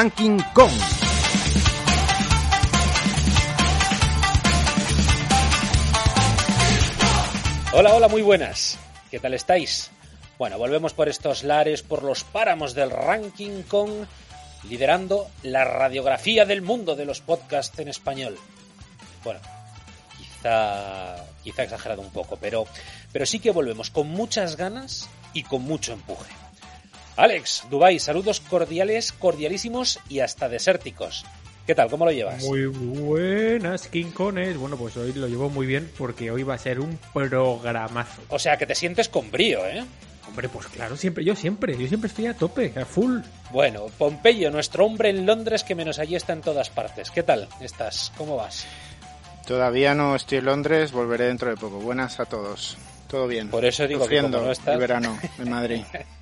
[0.00, 0.70] Ranking Con.
[7.74, 8.78] Hola, hola, muy buenas.
[9.10, 9.90] ¿Qué tal estáis?
[10.38, 14.08] Bueno, volvemos por estos lares, por los páramos del Ranking Con,
[14.70, 18.38] liderando la radiografía del mundo de los podcasts en español.
[19.22, 19.40] Bueno,
[20.16, 22.66] quizá, quizá exagerado un poco, pero,
[23.12, 26.32] pero sí que volvemos con muchas ganas y con mucho empuje.
[27.20, 31.26] Alex, Dubai, saludos cordiales, cordialísimos y hasta desérticos.
[31.66, 31.90] ¿Qué tal?
[31.90, 32.42] ¿Cómo lo llevas?
[32.44, 34.56] Muy buenas, Quincones.
[34.56, 38.22] Bueno, pues hoy lo llevo muy bien porque hoy va a ser un programazo.
[38.30, 39.84] O sea, que te sientes con brío, ¿eh?
[40.26, 43.20] Hombre, pues claro, siempre, yo siempre, yo siempre estoy a tope, a full.
[43.52, 47.10] Bueno, Pompeyo, nuestro hombre en Londres que menos allí está en todas partes.
[47.10, 48.14] ¿Qué tal estás?
[48.16, 48.66] ¿Cómo vas?
[49.46, 51.80] Todavía no estoy en Londres, volveré dentro de poco.
[51.80, 52.78] Buenas a todos.
[53.08, 53.50] Todo bien.
[53.50, 54.72] Por eso digo que como no estás...
[54.72, 55.82] el verano en Madrid.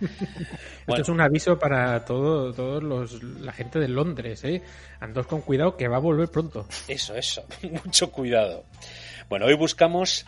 [0.86, 4.62] Esto es un aviso para todo, todos los la gente de Londres, ¿eh?
[5.00, 6.66] Andos con cuidado que va a volver pronto.
[6.88, 7.44] Eso, eso,
[7.84, 8.64] mucho cuidado.
[9.28, 10.26] Bueno, hoy buscamos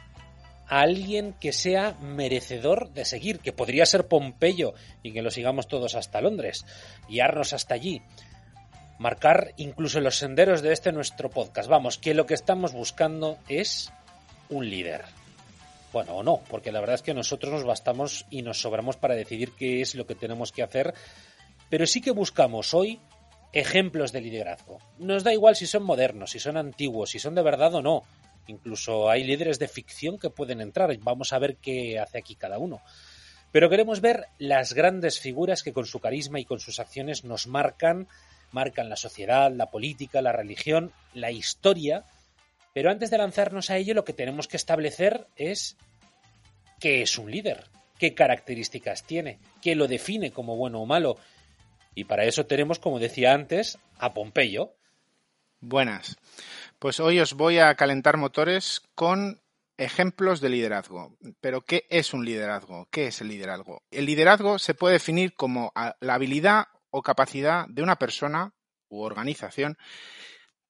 [0.69, 5.69] a alguien que sea merecedor de seguir, que podría ser Pompeyo y que lo sigamos
[5.69, 6.65] todos hasta Londres,
[7.09, 8.03] guiarnos hasta allí,
[8.99, 11.69] marcar incluso los senderos de este nuestro podcast.
[11.69, 13.93] Vamos, que lo que estamos buscando es
[14.49, 15.05] un líder.
[15.93, 19.15] Bueno, o no, porque la verdad es que nosotros nos bastamos y nos sobramos para
[19.15, 20.95] decidir qué es lo que tenemos que hacer,
[21.69, 22.99] pero sí que buscamos hoy
[23.53, 24.79] ejemplos de liderazgo.
[24.99, 28.03] Nos da igual si son modernos, si son antiguos, si son de verdad o no.
[28.47, 30.97] Incluso hay líderes de ficción que pueden entrar.
[31.01, 32.81] Vamos a ver qué hace aquí cada uno.
[33.53, 37.47] Pero queremos ver las grandes figuras que con su carisma y con sus acciones nos
[37.47, 38.09] marcan,
[38.51, 42.05] marcan la sociedad, la política, la religión, la historia
[42.73, 45.77] pero antes de lanzarnos a ello, lo que tenemos que establecer es
[46.81, 47.65] qué es un líder,
[47.99, 51.17] qué características tiene, qué lo define como bueno o malo.
[51.95, 54.75] Y para eso tenemos, como decía antes, a Pompeyo.
[55.61, 56.17] Buenas.
[56.79, 59.41] Pues hoy os voy a calentar motores con
[59.77, 61.17] ejemplos de liderazgo.
[61.41, 62.89] Pero ¿qué es un liderazgo?
[62.91, 63.83] ¿Qué es el liderazgo?
[63.91, 68.55] El liderazgo se puede definir como la habilidad o capacidad de una persona
[68.89, 69.79] u organización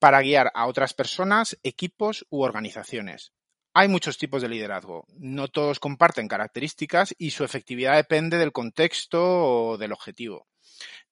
[0.03, 3.33] para guiar a otras personas, equipos u organizaciones.
[3.73, 5.07] Hay muchos tipos de liderazgo.
[5.17, 10.49] No todos comparten características y su efectividad depende del contexto o del objetivo.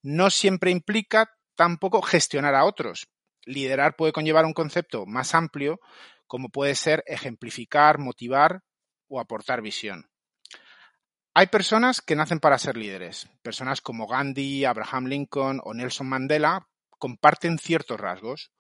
[0.03, 3.07] No siempre implica tampoco gestionar a otros.
[3.45, 5.79] Liderar puede conllevar un concepto más amplio,
[6.27, 8.65] como puede ser ejemplificar, motivar
[9.07, 10.11] o aportar visión.
[11.33, 13.29] Hay personas que nacen para ser líderes.
[13.43, 16.67] Personas como Gandhi, Abraham Lincoln o Nelson Mandela
[16.99, 18.51] comparten ciertos rasgos.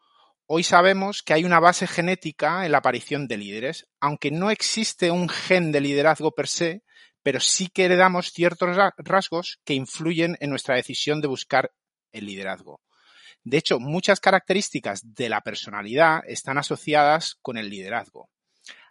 [0.52, 5.12] Hoy sabemos que hay una base genética en la aparición de líderes, aunque no existe
[5.12, 6.82] un gen de liderazgo per se,
[7.22, 11.70] pero sí que heredamos ciertos rasgos que influyen en nuestra decisión de buscar
[12.10, 12.80] el liderazgo.
[13.44, 18.28] De hecho, muchas características de la personalidad están asociadas con el liderazgo.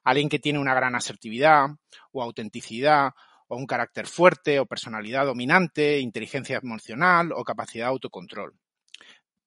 [0.05, 1.71] Alguien que tiene una gran asertividad
[2.13, 3.11] o autenticidad
[3.49, 8.53] o un carácter fuerte o personalidad dominante, inteligencia emocional o capacidad de autocontrol.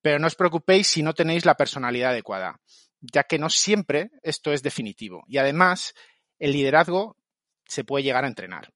[0.02, 2.60] Pero no os preocupéis si no tenéis la personalidad adecuada,
[3.00, 5.22] ya que no siempre esto es definitivo.
[5.26, 5.94] Y además,
[6.38, 7.16] el liderazgo
[7.64, 8.72] se puede llegar a entrenar.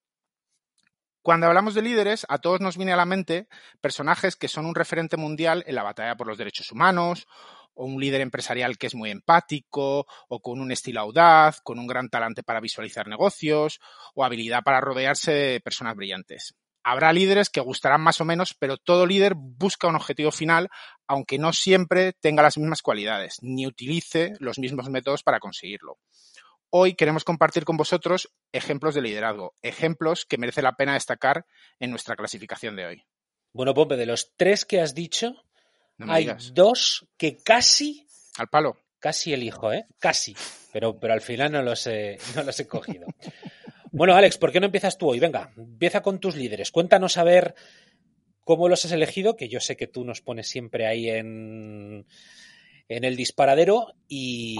[1.21, 3.49] Cuando hablamos de líderes, a todos nos viene a la mente
[3.81, 7.27] personajes que son un referente mundial en la batalla por los derechos humanos,
[7.73, 11.87] o un líder empresarial que es muy empático, o con un estilo audaz, con un
[11.87, 13.79] gran talante para visualizar negocios,
[14.15, 16.55] o habilidad para rodearse de personas brillantes.
[16.89, 20.69] Habrá líderes que gustarán más o menos, pero todo líder busca un objetivo final,
[21.05, 25.97] aunque no siempre tenga las mismas cualidades, ni utilice los mismos métodos para conseguirlo.
[26.69, 31.45] Hoy queremos compartir con vosotros ejemplos de liderazgo, ejemplos que merece la pena destacar
[31.77, 33.05] en nuestra clasificación de hoy.
[33.51, 35.33] Bueno, Pope, de los tres que has dicho,
[35.99, 38.07] hay dos que casi...
[38.37, 38.77] Al palo.
[38.99, 39.87] Casi elijo, ¿eh?
[39.99, 40.37] Casi.
[40.71, 43.07] Pero, pero al final no los he, no los he cogido.
[43.97, 45.19] Bueno, Alex, ¿por qué no empiezas tú hoy?
[45.19, 46.71] Venga, empieza con tus líderes.
[46.71, 47.55] Cuéntanos a ver
[48.43, 52.05] cómo los has elegido, que yo sé que tú nos pones siempre ahí en,
[52.89, 54.55] en el disparadero y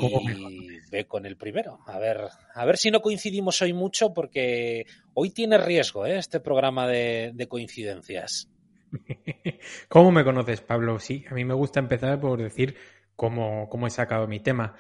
[0.92, 1.78] ve con el primero.
[1.86, 2.18] A ver,
[2.56, 6.18] a ver si no coincidimos hoy mucho, porque hoy tiene riesgo ¿eh?
[6.18, 8.50] este programa de, de coincidencias.
[9.88, 10.98] ¿Cómo me conoces, Pablo?
[10.98, 12.75] Sí, a mí me gusta empezar por decir
[13.16, 14.75] cómo, cómo he sacado mi tema.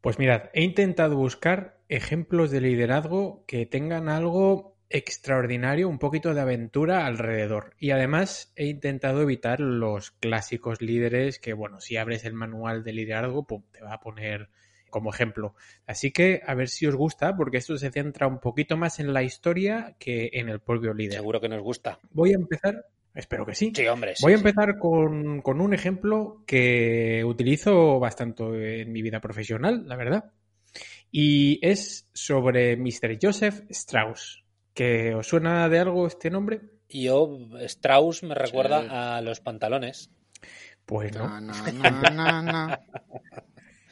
[0.00, 6.40] Pues mirad, he intentado buscar ejemplos de liderazgo que tengan algo extraordinario, un poquito de
[6.40, 7.74] aventura alrededor.
[7.78, 12.92] Y además he intentado evitar los clásicos líderes que, bueno, si abres el manual de
[12.92, 14.48] liderazgo, pum, te va a poner
[14.88, 15.54] como ejemplo.
[15.86, 19.12] Así que a ver si os gusta, porque esto se centra un poquito más en
[19.12, 21.14] la historia que en el propio líder.
[21.14, 21.98] Seguro que nos gusta.
[22.10, 22.86] Voy a empezar
[23.18, 23.72] Espero que sí.
[23.74, 24.14] Sí, hombre.
[24.14, 24.40] sí, Voy a sí.
[24.46, 30.30] empezar con, con un ejemplo que utilizo bastante en mi vida profesional, la verdad.
[31.10, 33.18] Y es sobre Mr.
[33.20, 34.44] Joseph Strauss.
[34.72, 36.60] ¿Que os suena de algo este nombre?
[36.88, 38.86] Yo, Strauss me recuerda Sí.
[38.90, 40.10] a los pantalones.
[40.86, 41.28] Pues no.
[41.28, 42.80] Na, na, na.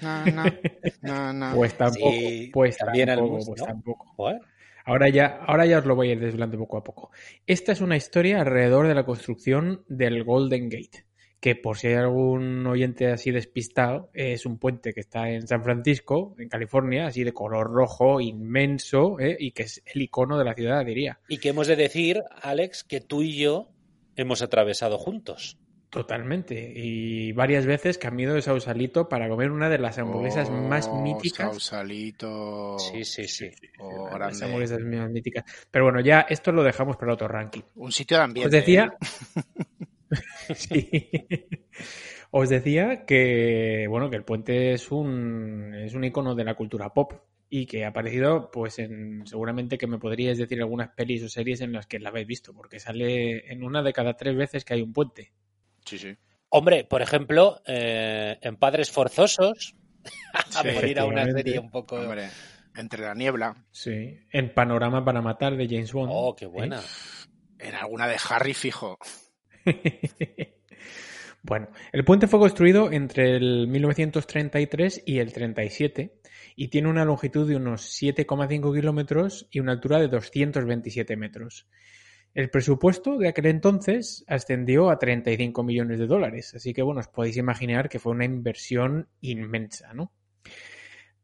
[0.00, 0.54] Na, na,
[1.02, 1.52] na, na.
[1.54, 2.10] Pues tampoco.
[2.12, 3.54] Sí, pues también al pues ¿no?
[3.56, 4.06] tampoco.
[4.16, 4.40] Joder.
[4.86, 7.10] Ahora ya, ahora ya os lo voy a ir desvelando poco a poco.
[7.44, 11.06] Esta es una historia alrededor de la construcción del Golden Gate,
[11.40, 15.64] que por si hay algún oyente así despistado, es un puente que está en San
[15.64, 19.36] Francisco, en California, así de color rojo, inmenso, ¿eh?
[19.40, 21.18] y que es el icono de la ciudad, diría.
[21.28, 23.72] Y que hemos de decir, Alex, que tú y yo
[24.14, 25.58] hemos atravesado juntos.
[25.96, 26.72] Totalmente.
[26.76, 31.46] Y varias veces cambiado de Sausalito para comer una de las hamburguesas más Oh, míticas.
[31.48, 32.78] Sausalito.
[32.78, 33.50] Sí, sí, sí.
[33.78, 35.44] Oh, Las hamburguesas más míticas.
[35.70, 37.62] Pero bueno, ya esto lo dejamos para otro ranking.
[37.76, 38.46] Un sitio de ambiente.
[38.48, 38.94] Os decía.
[40.54, 41.10] Sí.
[42.30, 46.92] Os decía que bueno, que el puente es un es un icono de la cultura
[46.92, 47.12] pop
[47.48, 51.60] y que ha aparecido pues en seguramente que me podríais decir algunas pelis o series
[51.60, 54.74] en las que la habéis visto, porque sale en una de cada tres veces que
[54.74, 55.32] hay un puente.
[55.86, 56.14] Sí, sí.
[56.50, 59.74] Hombre, por ejemplo, eh, en Padres Forzosos,
[60.34, 61.96] a Sí, morir a una serie un poco...
[61.96, 62.28] Hombre,
[62.76, 63.56] entre la niebla.
[63.70, 64.20] Sí.
[64.30, 66.10] En Panorama para matar de James Bond.
[66.12, 66.82] Oh, qué buena.
[67.58, 68.98] En alguna de Harry fijo.
[71.42, 76.20] Bueno, el puente fue construido entre el 1933 y el 37
[76.56, 81.68] y tiene una longitud de unos 7,5 kilómetros y una altura de 227 metros.
[82.36, 87.08] El presupuesto de aquel entonces ascendió a 35 millones de dólares, así que bueno, os
[87.08, 90.12] podéis imaginar que fue una inversión inmensa, ¿no?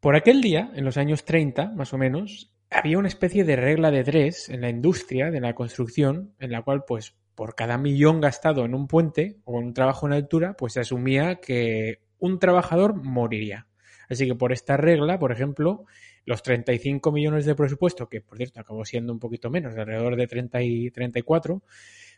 [0.00, 3.90] Por aquel día, en los años 30, más o menos, había una especie de regla
[3.90, 8.22] de tres en la industria de la construcción, en la cual, pues, por cada millón
[8.22, 12.38] gastado en un puente o en un trabajo en altura, pues se asumía que un
[12.38, 13.66] trabajador moriría.
[14.08, 15.84] Así que por esta regla, por ejemplo,
[16.24, 20.26] los 35 millones de presupuesto, que por cierto acabó siendo un poquito menos, alrededor de
[20.26, 21.62] 30 y 34,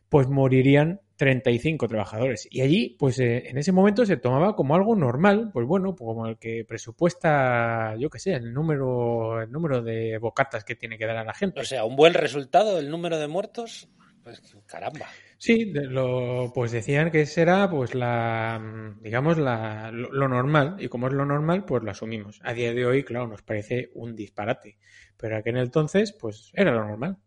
[0.08, 2.46] pues morirían 35 trabajadores.
[2.50, 6.26] Y allí, pues eh, en ese momento se tomaba como algo normal, pues bueno, como
[6.26, 11.06] el que presupuesta, yo qué sé, el número, el número de bocatas que tiene que
[11.06, 11.60] dar a la gente.
[11.60, 13.88] O sea, un buen resultado, el número de muertos,
[14.22, 15.06] pues caramba.
[15.46, 20.88] Sí, lo, pues decían que esa era pues la, digamos, la, lo, lo normal, y
[20.88, 22.40] como es lo normal, pues lo asumimos.
[22.44, 24.78] A día de hoy, claro, nos parece un disparate,
[25.18, 27.18] pero aquel entonces, pues era lo normal.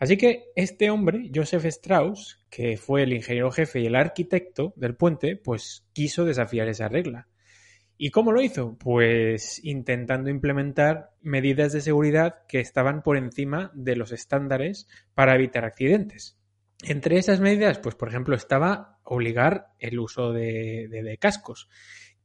[0.00, 4.96] Así que este hombre, Joseph Strauss, que fue el ingeniero jefe y el arquitecto del
[4.96, 7.28] puente, pues quiso desafiar esa regla.
[7.98, 8.78] ¿Y cómo lo hizo?
[8.78, 15.66] Pues intentando implementar medidas de seguridad que estaban por encima de los estándares para evitar
[15.66, 16.39] accidentes.
[16.82, 21.68] Entre esas medidas, pues por ejemplo, estaba obligar el uso de, de, cascos.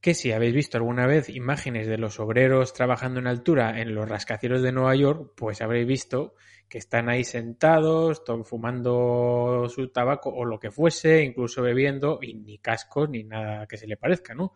[0.00, 4.08] Que si habéis visto alguna vez imágenes de los obreros trabajando en altura en los
[4.08, 6.34] rascacielos de Nueva York, pues habréis visto
[6.68, 12.58] que están ahí sentados, fumando su tabaco o lo que fuese, incluso bebiendo, y ni
[12.58, 14.52] cascos ni nada que se le parezca, ¿no?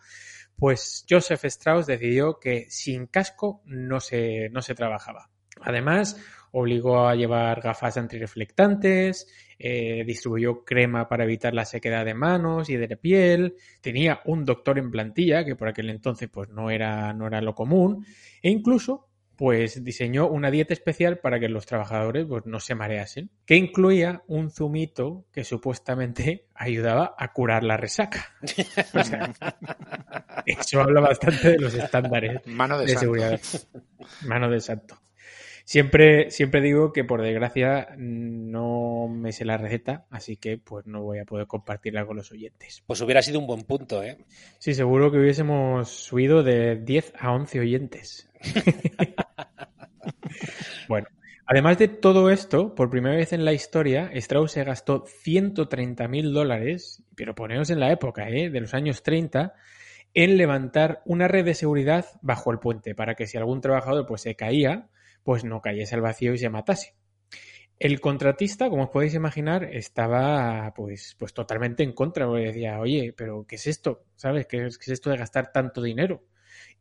[0.56, 5.31] Pues Joseph Strauss decidió que sin casco no se, no se trabajaba.
[5.63, 6.20] Además,
[6.53, 9.27] obligó a llevar gafas antirreflectantes,
[9.62, 14.46] eh, distribuyó crema para evitar la sequedad de manos y de la piel, tenía un
[14.46, 18.06] doctor en plantilla, que por aquel entonces pues no era, no era lo común,
[18.40, 23.31] e incluso pues diseñó una dieta especial para que los trabajadores pues, no se mareasen,
[23.44, 28.34] que incluía un zumito que supuestamente ayudaba a curar la resaca.
[28.94, 29.32] O sea,
[30.46, 33.40] eso habla bastante de los estándares Mano de, de seguridad.
[34.26, 34.98] Mano de santo.
[35.70, 41.03] Siempre, siempre digo que por desgracia no me sé la receta, así que pues no
[41.03, 42.82] voy a poder compartirla con los oyentes.
[42.89, 44.19] Pues hubiera sido un buen punto, ¿eh?
[44.58, 48.29] Sí, seguro que hubiésemos subido de 10 a 11 oyentes.
[50.89, 51.06] bueno,
[51.46, 56.32] además de todo esto, por primera vez en la historia, Strauss se gastó 130 mil
[56.32, 58.50] dólares, pero poneos en la época, ¿eh?
[58.50, 59.55] de los años 30,
[60.15, 64.22] en levantar una red de seguridad bajo el puente para que si algún trabajador pues
[64.22, 64.89] se caía,
[65.22, 66.94] pues no cayese al vacío y se matase.
[67.79, 73.15] El contratista, como os podéis imaginar, estaba pues, pues totalmente en contra, porque decía, oye,
[73.17, 74.05] pero ¿qué es esto?
[74.17, 74.46] ¿Sabes?
[74.46, 76.22] ¿Qué es, qué es esto de gastar tanto dinero?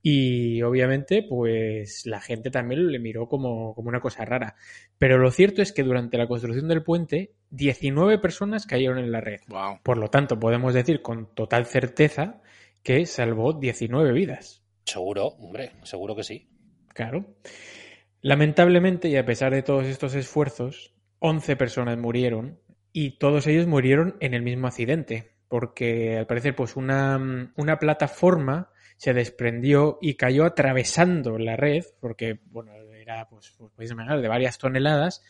[0.02, 4.56] Y obviamente, pues la gente también le miró como, como, una cosa rara.
[4.98, 9.22] Pero lo cierto es que durante la construcción del puente, 19 personas cayeron en la
[9.22, 9.40] red.
[9.48, 9.80] Wow.
[9.84, 12.42] Por lo tanto, podemos decir con total certeza
[12.84, 14.64] que salvó 19 vidas.
[14.86, 16.50] Seguro, hombre, seguro que sí.
[16.94, 17.26] Claro.
[18.22, 22.60] Lamentablemente, y a pesar de todos estos esfuerzos, 11 personas murieron
[22.92, 28.72] y todos ellos murieron en el mismo accidente, porque al parecer pues una, una plataforma
[28.98, 35.24] se desprendió y cayó atravesando la red, porque bueno, era pues, pues de varias toneladas,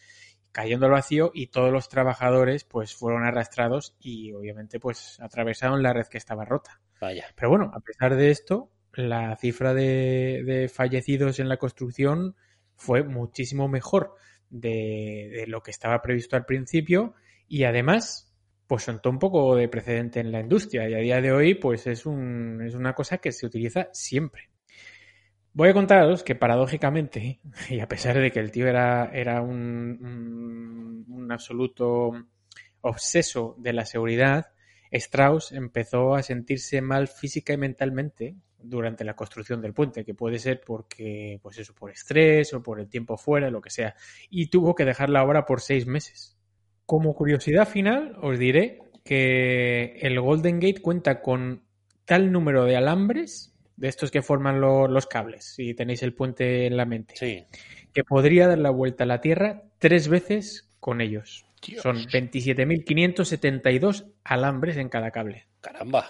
[0.51, 5.93] cayendo al vacío y todos los trabajadores pues fueron arrastrados y obviamente pues atravesaron la
[5.93, 6.81] red que estaba rota.
[6.99, 7.27] Vaya.
[7.35, 12.35] Pero bueno, a pesar de esto, la cifra de, de fallecidos en la construcción
[12.79, 14.15] fue muchísimo mejor
[14.49, 17.13] de, lo que estaba previsto al principio
[17.47, 18.33] y además
[18.67, 21.87] pues sentó un poco de precedente en la industria y a día de hoy pues
[21.87, 24.49] es, un, es una cosa que se utiliza siempre.
[25.53, 29.97] Voy a contaros que paradójicamente, y a pesar de que el tío era, era un,
[30.01, 32.11] un, un absoluto
[32.81, 34.53] obseso de la seguridad,
[34.91, 40.39] Strauss empezó a sentirse mal física y mentalmente durante la construcción del puente, que puede
[40.39, 43.95] ser porque, pues eso, por estrés o por el tiempo fuera, lo que sea,
[44.29, 46.37] y tuvo que dejar la obra por seis meses.
[46.85, 51.63] Como curiosidad final, os diré que el Golden Gate cuenta con
[52.05, 56.65] tal número de alambres, de estos que forman lo, los cables, si tenéis el puente
[56.65, 57.45] en la mente, Sí.
[57.93, 61.45] que podría dar la vuelta a la Tierra tres veces con ellos.
[61.65, 61.81] Dios.
[61.81, 65.45] Son 27.572 alambres en cada cable.
[65.61, 66.09] Caramba.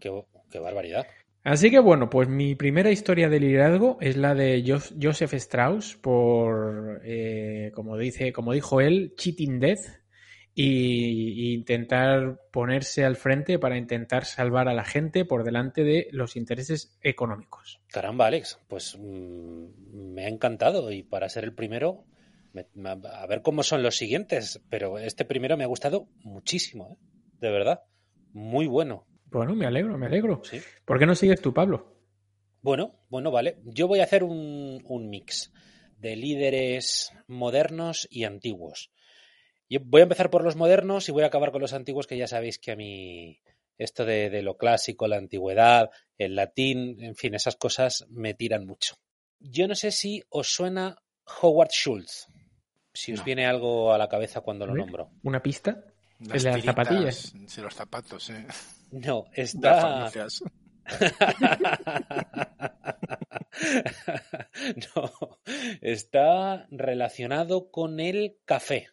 [0.00, 0.10] Qué,
[0.50, 1.06] qué barbaridad.
[1.44, 5.96] Así que bueno, pues mi primera historia de liderazgo es la de Jos- Joseph Strauss
[5.96, 9.80] por, eh, como dice, como dijo él, cheating death
[10.54, 16.36] y, intentar ponerse al frente para intentar salvar a la gente por delante de los
[16.36, 17.80] intereses económicos.
[17.88, 18.60] Caramba, Alex.
[18.68, 22.04] Pues mm, me ha encantado y para ser el primero,
[22.52, 26.90] me- me- a ver cómo son los siguientes, pero este primero me ha gustado muchísimo,
[26.92, 26.96] ¿eh?
[27.40, 27.80] de verdad.
[28.32, 29.06] Muy bueno.
[29.32, 30.42] Bueno, me alegro, me alegro.
[30.44, 30.60] Sí.
[30.84, 31.96] ¿Por qué no sigues tú, Pablo?
[32.60, 33.58] Bueno, bueno, vale.
[33.64, 35.52] Yo voy a hacer un, un mix
[35.98, 38.90] de líderes modernos y antiguos.
[39.68, 42.16] Yo voy a empezar por los modernos y voy a acabar con los antiguos, que
[42.18, 43.40] ya sabéis que a mí
[43.78, 48.66] esto de, de lo clásico, la antigüedad, el latín, en fin, esas cosas me tiran
[48.66, 48.96] mucho.
[49.40, 50.96] Yo no sé si os suena
[51.40, 52.26] Howard Schultz,
[52.92, 53.24] si os No.
[53.24, 55.10] viene algo a la cabeza cuando lo nombro.
[55.22, 55.84] ¿Una pista?
[56.26, 57.34] Las ¿El de las tiritas, zapatillas?
[57.46, 58.46] Sí, los zapatos, eh.
[58.92, 59.80] No, Las está...
[59.80, 60.42] farmacias.
[64.96, 65.38] no,
[65.80, 68.88] está relacionado con el café.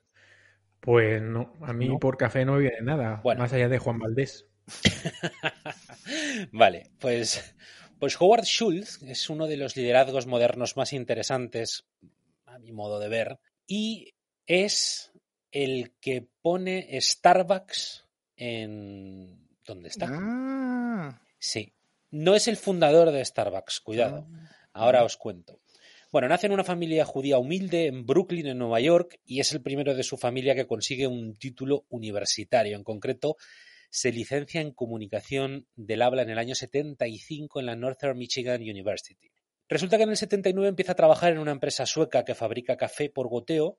[0.79, 2.00] Pues no, a mí No.
[2.00, 3.41] por café no me viene nada, Bueno.
[3.41, 4.45] más allá de Juan Valdés.
[6.51, 7.55] Vale, pues,
[8.00, 11.86] pues Howard Schultz es uno de los liderazgos modernos más interesantes,
[12.45, 14.13] a mi modo de ver, y
[14.45, 15.12] es
[15.51, 19.48] el que pone Starbucks en...
[19.65, 20.08] ¿Dónde está?
[20.10, 21.74] Ah, Sí.
[22.12, 24.27] No es el fundador de Starbucks, cuidado.
[24.74, 25.60] Ahora os cuento.
[26.12, 29.62] Bueno, nace en una familia judía humilde en Brooklyn, en Nueva York, y es el
[29.62, 32.75] primero de su familia que consigue un título universitario.
[32.75, 33.38] En concreto,
[33.91, 39.32] se licencia en comunicación del habla en el año 75 en la Northern Michigan University.
[39.68, 43.12] Resulta que en el 79 empieza a trabajar en una empresa sueca que fabrica café
[43.12, 43.77] por goteo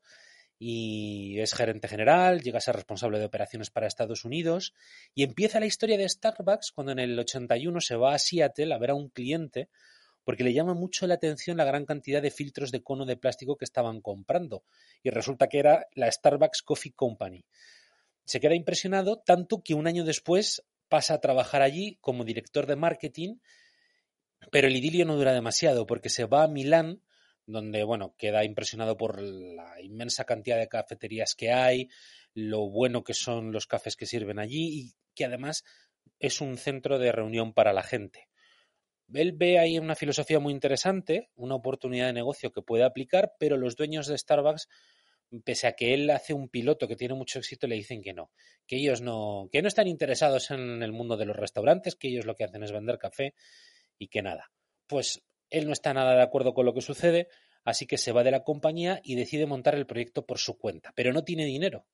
[0.63, 4.75] y es gerente general, llega a ser responsable de operaciones para Estados Unidos
[5.15, 8.79] y empieza la historia de Starbucks cuando en el 81 se va a Seattle a
[8.79, 9.71] ver a un cliente
[10.23, 13.57] porque le llama mucho la atención la gran cantidad de filtros de cono de plástico
[13.57, 14.63] que estaban comprando.
[15.03, 17.47] Y resulta que era la Starbucks Coffee Company.
[18.27, 22.77] Se queda impresionado tanto que un año después pasa a trabajar allí como director de
[22.77, 23.37] marketing,
[24.53, 27.01] pero el idilio no dura demasiado porque se va a Milán,
[27.51, 31.89] donde, bueno, queda impresionado por la inmensa cantidad de cafeterías que hay,
[32.35, 35.65] lo bueno que son los cafés que sirven allí y que además
[36.19, 38.31] es un centro de reunión para la gente
[39.15, 43.57] él ve ahí una filosofía muy interesante, una oportunidad de negocio que puede aplicar, pero
[43.57, 44.69] los dueños de Starbucks,
[45.45, 48.31] pese a que él hace un piloto que tiene mucho éxito, le dicen que no,
[48.67, 52.27] que ellos no, que no están interesados en el mundo de los restaurantes, que ellos
[52.27, 53.35] lo que hacen es vender café
[53.99, 54.51] y que nada.
[54.87, 57.29] Pues él no está nada de acuerdo con lo que sucede,
[57.65, 60.93] así que se va de la compañía y decide montar el proyecto por su cuenta,
[60.95, 61.87] pero no tiene dinero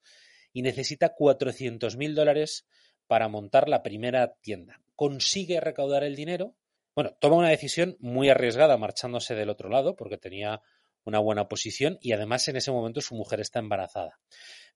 [0.52, 2.66] y necesita 400 mil dólares
[3.06, 4.80] para montar la primera tienda.
[4.94, 6.54] Consigue recaudar el dinero
[6.96, 10.62] bueno, toma una decisión muy arriesgada marchándose del otro lado porque tenía
[11.04, 14.18] una buena posición y además en ese momento su mujer está embarazada.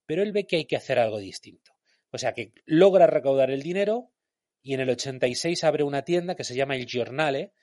[0.05, 1.73] Pero él ve que hay que hacer algo distinto.
[2.11, 4.13] O sea que logra recaudar el dinero
[4.61, 7.55] y en el 86 abre una tienda que se llama El Giornale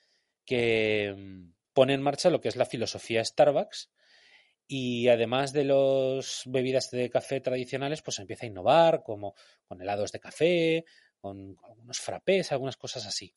[0.48, 3.90] que mm, pone en marcha lo que es la filosofía Starbucks
[4.66, 9.34] y además de las bebidas de café tradicionales pues empieza a innovar como
[9.66, 10.86] con helados de café,
[11.20, 13.34] con algunos frappés, algunas cosas así.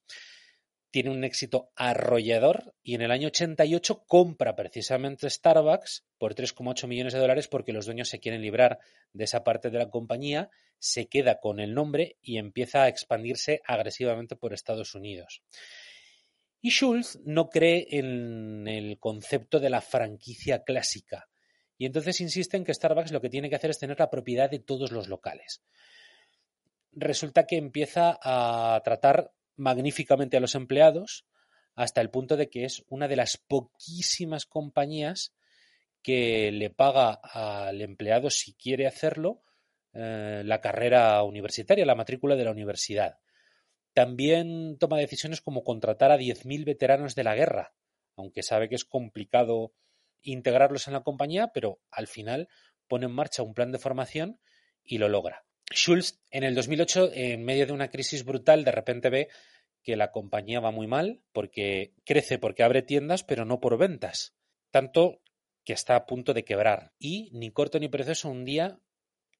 [0.89, 7.13] tiene un éxito arrollador y en el año 88 compra precisamente Starbucks por 3,8 millones
[7.13, 8.79] de dólares porque los dueños se quieren librar
[9.11, 10.49] de esa parte de la compañía,
[10.79, 15.43] se queda con el nombre y empieza a expandirse agresivamente por Estados Unidos.
[16.61, 21.27] Y Schultz no cree en el concepto de la franquicia clásica
[21.81, 24.51] y entonces insiste en que Starbucks lo que tiene que hacer es tener la propiedad
[24.51, 25.63] de todos los locales.
[26.91, 31.25] Resulta que empieza a tratar magníficamente a los empleados
[31.73, 35.33] hasta el punto de que es una de las poquísimas compañías
[36.03, 39.41] que le paga al empleado, si quiere hacerlo,
[39.93, 43.17] eh, la carrera universitaria, la matrícula de la universidad.
[43.93, 47.73] También toma decisiones como contratar a 10.000 veteranos de la guerra,
[48.15, 49.73] aunque sabe que es complicado
[50.21, 52.47] integrarlos en la compañía, pero al final
[52.87, 54.39] pone en marcha un plan de formación
[54.83, 55.45] y lo logra.
[55.73, 59.29] Schulz en el 2008, en medio de una crisis brutal, de repente ve
[59.83, 64.35] que la compañía va muy mal porque crece porque abre tiendas, pero no por ventas.
[64.69, 65.21] Tanto
[65.63, 66.93] que está a punto de quebrar.
[66.99, 68.79] Y ni corto ni perezoso un día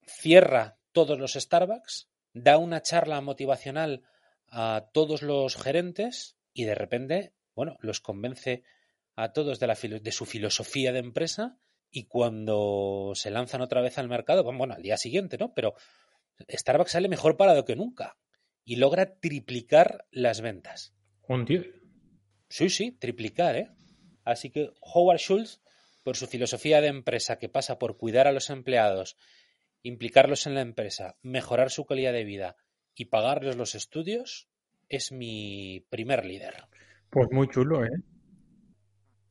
[0.06, 4.04] cierra todos los Starbucks, da una charla motivacional
[4.52, 8.64] a todos los gerentes y de repente, bueno, los convence
[9.16, 11.58] a todos de, la, de su filosofía de empresa
[11.90, 15.54] y cuando se lanzan otra vez al mercado, bueno, al día siguiente, ¿no?
[15.54, 15.76] Pero
[16.50, 18.18] Starbucks sale mejor parado que nunca
[18.64, 20.94] y logra triplicar las ventas.
[21.28, 21.64] Un tío.
[22.50, 23.70] Sí, sí, triplicar, ¿eh?
[24.24, 25.62] Así que Howard Schultz,
[26.04, 29.18] por su filosofía de empresa que pasa por cuidar a los empleados,
[29.82, 32.58] implicarlos en la empresa, mejorar su calidad de vida
[32.96, 34.48] y pagarles los estudios,
[34.90, 36.66] es mi primer líder.
[37.10, 37.90] Pues muy chulo, ¿eh?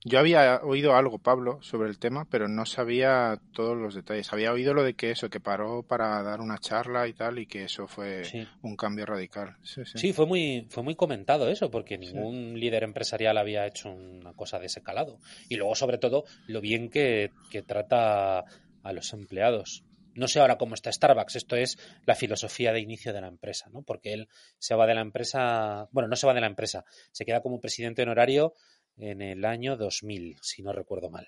[0.02, 4.32] Yo había oído algo, Pablo, sobre el tema, pero no sabía todos los detalles.
[4.32, 7.46] Había oído lo de que eso, que paró para dar una charla y tal, y
[7.46, 8.22] que eso fue
[8.62, 9.56] un cambio radical.
[9.62, 14.58] Sí, fue muy, fue muy comentado eso, porque ningún líder empresarial había hecho una cosa
[14.58, 15.18] de ese calado.
[15.50, 18.44] Y luego, sobre todo, lo bien que, que trata
[18.82, 19.84] a los empleados.
[20.20, 23.70] No sé ahora cómo está Starbucks, esto es la filosofía de inicio de la empresa,
[23.70, 23.80] ¿no?
[23.80, 24.28] Porque él
[24.58, 27.58] se va de la empresa, bueno, no se va de la empresa, se queda como
[27.58, 28.52] presidente honorario
[28.98, 31.26] en el año 2000, si no recuerdo mal.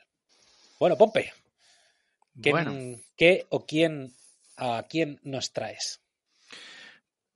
[0.78, 1.32] Bueno, Pompe,
[2.42, 4.12] ¿qué, o quién,
[4.58, 6.02] a quién nos traes?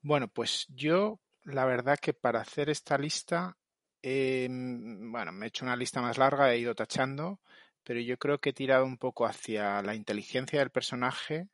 [0.03, 3.57] Bueno, pues yo, la verdad que para hacer esta lista,
[4.03, 7.41] bueno, me he hecho una lista más larga, he ido tachando,
[7.87, 11.49] pero yo creo que he tirado un poco hacia la inteligencia del personaje.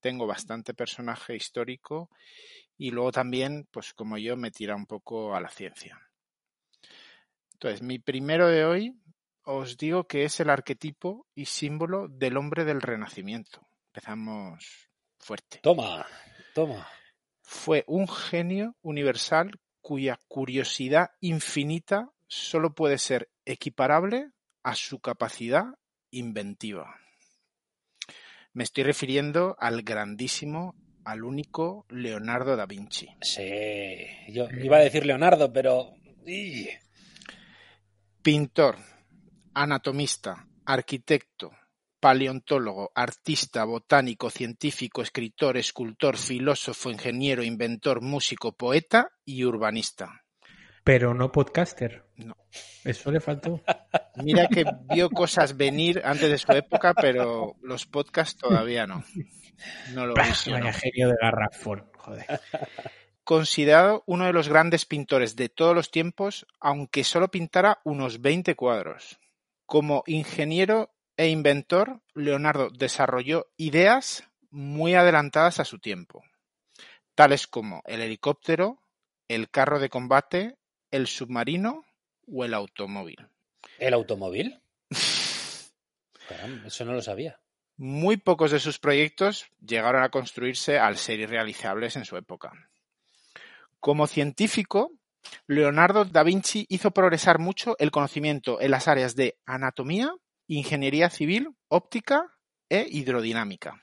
[0.00, 2.10] Tengo bastante personaje histórico
[2.76, 5.96] y luego también, pues como yo, me tira un poco a la ciencia.
[7.52, 9.00] Entonces, mi primero de hoy
[9.44, 13.64] os digo que es el arquetipo y símbolo del hombre del Renacimiento.
[13.92, 15.60] Empezamos fuerte.
[15.62, 16.04] Toma,
[16.52, 16.88] toma.
[17.42, 24.32] Fue un genio universal cuya curiosidad infinita solo puede ser equiparable
[24.66, 25.66] a su capacidad
[26.10, 26.98] inventiva.
[28.52, 30.74] Me estoy refiriendo al grandísimo,
[31.04, 33.06] al único Leonardo da Vinci.
[33.20, 33.44] Sí,
[34.28, 35.94] yo iba a decir Leonardo, pero...
[38.20, 38.78] Pintor,
[39.54, 41.52] anatomista, arquitecto,
[42.00, 50.25] paleontólogo, artista, botánico, científico, escritor, escultor, filósofo, ingeniero, inventor, músico, poeta y urbanista.
[50.86, 52.04] Pero no podcaster.
[52.16, 52.36] No.
[52.84, 53.60] Eso le faltó.
[54.22, 59.04] Mira que vio cosas venir antes de su época, pero los podcasts todavía no.
[59.92, 62.40] No lo Vaya genio de garrafón, joder
[63.26, 68.54] considerado uno de los grandes pintores de todos los tiempos, aunque solo pintara unos 20
[68.54, 69.18] cuadros.
[69.66, 76.22] Como ingeniero e inventor, Leonardo desarrolló ideas muy adelantadas a su tiempo,
[77.16, 78.78] tales como el helicóptero,
[79.26, 80.56] el carro de combate,
[80.90, 81.84] el submarino
[82.26, 83.28] o el automóvil.
[83.78, 84.60] ¿El automóvil?
[86.66, 87.40] eso no lo sabía.
[87.76, 92.52] Muy pocos de sus proyectos llegaron a construirse al ser irrealizables en su época.
[93.80, 94.92] Como científico,
[95.46, 100.10] Leonardo da Vinci hizo progresar mucho el conocimiento en las áreas de anatomía,
[100.46, 102.32] ingeniería civil, óptica
[102.68, 103.82] e hidrodinámica.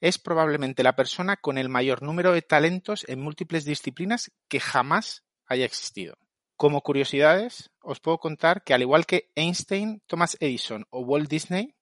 [0.00, 5.24] Es probablemente la persona con el mayor número de talentos en múltiples disciplinas que jamás
[5.46, 6.16] haya existido.
[6.56, 11.74] Como curiosidades, os puedo contar que al igual que Einstein, Thomas Edison o Walt Disney,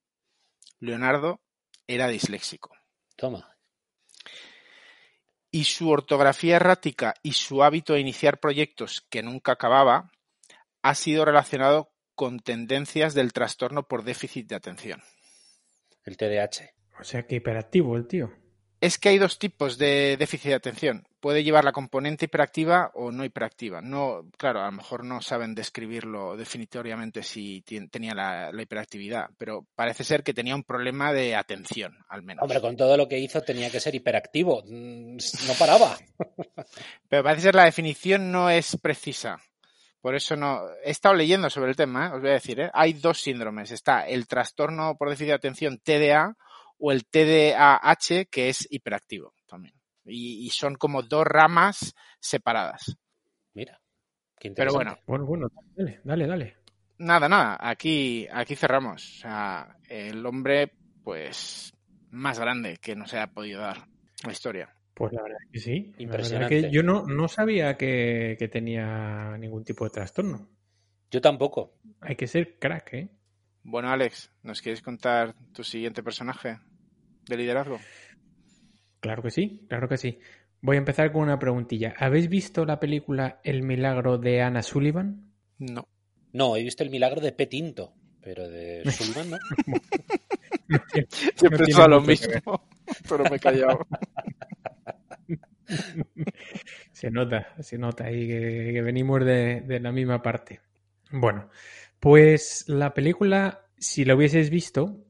[0.81, 1.41] Leonardo
[1.87, 2.75] era disléxico.
[3.17, 3.53] Toma
[5.53, 10.11] y su ortografía errática y su hábito de iniciar proyectos que nunca acababa
[10.81, 15.03] ha sido relacionado con tendencias del trastorno por déficit de atención.
[16.05, 16.71] El TDAH.
[16.99, 18.33] O sea que hiperactivo el tío.
[18.81, 21.07] Es que hay dos tipos de déficit de atención.
[21.23, 23.81] Puede llevar la componente hiperactiva o no hiperactiva.
[23.81, 30.03] No, claro, a lo mejor no saben describirlo definitoriamente si tenía la, hiperactividad, pero parece
[30.03, 32.43] ser que tenía un problema de atención, al menos.
[32.43, 35.97] Hombre, con todo lo que hizo tenía que ser hiperactivo, mm, no paraba.
[37.09, 39.39] pero parece ser la definición no es precisa.
[40.01, 40.67] Por eso no.
[40.85, 42.11] He estado leyendo sobre el tema, ¿eh?
[42.15, 42.71] os voy a decir, ¿eh?
[42.75, 43.71] hay dos síndromes.
[43.71, 46.37] Está el trastorno por déficit de atención TDA
[46.79, 49.33] o el TDAH, que es hiperactivo
[50.05, 52.97] también y, son como dos ramas separadas.
[53.55, 53.81] Mira,
[54.39, 54.85] qué interesante.
[54.85, 55.27] Pero bueno.
[55.27, 56.57] Bueno, bueno, dale, dale,
[56.99, 59.03] Nada, nada, aquí, aquí cerramos.
[59.03, 61.75] O sea, el hombre, pues,
[62.11, 63.89] más grande que no se ha podido dar
[64.25, 64.75] la historia.
[64.95, 65.93] Pues la verdad que sí.
[65.99, 66.63] Impresionante.
[66.63, 70.49] Que yo no, no sabía que, que, tenía ningún tipo de trastorno.
[71.11, 71.79] Yo tampoco.
[72.01, 73.11] Hay que ser crack, ¿eh?
[73.65, 76.59] Bueno, Alex, ¿nos quieres contar tu siguiente personaje
[77.27, 77.79] de liderazgo?
[79.03, 80.21] Claro que sí, claro que sí.
[80.61, 81.93] Voy a empezar con una preguntilla.
[81.99, 85.33] ¿Habéis visto la película El milagro de Anna Sullivan?
[85.59, 85.89] No.
[86.33, 89.39] No, he visto el milagro de Petinto, pero de Sullivan no.
[91.35, 92.69] Siempre no lo mismo,
[93.09, 93.85] pero me he callado.
[96.93, 100.61] se nota, se nota ahí que, venimos de, de, la misma parte.
[101.11, 101.51] Bueno,
[101.99, 105.05] pues la película, si la hubieseis visto,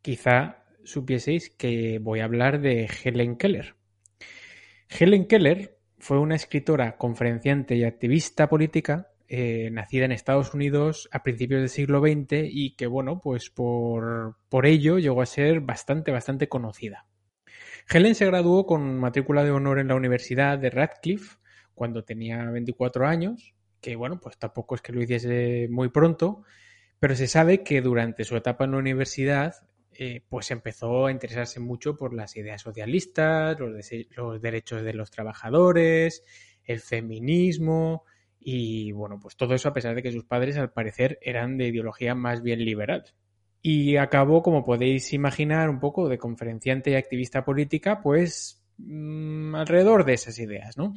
[0.00, 3.74] quizá supieseis que voy a hablar de Helen Keller.
[4.88, 11.24] Helen Keller fue una escritora, conferenciante y activista política eh, nacida en Estados Unidos a
[11.24, 16.12] principios del siglo XX y que, bueno, pues por, por ello llegó a ser bastante,
[16.12, 17.06] bastante conocida.
[17.88, 21.38] Helen se graduó con matrícula de honor en la Universidad de Radcliffe
[21.74, 26.42] cuando tenía 24 años, que bueno, pues tampoco es que lo hiciese muy pronto,
[27.00, 29.54] pero se sabe que durante su etapa en la universidad
[29.98, 36.22] eh, pues empezó a interesarse mucho por las ideas socialistas, los, derechos de los trabajadores,
[36.64, 38.04] el feminismo
[38.38, 41.68] y bueno, pues todo eso a pesar de que sus padres al parecer eran de
[41.68, 43.04] ideología más bien liberal.
[43.62, 50.04] Y acabó, como podéis imaginar, un poco de conferenciante y activista política, pues mm, alrededor
[50.04, 50.94] de esas ideas, ¿no?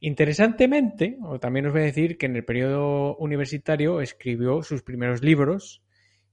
[0.00, 5.22] Interesantemente, o también os voy a decir que en el periodo universitario escribió sus primeros
[5.22, 5.85] libros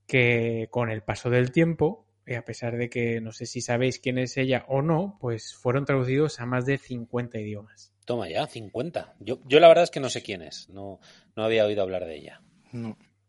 [0.07, 3.99] que con el paso del tiempo, y a pesar de que no sé si sabéis
[3.99, 7.93] quién es ella o no, pues fueron traducidos a más de 50 idiomas.
[8.05, 9.15] Toma ya, 50.
[9.19, 10.99] Yo, yo la verdad es que no sé quién es, no,
[11.35, 12.41] no había oído hablar de ella.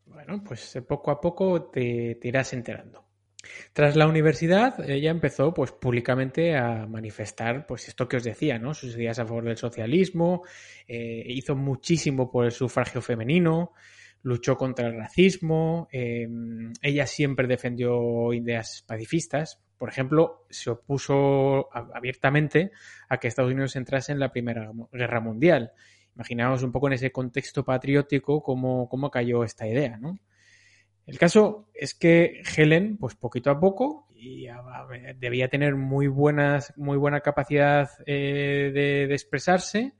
[0.06, 3.04] Bueno, pues poco a poco te, irás enterando.
[3.72, 8.72] Tras la universidad, ella empezó pues públicamente a manifestar pues esto que os decía, ¿no?
[8.72, 10.44] Sus ideas a favor del socialismo,
[10.88, 13.72] eh, hizo muchísimo por el sufragio femenino,
[14.24, 22.70] luchó contra el racismo, em, ella siempre defendió ideas pacifistas, por ejemplo, se opuso abiertamente
[23.08, 25.72] a que Estados Unidos entrase en la Primera Guerra Mundial.
[26.14, 30.18] Imaginaos un poco en ese contexto patriótico cómo, cómo cayó esta idea, ¿no?
[31.06, 34.46] El caso es que Helen, pues poquito a poco, y
[35.18, 39.92] debía tener muy, buenas, muy buena capacidad eh, de, de, expresarse,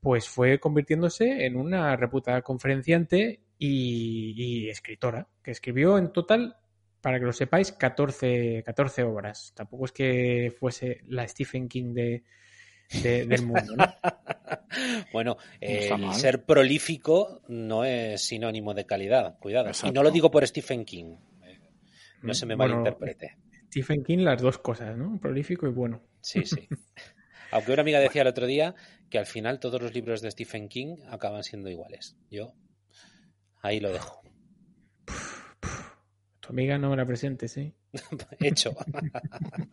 [0.00, 6.56] pues fue convirtiéndose en una reputada conferenciante y, escritora, que escribió en total,
[7.00, 9.52] para que lo sepáis, 14, 14 obras.
[9.54, 12.24] Tampoco es que fuese la Stephen King de,
[13.02, 13.76] del mundo.
[13.76, 13.84] ¿no?
[15.12, 15.36] bueno,
[16.12, 19.70] ser prolífico no es sinónimo de calidad, cuidado.
[19.84, 21.58] Y no lo digo por Stephen King, eh,
[22.22, 23.36] no se me malinterprete.
[23.66, 25.18] Stephen King, las dos cosas, ¿no?
[25.20, 26.02] Prolífico y bueno.
[26.20, 26.66] Sí, sí.
[27.50, 28.74] Aunque una amiga decía el otro día
[29.10, 32.16] que al final todos los libros de Stephen King acaban siendo iguales.
[32.30, 32.54] Yo
[33.60, 34.20] Ahí lo dejo.
[36.40, 37.74] Tu amiga no me la presente, sí.
[38.40, 38.74] Hecho.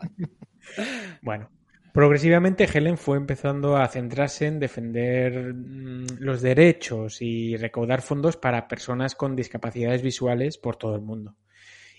[1.22, 1.50] bueno,
[1.94, 8.68] progresivamente Helen fue empezando a centrarse en defender mm, los derechos y recaudar fondos para
[8.68, 11.36] personas con discapacidades visuales por todo el mundo.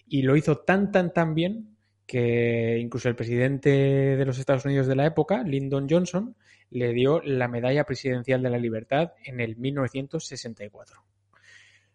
[0.07, 4.87] Y lo hizo tan, tan, tan bien que incluso el presidente de los Estados Unidos
[4.87, 6.37] de la época, Lyndon Johnson,
[6.71, 11.03] le dio la Medalla Presidencial de la Libertad en el 1964.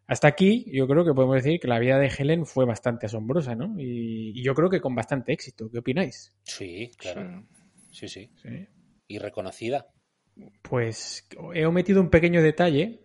[0.07, 3.55] Hasta aquí yo creo que podemos decir que la vida de Helen fue bastante asombrosa,
[3.55, 3.75] ¿no?
[3.77, 5.69] Y, yo creo que con bastante éxito.
[5.71, 6.33] ¿Qué opináis?
[6.43, 7.45] Sí, claro.
[7.91, 8.07] Sí.
[8.07, 8.31] sí,
[9.07, 9.87] Y reconocida.
[10.61, 13.01] Pues he omitido un pequeño detalle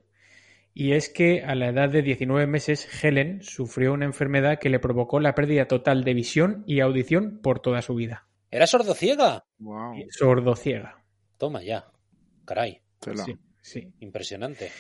[0.79, 4.79] y es que a la edad de 19 meses Helen sufrió una enfermedad que le
[4.79, 8.29] provocó la pérdida total de visión y audición por toda su vida.
[8.51, 9.47] ¿Era sordociega?
[9.59, 10.05] Wow.
[10.11, 11.03] Sordociega.
[11.39, 11.87] Toma ya.
[12.45, 12.83] Caray.
[13.01, 13.93] Sí, sí.
[14.01, 14.71] Impresionante.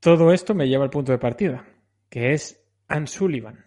[0.00, 1.66] Todo esto me lleva al punto de partida,
[2.08, 3.66] que es Anne Sullivan.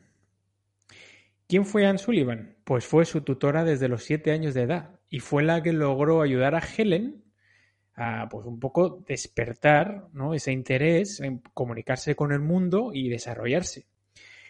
[1.48, 2.58] ¿Quién fue Anne Sullivan?
[2.63, 6.24] Pues fue su tutora desde los siete años de edad y fue la que logró
[6.24, 7.24] ayudar a Helen
[7.96, 10.34] a pues un poco despertar ¿no?
[10.34, 13.86] ese interés en comunicarse con el mundo y desarrollarse.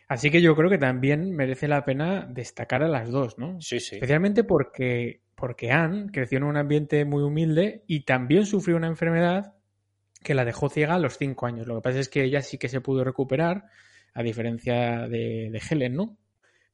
[0.08, 3.60] Así que yo creo que también merece la pena destacar a las dos, ¿no?
[3.60, 3.96] Sí, sí.
[3.96, 9.54] Especialmente porque, porque Anne creció en un ambiente muy humilde y también sufrió una enfermedad
[10.24, 11.68] que la dejó ciega a los cinco años.
[11.68, 13.66] Lo que pasa es que ella sí que se pudo recuperar,
[14.14, 16.18] a diferencia de, Helen, ¿no?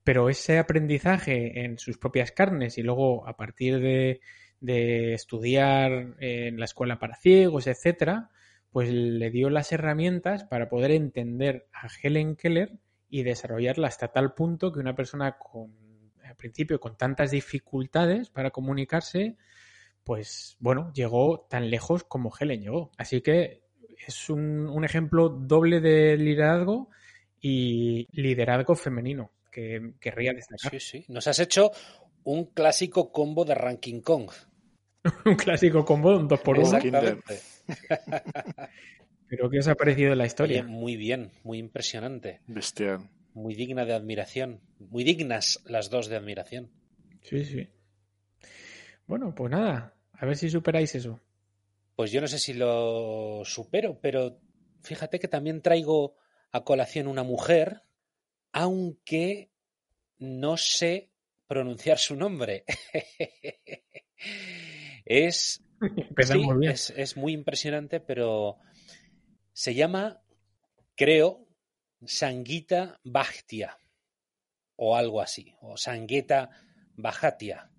[0.03, 4.21] Pero ese aprendizaje en sus propias carnes y luego a partir de,
[4.59, 8.29] de estudiar en la escuela para ciegos, etcétera,
[8.71, 14.33] pues le dio las herramientas para poder entender a Helen Keller y desarrollarla hasta tal
[14.33, 15.73] punto que una persona con,
[16.23, 19.37] al principio, con tantas dificultades para comunicarse,
[20.03, 22.91] pues bueno, llegó tan lejos como Helen llegó.
[22.97, 23.63] Así que
[24.05, 26.89] es un, un ejemplo doble de liderazgo
[27.41, 30.71] y liderazgo femenino que querría destacar.
[30.71, 31.05] Sí, sí.
[31.07, 31.71] Nos has hecho
[32.23, 34.31] un clásico combo de Ranking Kong.
[35.25, 37.39] un clásico combo, un 2 por 1 Exactamente.
[39.27, 40.61] Pero ¿qué os ha parecido la historia?
[40.61, 42.41] Oye, muy bien, muy impresionante.
[42.47, 43.09] Bestial.
[43.33, 44.59] Muy digna de admiración.
[44.79, 46.71] Muy dignas las dos de admiración.
[47.21, 47.69] Sí, sí.
[49.09, 51.19] Bueno, pues nada, a ver si superáis eso.
[51.95, 54.39] Pues yo no sé si lo supero, pero
[54.83, 56.15] fíjate que también traigo
[56.51, 57.81] a colación una mujer,
[58.51, 59.49] aunque
[60.19, 61.09] no sé
[61.47, 62.65] pronunciar su nombre.
[65.05, 66.71] es, Empezamos sí, bien.
[66.71, 68.59] es, es muy impresionante, pero
[69.53, 70.21] se llama,
[70.93, 71.47] creo,
[72.05, 73.75] Sanguita Bhaktia
[74.75, 76.51] o algo así, o Sangueta
[76.95, 77.71] Bhajatia,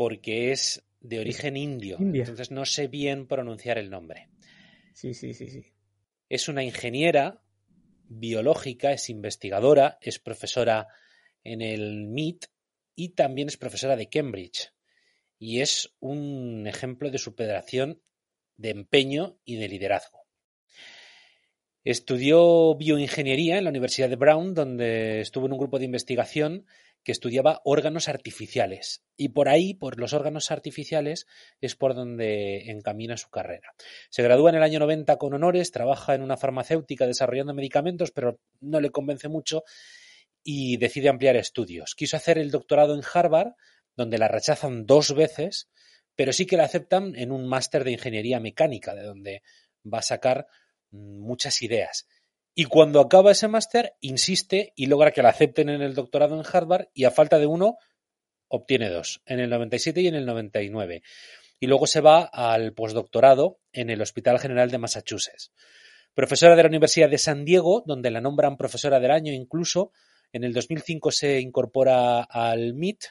[0.00, 2.22] porque es de origen indio, India.
[2.22, 4.30] entonces no sé bien pronunciar el nombre.
[4.94, 5.62] Sí, sí, sí, sí.
[6.30, 7.42] Es una ingeniera
[8.08, 10.88] biológica, es investigadora, es profesora
[11.44, 12.46] en el MIT
[12.94, 14.72] y también es profesora de Cambridge.
[15.38, 18.00] Y es un ejemplo de superación,
[18.56, 20.24] de empeño y de liderazgo.
[21.84, 26.64] Estudió bioingeniería en la Universidad de Brown, donde estuvo en un grupo de investigación
[27.02, 29.02] que estudiaba órganos artificiales.
[29.16, 31.26] Y por ahí, por los órganos artificiales,
[31.60, 33.74] es por donde encamina su carrera.
[34.10, 38.40] Se gradúa en el año 90 con honores, trabaja en una farmacéutica desarrollando medicamentos, pero
[38.60, 39.64] no le convence mucho
[40.42, 41.94] y decide ampliar estudios.
[41.94, 43.52] Quiso hacer el doctorado en Harvard,
[43.96, 45.68] donde la rechazan dos veces,
[46.16, 49.42] pero sí que la aceptan en un máster de ingeniería mecánica, de donde
[49.82, 50.46] va a sacar
[50.90, 52.06] muchas ideas.
[52.54, 56.44] Y cuando acaba ese máster, insiste y logra que la acepten en el doctorado en
[56.50, 57.78] Harvard y a falta de uno,
[58.48, 61.02] obtiene dos, en el 97 y en el 99.
[61.60, 65.52] Y luego se va al postdoctorado en el Hospital General de Massachusetts.
[66.14, 69.92] Profesora de la Universidad de San Diego, donde la nombran profesora del año incluso.
[70.32, 73.04] En el 2005 se incorpora al MIT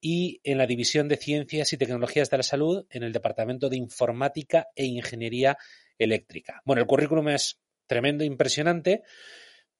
[0.00, 3.76] y en la División de Ciencias y Tecnologías de la Salud en el Departamento de
[3.76, 5.56] Informática e Ingeniería
[5.96, 6.60] Eléctrica.
[6.64, 9.02] Bueno, el currículum es tremendo, impresionante,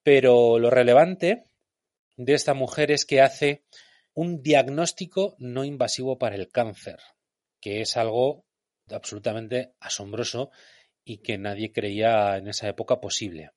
[0.02, 1.44] pero lo relevante
[2.16, 3.64] de esta mujer es que hace
[4.14, 6.98] un diagnóstico no invasivo para el cáncer,
[7.60, 8.44] que es algo
[8.90, 10.50] absolutamente asombroso
[11.04, 13.50] y que nadie creía en esa época posible.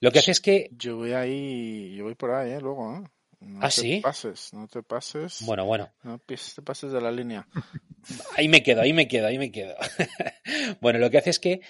[0.00, 0.68] Lo que hace es que...
[0.72, 2.60] Yo voy ahí, yo voy por ahí, ¿eh?
[2.60, 3.04] Luego, ¿eh?
[3.40, 4.00] No ¿Ah, te sí?
[4.00, 5.42] pases, no te pases.
[5.44, 7.46] Bueno, bueno, No te pases de la línea.
[8.36, 9.74] ahí me quedo, ahí me quedo, ahí me quedo.
[10.80, 11.60] bueno, lo que hace es que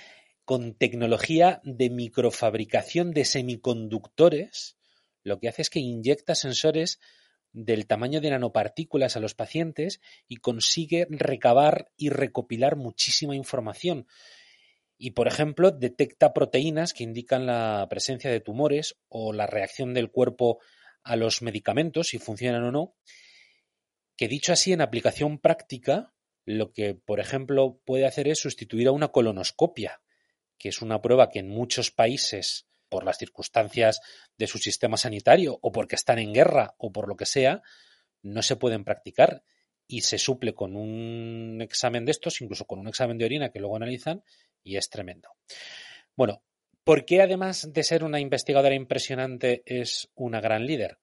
[0.44, 4.76] con tecnología de microfabricación de semiconductores,
[5.22, 6.98] lo que hace es que inyecta sensores
[7.52, 14.06] del tamaño de nanopartículas a los pacientes y consigue recabar y recopilar muchísima información.
[14.96, 20.10] Y, por ejemplo, detecta proteínas que indican la presencia de tumores o la reacción del
[20.10, 20.60] cuerpo
[21.02, 22.94] a los medicamentos, si funcionan o no,
[24.16, 28.92] que dicho así en aplicación práctica, lo que, por ejemplo, puede hacer es sustituir a
[28.92, 30.00] una colonoscopia,
[30.62, 34.00] que es una prueba que en muchos países, por las circunstancias
[34.38, 37.62] de su sistema sanitario o porque están en guerra o por lo que sea,
[38.22, 39.42] no se pueden practicar
[39.88, 43.58] y se suple con un examen de estos, incluso con un examen de orina que
[43.58, 44.22] luego analizan
[44.62, 45.30] y es tremendo.
[46.14, 46.44] Bueno,
[46.84, 51.00] ¿por qué además de ser una investigadora impresionante es una gran líder?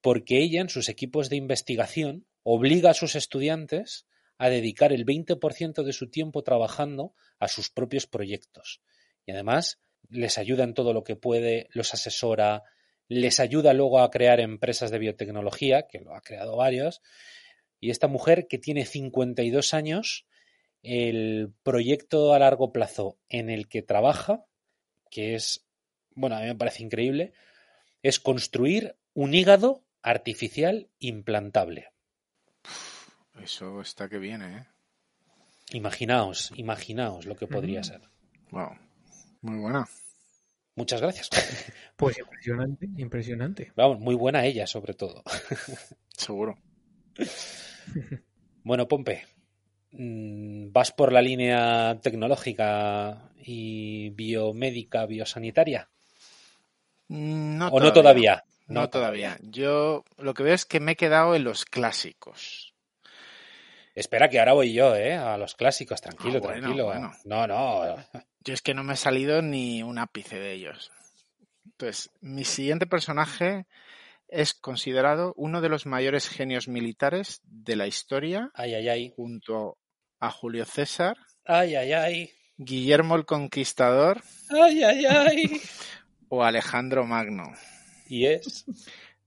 [0.00, 4.06] Porque ella en sus equipos de investigación obliga a sus estudiantes
[4.38, 8.80] a dedicar el 20% de su tiempo trabajando a sus propios proyectos.
[9.24, 12.62] Y además les ayuda en todo lo que puede, los asesora,
[13.08, 17.02] les ayuda luego a crear empresas de biotecnología, que lo ha creado varios.
[17.80, 20.26] Y esta mujer que tiene 52 años,
[20.82, 24.44] el proyecto a largo plazo en el que trabaja,
[25.10, 25.64] que es,
[26.14, 27.32] bueno, a mí me parece increíble,
[28.02, 31.88] es construir un hígado artificial implantable.
[33.42, 34.66] Eso está que viene, ¿eh?
[35.72, 37.84] Imaginaos, imaginaos lo que podría Mm.
[37.84, 38.00] ser.
[38.50, 38.70] Wow.
[39.42, 39.86] Muy buena.
[40.74, 41.28] Muchas gracias.
[41.96, 43.72] Pues impresionante, impresionante.
[43.74, 45.22] Vamos, muy buena ella, sobre todo.
[46.16, 46.58] Seguro.
[48.62, 49.24] Bueno, Pompe,
[49.92, 55.88] mm, ¿vas por la línea tecnológica y biomédica, biosanitaria?
[57.08, 58.44] No ¿O no todavía?
[58.66, 59.38] No, todavía.
[59.40, 62.74] Yo lo que veo es que me he quedado en los clásicos.
[63.96, 65.14] Espera, que ahora voy yo, ¿eh?
[65.14, 66.84] A los clásicos, tranquilo, Ah, bueno, tranquilo.
[66.84, 67.12] bueno.
[67.24, 67.96] No, no.
[68.44, 70.92] Yo es que no me ha salido ni un ápice de ellos.
[71.64, 73.66] Entonces, mi siguiente personaje
[74.28, 79.12] es considerado uno de los mayores genios militares de la historia, Ay, ay, ay.
[79.16, 79.78] junto
[80.20, 82.30] a Julio César, Ay, ay, ay.
[82.58, 85.60] Guillermo el Conquistador Ay, ay, ay.
[86.28, 87.44] o Alejandro Magno.
[88.08, 88.64] Y es.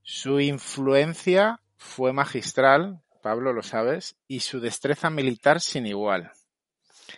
[0.03, 6.31] Su influencia fue magistral, Pablo lo sabes, y su destreza militar sin igual.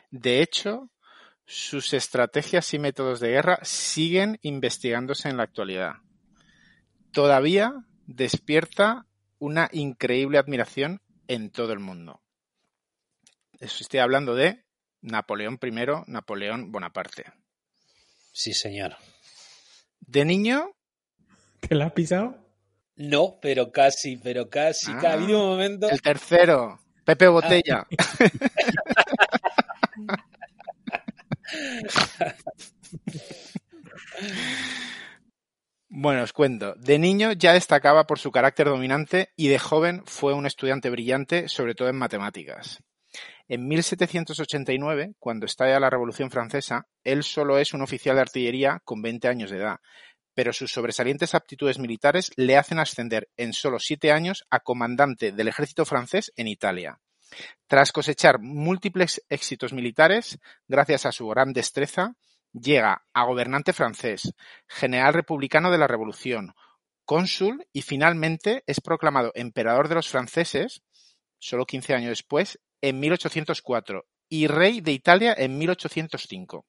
[0.10, 0.90] De hecho,
[1.46, 5.96] sus estrategias y métodos de guerra siguen investigándose en la actualidad.
[7.12, 7.74] Todavía
[8.06, 9.06] despierta
[9.40, 12.22] una increíble admiración en todo el mundo.
[13.60, 14.64] Estoy hablando de
[15.02, 15.72] Napoleón I,
[16.08, 17.26] Napoleón Bonaparte.
[18.32, 18.96] Sí, señor.
[20.00, 20.72] De niño,
[21.62, 22.41] ¿Te la has pisado?
[23.02, 24.94] No, pero casi, pero casi.
[24.98, 25.90] que ha Ah, habido un momento.
[25.90, 27.86] el tercero, Pepe Botella.
[35.90, 36.74] Bueno, os cuento.
[36.78, 41.50] De niño ya destacaba por su carácter dominante y de joven fue un estudiante brillante,
[41.50, 42.82] sobre todo en matemáticas.
[43.50, 49.02] En 1789, cuando estalla la Revolución Francesa, él solo es un oficial de artillería con
[49.02, 49.80] 20 años de edad,
[50.42, 55.50] pero sus sobresalientes aptitudes militares le hacen ascender en solo siete años a comandante del
[55.50, 57.00] ejército francés en Italia.
[57.68, 62.16] Tras cosechar múltiples éxitos militares, gracias a su gran destreza,
[62.54, 64.34] llega a gobernante francés,
[64.68, 66.56] general republicano de la Revolución,
[67.06, 70.82] cónsul y finalmente es proclamado emperador de los franceses,
[71.38, 76.66] solo 15 años después, en 1804 y rey de Italia en 1805.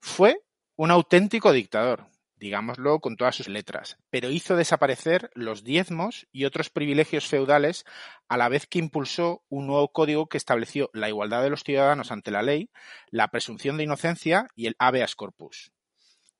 [0.00, 0.38] Fue
[0.76, 2.11] un auténtico dictador,
[2.42, 7.84] digámoslo con todas sus letras, pero hizo desaparecer los diezmos y otros privilegios feudales
[8.28, 12.10] a la vez que impulsó un nuevo código que estableció la igualdad de los ciudadanos
[12.10, 12.68] ante la ley,
[13.10, 15.70] la presunción de inocencia y el habeas corpus.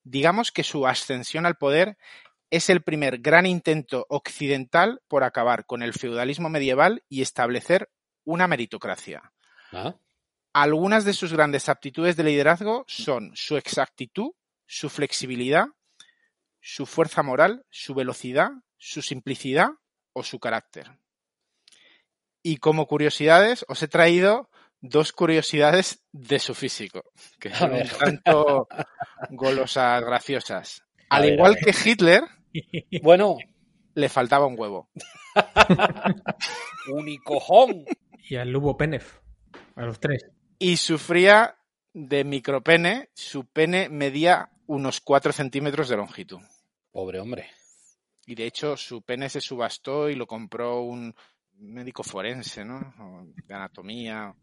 [0.03, 1.97] Digamos que su ascensión al poder
[2.49, 7.89] es el primer gran intento occidental por acabar con el feudalismo medieval y establecer
[8.25, 9.31] una meritocracia.
[9.71, 9.95] ¿Ah?
[10.51, 14.31] Algunas de sus grandes aptitudes de liderazgo son su exactitud,
[14.67, 15.67] su flexibilidad,
[16.63, 19.67] su fuerza moral, su velocidad, su simplicidad
[20.13, 20.97] o su carácter.
[22.41, 24.49] Y como curiosidades os he traído
[24.79, 27.03] dos curiosidades de su físico,
[27.39, 28.67] que son un tanto
[29.29, 30.83] golosas, graciosas.
[31.09, 32.23] Al ver, igual que Hitler,
[33.03, 33.37] Bueno,
[33.95, 34.89] le faltaba un huevo.
[36.91, 37.85] unicojón.
[38.29, 39.19] Y al Lubo Penef.
[39.75, 40.25] A los tres.
[40.59, 41.57] Y sufría
[41.93, 46.39] de micropene, su pene medía unos 4 centímetros de longitud.
[46.93, 47.49] Pobre hombre.
[48.25, 51.13] Y de hecho su pene se subastó y lo compró un
[51.57, 52.77] médico forense, ¿no?
[52.99, 54.33] O De anatomía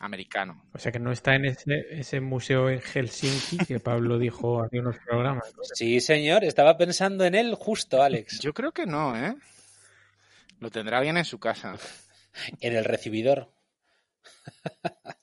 [0.00, 0.64] americano.
[0.74, 4.80] O sea que no está en ese, ese museo en Helsinki que Pablo dijo hace
[4.80, 5.44] unos programas.
[5.56, 5.62] ¿no?
[5.74, 6.44] Sí, señor.
[6.44, 8.40] Estaba pensando en él justo, Alex.
[8.40, 9.34] Yo creo que no, ¿eh?
[10.58, 11.76] Lo tendrá alguien en su casa.
[12.60, 13.50] En el recibidor.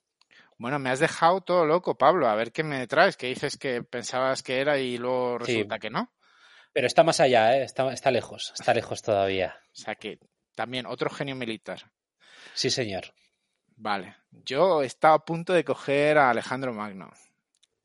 [0.59, 2.27] Bueno, me has dejado todo loco, Pablo.
[2.27, 3.15] A ver qué me traes.
[3.15, 5.53] Que dices que pensabas que era y luego Sí.
[5.53, 6.11] resulta que no.
[6.73, 7.63] Pero está más allá, ¿eh?
[7.63, 8.53] Está, está lejos.
[8.57, 9.55] Está lejos todavía.
[9.71, 10.19] O sea que
[10.55, 11.91] también otro genio militar.
[12.53, 13.13] Sí, señor.
[13.75, 14.15] Vale.
[14.31, 17.11] Yo estaba a punto de coger a Alejandro Magno,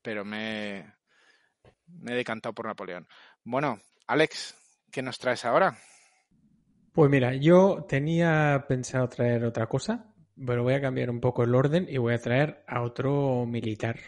[0.01, 0.93] pero me,
[1.87, 3.07] me he decantado por Napoleón.
[3.43, 4.55] Bueno, Alex,
[4.91, 5.77] ¿qué nos traes ahora?
[6.93, 10.13] Pues mira, yo tenía pensado traer otra cosa,
[10.45, 13.99] pero voy a cambiar un poco el orden y voy a traer a otro militar.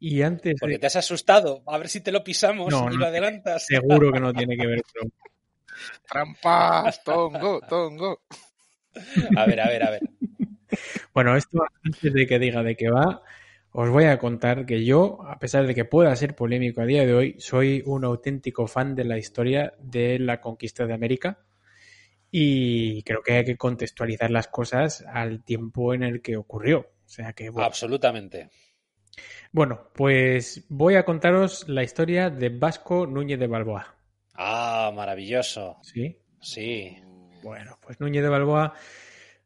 [0.00, 0.78] Y antes Porque de...
[0.78, 1.62] te has asustado.
[1.66, 3.66] A ver si te lo pisamos No, y no, lo adelantas.
[3.66, 5.12] Seguro que no tiene que ver con...
[6.08, 8.22] Trampas, tongo, tongo.
[9.36, 10.00] A ver, a ver, a ver.
[11.14, 13.22] Bueno, esto antes de que diga de qué va,
[13.72, 17.06] os voy a contar que yo, a pesar de que pueda ser polémico a día
[17.06, 21.38] de hoy, soy un auténtico fan de la historia de la conquista de América
[22.30, 26.80] y creo que hay que contextualizar las cosas al tiempo en el que ocurrió.
[26.80, 28.50] O sea que, bueno, Absolutamente.
[29.52, 33.96] Bueno, pues voy a contaros la historia de Vasco Núñez de Balboa.
[34.34, 35.78] Ah, maravilloso.
[35.82, 36.18] ¿Sí?
[36.40, 36.96] Sí.
[37.42, 38.74] Bueno, pues Núñez de Balboa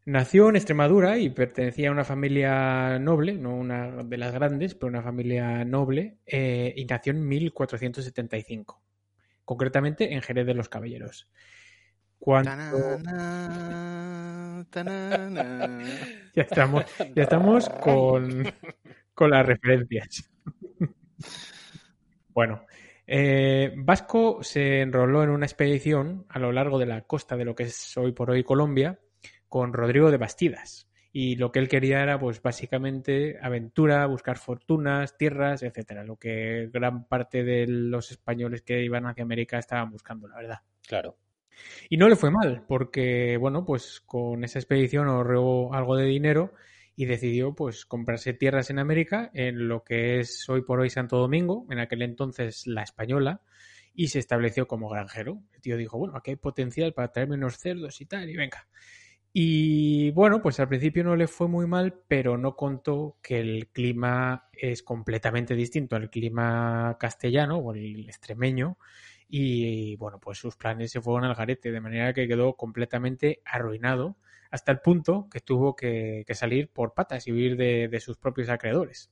[0.05, 4.89] Nació en Extremadura y pertenecía a una familia noble, no una de las grandes, pero
[4.89, 8.83] una familia noble, eh, y nació en 1475,
[9.45, 11.29] concretamente en Jerez de los Caballeros.
[12.19, 12.51] Cuando...
[16.35, 18.43] ya estamos, ya estamos con,
[19.23, 20.29] con las referencias.
[22.35, 22.67] bueno,
[23.07, 27.55] eh, Vasco se enroló en una expedición a lo largo de la costa de lo
[27.55, 28.99] que es hoy por hoy Colombia
[29.49, 30.89] con Rodrigo de Bastidas.
[31.13, 36.03] Y lo que él quería era, pues, básicamente aventura, buscar fortunas, tierras, etcétera.
[36.03, 40.59] Lo que gran parte de los españoles que iban hacia América estaban buscando, la verdad.
[40.85, 41.17] Claro.
[41.89, 46.55] Y no le fue mal, porque, bueno, pues con esa expedición ahorró algo de dinero
[46.95, 51.17] y decidió, pues, comprarse tierras en América, en lo que es hoy por hoy Santo
[51.17, 53.41] Domingo, en aquel entonces la española,
[53.95, 55.43] y se estableció como granjero.
[55.55, 58.67] El tío dijo, bueno, aquí hay potencial para traerme unos cerdos y tal, y venga.
[59.35, 63.69] Y bueno, pues al principio no le fue muy mal, pero no contó que el
[63.69, 68.77] clima es completamente distinto al clima castellano o el extremeño.
[69.29, 74.19] Y bueno, pues sus planes se fueron al garete, de manera que quedó completamente arruinado,
[74.53, 79.11] hasta el punto que tuvo que, salir por patas y huir de sus propios acreedores.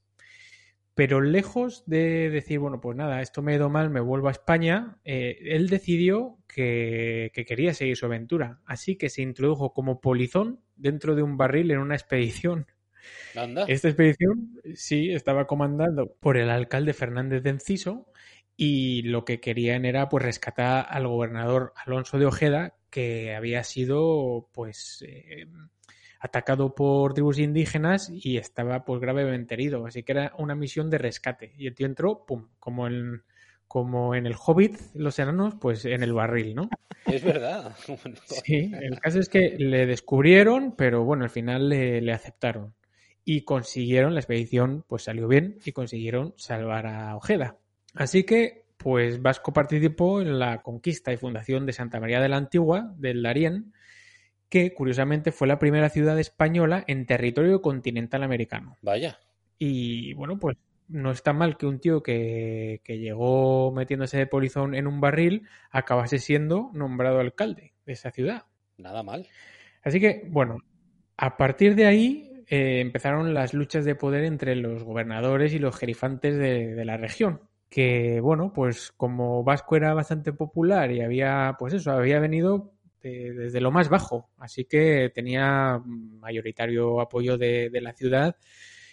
[1.00, 4.32] Pero lejos de decir, bueno, pues nada, esto me ha ido mal, me vuelvo a
[4.32, 8.60] España, eh, él decidió que, quería seguir su aventura.
[8.66, 12.66] Así que se introdujo como polizón dentro de un barril en una expedición.
[13.34, 18.06] Esta expedición sí estaba comandado por el alcalde Fernández de Enciso
[18.54, 24.48] y lo que querían era pues rescatar al gobernador Alonso de Ojeda que había sido
[24.52, 25.46] pues eh,
[26.20, 29.86] atacado por tribus indígenas y estaba pues gravemente herido.
[29.86, 31.54] Así que era una misión de rescate.
[31.56, 33.22] Y el tío entró, pum, como en,
[33.66, 36.68] como en el Hobbit, los enanos, pues en el barril, ¿no?
[37.06, 37.74] Es verdad.
[38.44, 42.74] sí, el caso es que le descubrieron, pero bueno, al final le, le aceptaron.
[43.24, 47.56] Y consiguieron, la expedición pues salió bien y consiguieron salvar a Ojeda.
[47.94, 52.38] Así que, pues Vasco participó en la conquista y fundación de Santa María de la
[52.38, 53.74] Antigua, del Darién,
[54.48, 58.78] que curiosamente fue la primera ciudad española en territorio continental americano.
[58.80, 59.18] Vaya.
[59.58, 60.56] Y bueno, pues
[60.88, 66.18] no está mal que un tío que, llegó metiéndose de polizón en un barril acabase
[66.18, 68.44] siendo nombrado alcalde de esa ciudad.
[68.78, 69.26] Nada mal.
[69.82, 70.56] Así que, bueno,
[71.18, 75.76] a partir de ahí eh, empezaron las luchas de poder entre los gobernadores y los
[75.76, 81.56] jerifantes de, de la región que bueno, pues como Vasco era bastante popular y había,
[81.58, 87.94] pues eso, había venido desde lo más bajo, así que tenía mayoritario apoyo de, la
[87.94, 88.36] ciudad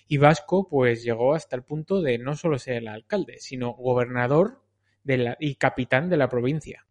[0.08, 4.64] y Vasco pues llegó hasta el punto de no solo ser el alcalde, sino gobernador
[5.04, 6.86] de la, y capitán de la provincia.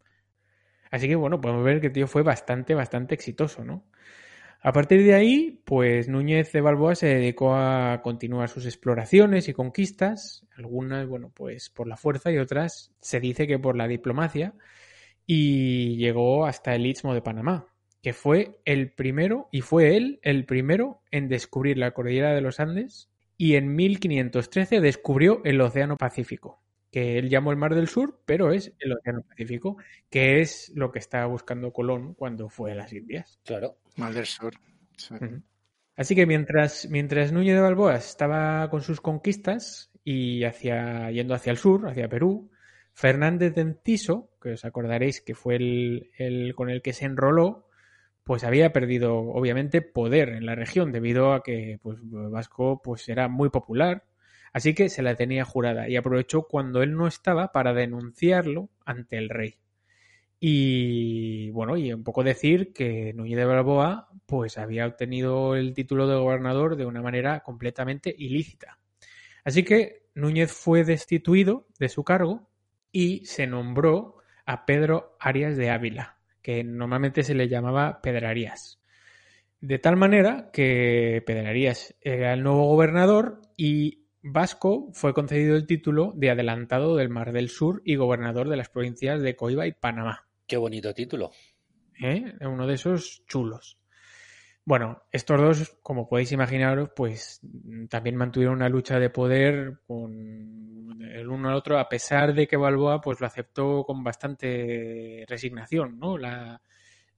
[0.90, 3.84] Así que bueno, podemos ver que el tío fue bastante, bastante exitoso, ¿no?
[4.66, 9.52] A partir de ahí, pues Núñez de Balboa se dedicó a continuar sus exploraciones y
[9.52, 14.54] conquistas, algunas, bueno, pues por la fuerza y otras se dice que por la diplomacia,
[15.24, 17.68] y llegó hasta el Istmo de Panamá,
[18.02, 22.58] que fue el primero, y fue él el primero en descubrir la cordillera de los
[22.58, 26.60] Andes y en 1513 descubrió el Océano Pacífico,
[26.90, 29.76] que él llamó el Mar del Sur, pero es el Océano Pacífico,
[30.08, 33.40] que es lo que estaba buscando Colón cuando fue a las Indias.
[33.44, 33.76] Claro.
[33.96, 34.54] Mar del Sur.
[35.96, 41.50] Así que mientras, mientras Núñez de Balboa estaba con sus conquistas y hacia, yendo hacia
[41.50, 42.50] el sur, hacia Perú,
[42.92, 47.68] Fernández de Enciso, que os acordaréis que fue el, con el que se enroló,
[48.24, 53.28] pues había perdido obviamente poder en la región debido a que pues, Vasco pues, era
[53.28, 54.04] muy popular,
[54.56, 59.18] así que se la tenía jurada y aprovechó cuando él no estaba para denunciarlo ante
[59.18, 59.56] el rey.
[60.40, 66.08] Y bueno, y un poco decir que Núñez de Balboa pues había obtenido el título
[66.08, 68.78] de gobernador de una manera completamente ilícita.
[69.44, 72.48] Así que Núñez fue destituido de su cargo
[72.90, 78.80] y se nombró a Pedro Arias de Ávila, que normalmente se le llamaba Pedrarías.
[79.60, 86.12] De tal manera que Pedrarías era el nuevo gobernador y Vasco fue concedido el título
[86.16, 90.26] de adelantado del Mar del Sur y gobernador de las provincias de Coiba y Panamá.
[90.48, 91.30] Qué bonito título.
[92.02, 92.34] ¿Eh?
[92.40, 93.78] Uno de esos chulos.
[94.64, 97.40] Bueno, estos dos, como podéis imaginaros, pues
[97.88, 102.56] también mantuvieron una lucha de poder con el uno al otro, a pesar de que
[102.56, 106.18] Balboa pues lo aceptó con bastante resignación, ¿no?
[106.18, 106.60] La,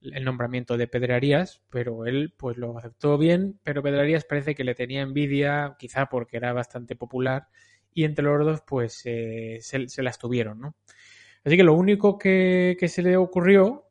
[0.03, 4.75] el nombramiento de Pedrarías, pero él pues lo aceptó bien, pero Pedrarías parece que le
[4.75, 7.49] tenía envidia, quizá porque era bastante popular,
[7.93, 10.77] y entre los dos pues eh, se, las tuvieron, ¿no?
[11.45, 13.89] Así que lo único que, que se le ocurrió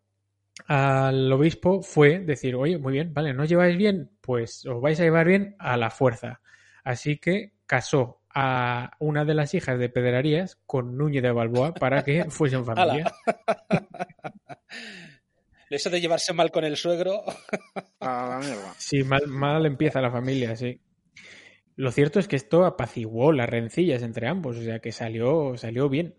[0.66, 4.12] al obispo fue decir, oye, muy bien, vale, ¿no lleváis bien?
[4.22, 6.42] Pues os vais a llevar bien a la fuerza.
[6.84, 12.04] Así que casó a una de las hijas de Pedrarías con Núñez de Balboa para
[12.04, 13.12] que fuesen familia.
[15.70, 17.24] Eso de llevarse mal con el suegro.
[18.00, 18.74] A la mierda.
[18.78, 20.82] Sí, mal, mal empieza la familia, sí.
[21.76, 25.90] Lo cierto es que esto apaciguó las rencillas entre ambos, o sea que salió, salió
[25.90, 26.16] bien.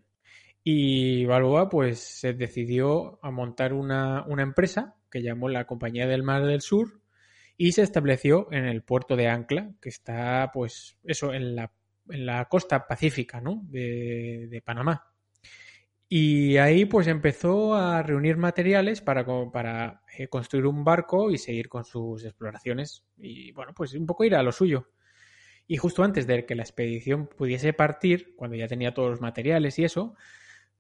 [0.62, 6.22] Y Balboa pues se decidió a montar una, una empresa que llamó la Compañía del
[6.22, 7.01] Mar del Sur
[7.57, 11.72] y se estableció en el puerto de Ancla, que está pues eso, en la,
[12.09, 13.62] en la costa pacífica ¿no?
[13.64, 15.12] de, de Panamá.
[16.11, 21.68] Y ahí pues empezó a reunir materiales para, para eh, construir un barco y seguir
[21.68, 24.88] con sus exploraciones y bueno, pues un poco ir a lo suyo.
[25.66, 29.78] Y justo antes de que la expedición pudiese partir, cuando ya tenía todos los materiales
[29.78, 30.14] y eso,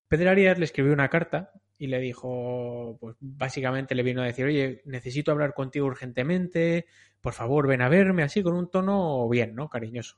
[0.08, 4.46] Pedro Arias le escribió una carta y le dijo, pues básicamente le vino a decir,
[4.46, 6.86] oye, necesito hablar contigo urgentemente,
[7.20, 9.68] por favor ven a verme, así con un tono bien, ¿no?
[9.68, 10.16] Cariñoso.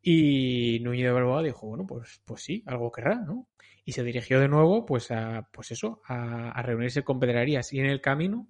[0.00, 3.48] Y Núñez de Balboa dijo, bueno, pues, pues sí, algo querrá, ¿no?
[3.88, 7.72] Y se dirigió de nuevo, pues a, pues eso, a, reunirse con Pedrarías.
[7.72, 8.46] Y en el camino,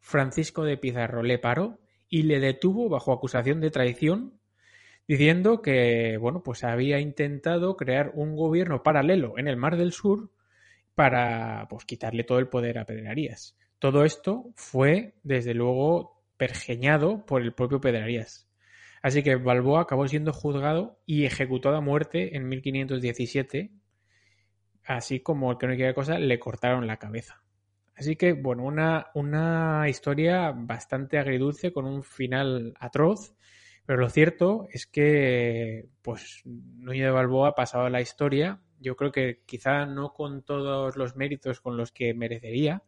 [0.00, 1.78] Francisco de Pizarro le paró
[2.08, 4.40] y le detuvo bajo acusación de traición,
[5.06, 10.30] diciendo que, bueno, pues había intentado crear un gobierno paralelo en el Mar del Sur
[10.94, 13.58] para, pues, quitarle todo el poder a Pedrarías.
[13.78, 18.48] Todo esto fue, desde luego, pergeñado por el propio Pedrarías.
[19.02, 23.70] Así que Balboa acabó siendo juzgado y ejecutado a muerte en 1517,
[24.96, 27.42] así como el que no quiere cosa, le cortaron la cabeza.
[27.94, 33.34] Así que, bueno, una, una historia bastante agridulce con un final atroz,
[33.86, 38.96] pero lo cierto es que, pues, Núñez de Balboa ha pasado a la historia, yo
[38.96, 42.82] creo que quizá no con todos los méritos con los que merecería,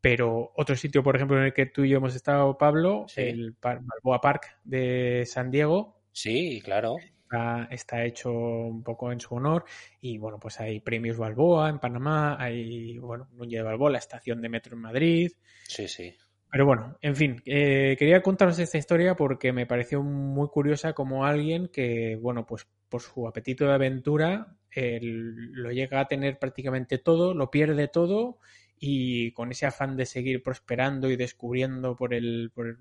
[0.00, 3.22] pero otro sitio, por ejemplo, en el que tú y yo hemos estado, Pablo, Sí.
[3.22, 6.96] el Balboa Park de San Diego, Sí, claro.
[7.26, 9.64] Está, está hecho un poco en su honor
[10.00, 14.40] y bueno, pues hay premios Balboa en Panamá, hay, bueno, Núñez de Balboa, la estación
[14.40, 15.32] de metro en Madrid.
[15.64, 16.14] Sí, sí.
[16.50, 21.26] Pero bueno, en fin, eh, quería contaros esta historia porque me pareció muy curiosa como
[21.26, 26.98] alguien que, bueno, pues por su apetito de aventura eh, lo llega a tener prácticamente
[26.98, 28.38] todo, lo pierde todo
[28.78, 32.78] y con ese afán de seguir prosperando y descubriendo por el, por el-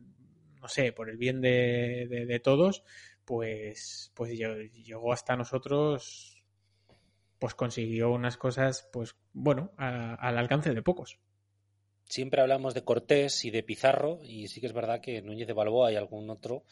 [0.62, 2.84] no sé, por el bien de, de- de todos,
[3.26, 6.44] pues, pues lle- llegó hasta nosotros,
[7.40, 11.20] pues consiguió unas cosas, pues bueno, a- al alcance de pocos.
[12.08, 15.54] Siempre hablamos de Cortés y de Pizarro, y sí que es verdad que Núñez de
[15.54, 16.64] Balboa y algún otro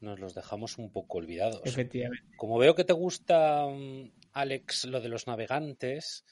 [0.00, 1.60] nos los dejamos un poco olvidados.
[1.64, 2.24] Efectivamente.
[2.36, 6.24] Como veo que te gusta, mm, Alex, lo de los navegantes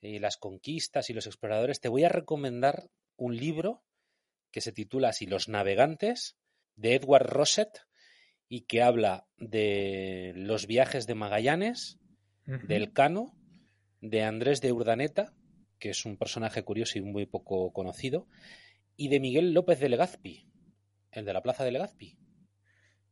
[0.00, 3.82] y las conquistas y los exploradores, te voy a recomendar un libro
[4.52, 6.36] que se titula así Los navegantes
[6.76, 7.86] de Edward Rosset
[8.48, 11.98] y que habla de los viajes de Magallanes,
[12.44, 13.36] del Cano,
[14.00, 15.34] de Andrés de Urdaneta,
[15.78, 18.28] que es un personaje curioso y muy poco conocido,
[18.96, 20.48] y de Miguel López de Legazpi,
[21.10, 22.18] el de la Plaza de Legazpi.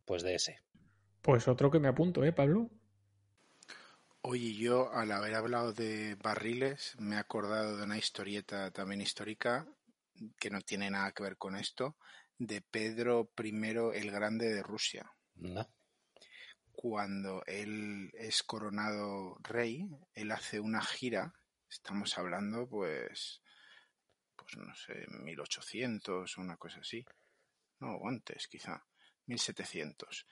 [0.04, 0.60] Pues de ese.
[1.22, 2.70] Pues otro que me apunto, ¿eh, Pablo?
[4.20, 9.66] Oye, yo al haber hablado de barriles me he acordado de una historieta también histórica
[10.38, 11.96] que no tiene nada que ver con esto,
[12.38, 13.50] de Pedro I
[13.94, 15.10] el Grande de Rusia.
[16.72, 21.34] Cuando él es coronado rey, él hace una gira,
[21.68, 23.42] estamos hablando pues,
[24.36, 27.04] pues no sé, 1800 o una cosa así,
[27.80, 28.84] no, antes quizá,
[29.26, 30.26] 1700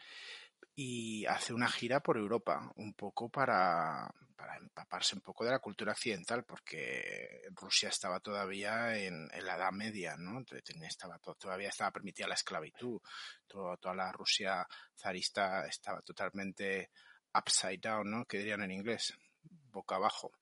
[0.74, 5.58] y hace una gira por Europa, un poco para, para empaparse un poco de la
[5.58, 10.42] cultura occidental, porque Rusia estaba todavía en, la Edad Media, ¿no?
[10.86, 13.00] Estaba, to- todavía estaba permitida la esclavitud,
[13.46, 14.66] toda la Rusia
[14.96, 16.90] zarista estaba totalmente
[17.34, 18.24] upside down, ¿no?
[18.24, 20.32] Que dirían en inglés, boca abajo.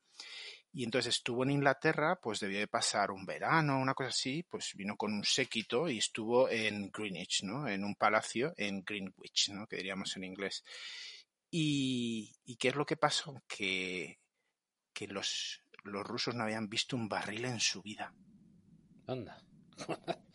[0.73, 4.73] Y entonces estuvo en Inglaterra, pues debió de pasar un verano, una cosa así, pues
[4.75, 7.67] vino con un séquito y estuvo en Greenwich, ¿no?
[7.67, 9.67] En un palacio en Greenwich, ¿no?
[9.67, 10.63] Que diríamos en inglés.
[11.51, 13.43] Y, ¿y qué es lo que pasó?
[13.49, 14.21] Que,
[14.93, 18.15] que los, los rusos no habían visto un barril en su vida.
[19.07, 19.43] Anda.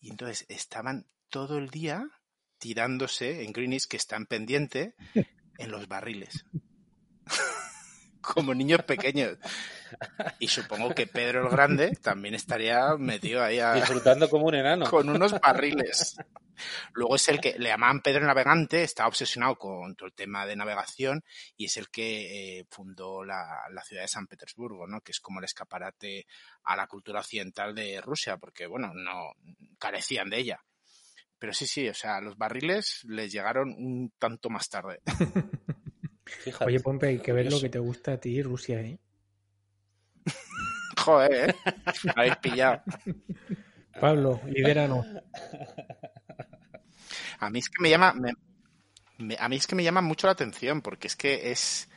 [0.00, 2.08] Y entonces estaban todo el día
[2.58, 4.94] tirándose en Greenwich, que están pendiente,
[5.58, 6.44] en los barriles.
[8.34, 9.38] Como niños pequeños.
[10.38, 14.88] Y supongo que Pedro el Grande también estaría metido ahí a- Disfrutando como un enano.
[14.90, 16.16] con unos barriles.
[16.92, 20.56] Luego es el que le llamaban Pedro Navegante, está obsesionado con todo el tema de
[20.56, 21.22] navegación
[21.56, 25.00] y es el que eh, fundó la, la, ciudad de San Petersburgo, ¿no?
[25.00, 26.26] que es como el escaparate
[26.64, 29.34] a la cultura occidental de Rusia, porque bueno, no
[29.78, 30.60] carecían de ella.
[31.38, 35.00] Pero sí, sí, o sea, los barriles les llegaron un tanto más tarde.
[36.64, 38.98] Oye, Pompe, hay que ver lo que te gusta a ti, Rusia, ¿eh?
[40.98, 41.54] Joder, ¿eh?
[42.04, 42.82] Me habéis pillado.
[44.00, 45.06] Pablo, lidéranos.
[47.40, 48.14] A mí es que me llama,
[49.38, 51.88] a mí es que me llama mucho la atención porque es que es,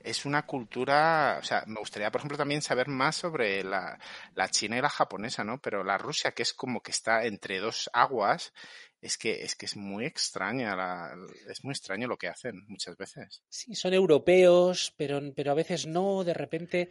[0.00, 3.98] es una cultura, o sea, me gustaría, por ejemplo, también saber más sobre la,
[4.34, 5.58] la china y la japonesa, ¿no?
[5.60, 8.52] Pero la Rusia, que es como que está entre dos aguas,
[9.00, 11.14] es que es que es muy extraña la,
[11.48, 13.42] es muy extraño lo que hacen muchas veces.
[13.48, 16.88] Sí son europeos pero pero a veces no de repente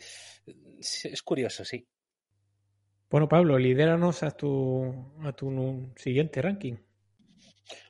[0.77, 1.87] es curioso sí.
[3.09, 4.93] Bueno Pablo lidéranos a tu
[5.23, 6.77] a tu siguiente ranking.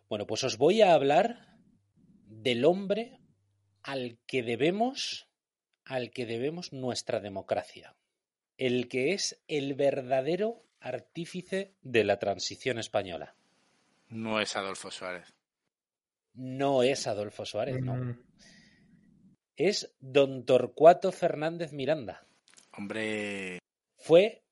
[0.09, 1.57] Bueno pues os voy a hablar
[2.25, 3.19] del hombre
[3.83, 5.29] al que debemos
[5.85, 7.95] al que debemos nuestra democracia.
[8.57, 13.36] El que es el verdadero artífice de la transición española
[14.09, 15.33] no es Adolfo Suárez.
[16.33, 17.95] No es Adolfo Suárez, no.
[17.95, 18.23] Mm.
[19.55, 22.27] Es don Torcuato Fernández Miranda.
[22.71, 23.59] Hombre.
[23.95, 24.43] Fue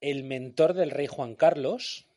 [0.00, 2.08] el mentor del rey Juan Carlos.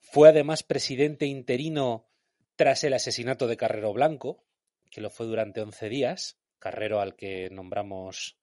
[0.00, 2.08] Fue además presidente interino
[2.56, 4.44] tras el asesinato de Carrero Blanco,
[4.90, 6.38] que lo fue durante 11 días.
[6.58, 8.38] Carrero al que nombramos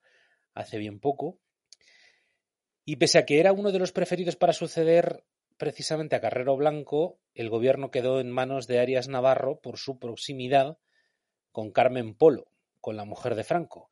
[0.54, 1.40] hace bien poco.
[2.86, 5.24] Y pese a que era uno de los preferidos para suceder
[5.62, 10.80] precisamente a Carrero Blanco, el gobierno quedó en manos de Arias Navarro por su proximidad
[11.52, 12.48] con Carmen Polo,
[12.80, 13.92] con la mujer de Franco.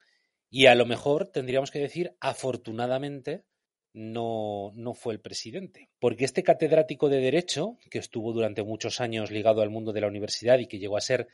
[0.50, 3.44] Y a lo mejor tendríamos que decir, afortunadamente,
[3.94, 5.92] no, no fue el presidente.
[6.00, 10.08] Porque este catedrático de Derecho, que estuvo durante muchos años ligado al mundo de la
[10.08, 11.28] universidad y que llegó a ser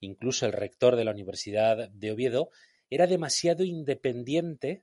[0.00, 2.50] incluso el rector de la Universidad de Oviedo,
[2.90, 4.82] era demasiado independiente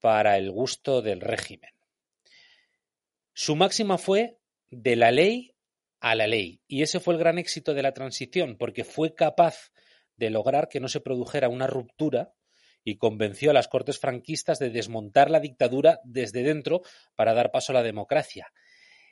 [0.00, 1.73] para el gusto del régimen.
[3.34, 4.38] Su máxima fue
[4.70, 5.54] de la ley
[6.00, 6.62] a la ley.
[6.68, 9.72] Y ese fue el gran éxito de la transición, porque fue capaz
[10.16, 12.32] de lograr que no se produjera una ruptura
[12.84, 16.82] y convenció a las cortes franquistas de desmontar la dictadura desde dentro
[17.16, 18.52] para dar paso a la democracia.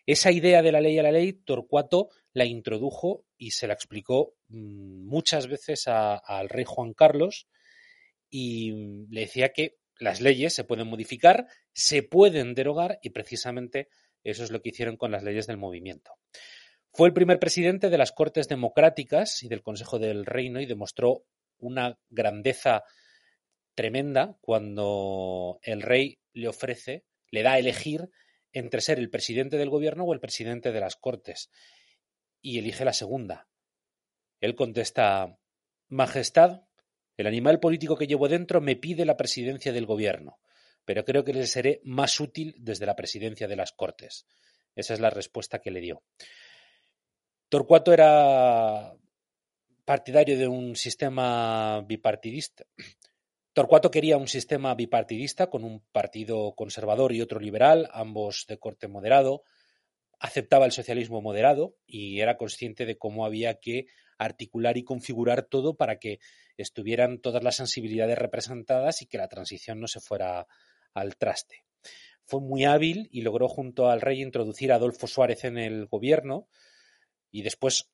[0.06, 4.34] Esa idea de la ley a la ley, Torcuato la introdujo y se la explicó
[4.48, 7.48] mm, muchas veces al rey Juan Carlos
[8.30, 13.88] y mm, le decía que las leyes se pueden modificar, se pueden derogar y precisamente
[14.24, 16.12] eso es lo que hicieron con las leyes del movimiento.
[16.92, 21.24] Fue el primer presidente de las Cortes Democráticas y del Consejo del Reino y demostró
[21.58, 22.84] una grandeza
[23.74, 28.10] tremenda cuando el rey le ofrece, le da a elegir
[28.52, 31.50] entre ser el presidente del gobierno o el presidente de las Cortes.
[32.42, 33.48] Y elige la segunda.
[34.40, 35.38] Él contesta,
[35.88, 36.62] Majestad,
[37.16, 40.40] el animal político que llevo dentro me pide la presidencia del gobierno
[40.84, 44.26] pero creo que le seré más útil desde la presidencia de las Cortes.
[44.74, 46.02] Esa es la respuesta que le dio.
[47.48, 48.94] Torcuato era
[49.84, 52.64] partidario de un sistema bipartidista.
[53.52, 58.88] Torcuato quería un sistema bipartidista con un partido conservador y otro liberal, ambos de corte
[58.88, 59.44] moderado.
[60.18, 65.76] Aceptaba el socialismo moderado y era consciente de cómo había que articular y configurar todo
[65.76, 66.20] para que
[66.56, 70.46] estuvieran todas las sensibilidades representadas y que la transición no se fuera
[70.94, 71.64] al traste.
[72.24, 76.48] Fue muy hábil y logró junto al rey introducir a Adolfo Suárez en el gobierno
[77.30, 77.90] y después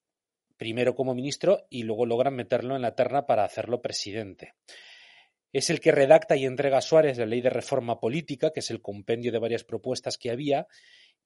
[0.57, 4.55] primero como ministro y luego logran meterlo en la terna para hacerlo presidente.
[5.53, 8.71] Es el que redacta y entrega a Suárez la ley de reforma política, que es
[8.71, 10.67] el compendio de varias propuestas que había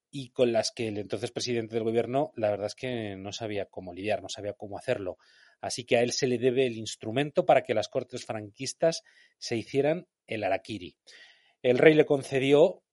[0.09, 3.65] y con las que el entonces presidente del gobierno la verdad es que no sabía
[3.65, 5.17] cómo lidiar, no sabía cómo hacerlo.
[5.59, 9.03] Así que a él se le debe el instrumento para que las cortes franquistas
[9.37, 10.95] se hicieran el araquiri.
[11.63, 12.83] El rey le concedió,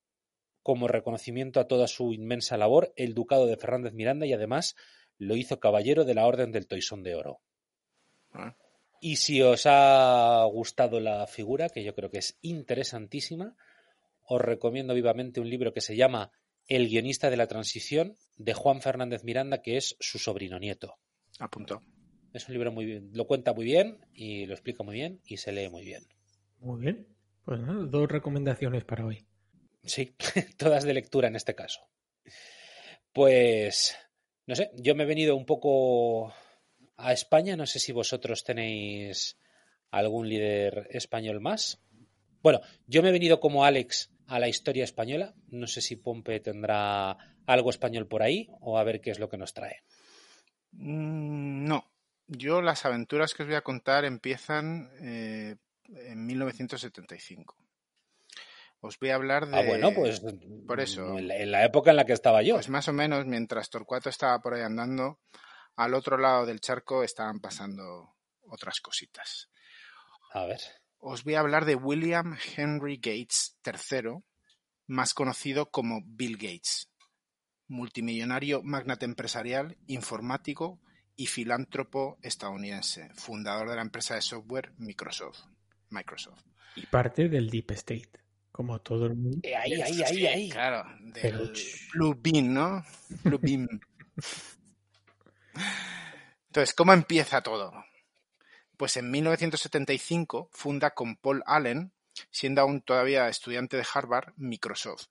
[0.63, 4.77] como reconocimiento a toda su inmensa labor, el ducado de Fernández Miranda y además
[5.19, 7.41] lo hizo caballero de la Orden del Toisón de Oro.
[8.33, 8.57] Ah.
[9.01, 13.57] Y si os ha gustado la figura, que yo creo que es interesantísima,
[14.23, 16.31] os recomiendo vivamente un libro que se llama
[16.69, 20.95] El guionista de la transición, de Juan Fernández Miranda, que es su sobrino nieto.
[21.41, 21.83] Apunto.
[22.33, 25.39] Es un libro muy bien, lo cuenta muy bien y lo explica muy bien y
[25.39, 26.05] se lee muy bien.
[26.61, 27.07] Muy bien.
[27.51, 29.27] Pues dos recomendaciones para hoy.
[29.83, 30.15] Sí,
[30.57, 31.81] todas de lectura en este caso.
[33.13, 33.97] Pues,
[34.47, 36.33] no sé, yo me he venido un poco
[36.97, 39.37] a España, no sé si vosotros tenéis
[39.91, 41.83] algún líder español más.
[42.41, 46.39] Bueno, yo me he venido como Alex a la historia española, no sé si Pompe
[46.39, 49.83] tendrá algo español por ahí o a ver qué es lo que nos trae.
[50.71, 51.91] Mm, no.
[52.29, 55.57] Yo las aventuras que os voy a contar empiezan eh,
[55.97, 57.57] en 1975.
[58.81, 59.59] Os voy a hablar de...
[59.59, 60.23] Ah, bueno, pues
[60.67, 61.19] Por eso.
[61.19, 62.55] En la, en la época en la que estaba yo.
[62.55, 65.21] Pues más o menos, mientras Torcuato estaba por ahí andando,
[65.77, 69.51] al otro lado del charco estaban pasando otras cositas.
[70.33, 70.61] A ver.
[70.99, 74.23] Os voy a hablar de William Henry Gates III,
[74.87, 76.91] más conocido como Bill Gates,
[77.69, 80.81] multimillonario magnate empresarial, informático
[81.17, 85.41] y filántropo estadounidense, fundador de la empresa de software Microsoft.
[85.91, 86.43] Microsoft.
[86.77, 88.11] Y parte del Deep State,
[88.53, 89.41] como todo el mundo.
[89.43, 90.49] Eh, ahí, ahí, ahí, ahí.
[90.51, 91.53] Claro, del Pero-
[91.95, 92.85] Blue Beam, ¿no?
[93.25, 93.69] Blue Beam.
[96.47, 97.73] Entonces, ¿cómo empieza todo?
[98.77, 101.93] Pues en 1975 funda con Paul Allen,
[102.31, 105.07] siendo aún todavía estudiante de Harvard, Microsoft.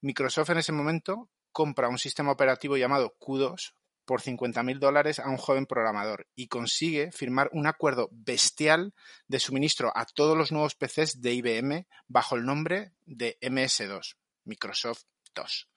[0.00, 3.74] Microsoft en ese momento compra un sistema operativo llamado Q2
[4.04, 8.94] por 50.000 dólares a un joven programador y consigue firmar un acuerdo bestial
[9.28, 15.04] de suministro a todos los nuevos PCs de IBM bajo el nombre de MS2, Microsoft
[15.34, 15.68] 2.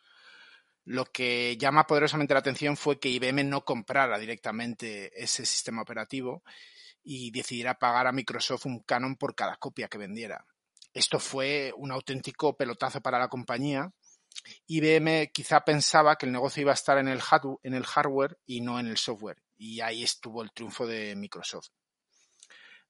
[0.85, 6.43] Lo que llama poderosamente la atención fue que IBM no comprara directamente ese sistema operativo
[7.03, 10.45] y decidiera pagar a Microsoft un canon por cada copia que vendiera.
[10.93, 13.91] Esto fue un auténtico pelotazo para la compañía.
[14.67, 18.87] IBM quizá pensaba que el negocio iba a estar en el, hardware, y no en
[18.87, 21.69] el software, y ahí estuvo el triunfo de Microsoft.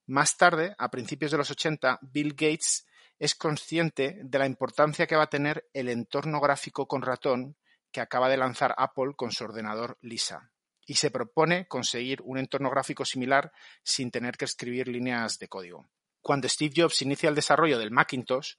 [0.08, 2.86] Más tarde, a principios de los 80, Bill Gates
[3.20, 7.58] es consciente de la importancia que va a tener el entorno gráfico con ratón
[7.92, 10.52] que acaba de lanzar Apple con su ordenador Lisa
[10.86, 13.52] y se propone conseguir un entorno gráfico similar
[13.84, 15.90] sin tener que escribir líneas de código.
[16.22, 18.54] Cuando Steve Jobs inicia el desarrollo del Macintosh,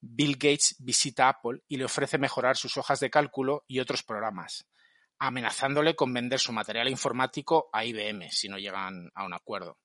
[0.00, 4.66] Bill Gates visita Apple y le ofrece mejorar sus hojas de cálculo y otros programas,
[5.18, 9.78] amenazándole con vender su material informático a IBM si no llegan a un acuerdo.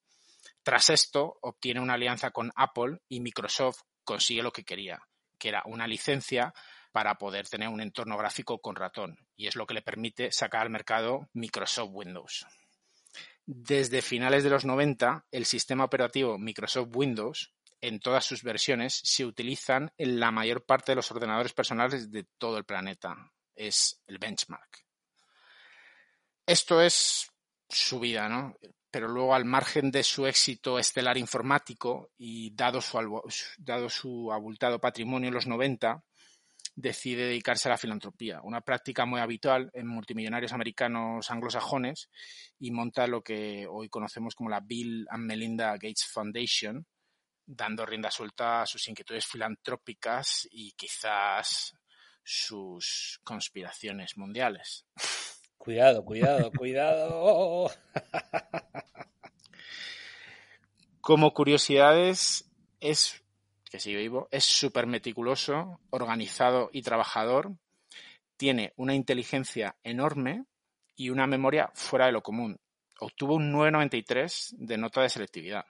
[0.63, 5.01] Tras esto, obtiene una alianza con Apple y Microsoft consigue lo que quería,
[5.38, 6.53] que era una licencia
[6.91, 10.61] para poder tener un entorno gráfico con ratón, y es lo que le permite sacar
[10.61, 12.47] al mercado Microsoft Windows.
[13.45, 19.26] Desde finales de los 90, el sistema operativo Microsoft Windows, en todas sus versiones, se
[19.26, 23.15] utilizan en la mayor parte de los ordenadores personales de todo el planeta.
[23.55, 24.86] Es el benchmark.
[26.45, 27.32] Esto es
[27.67, 28.55] su vida, ¿no?
[28.91, 33.21] Pero luego, al margen de su éxito estelar informático y dado su,
[33.57, 36.03] dado su abultado patrimonio en los 90,
[36.76, 42.09] decide dedicarse a la filantropía, una práctica muy habitual en multimillonarios americanos anglosajones
[42.59, 46.86] y monta lo que hoy conocemos como la Bill and Melinda Gates Foundation,
[47.46, 51.76] dando rienda suelta a sus inquietudes filantrópicas y quizás
[52.24, 54.86] sus conspiraciones mundiales.
[55.58, 57.72] Cuidado, cuidado, cuidado.
[61.02, 63.24] Como curiosidades, es
[63.70, 67.56] que sigue vivo, es súper meticuloso, organizado y trabajador,
[68.38, 70.46] tiene una inteligencia enorme
[70.96, 72.60] y una memoria fuera de lo común.
[73.00, 75.66] Obtuvo un 993 de nota de selectividad.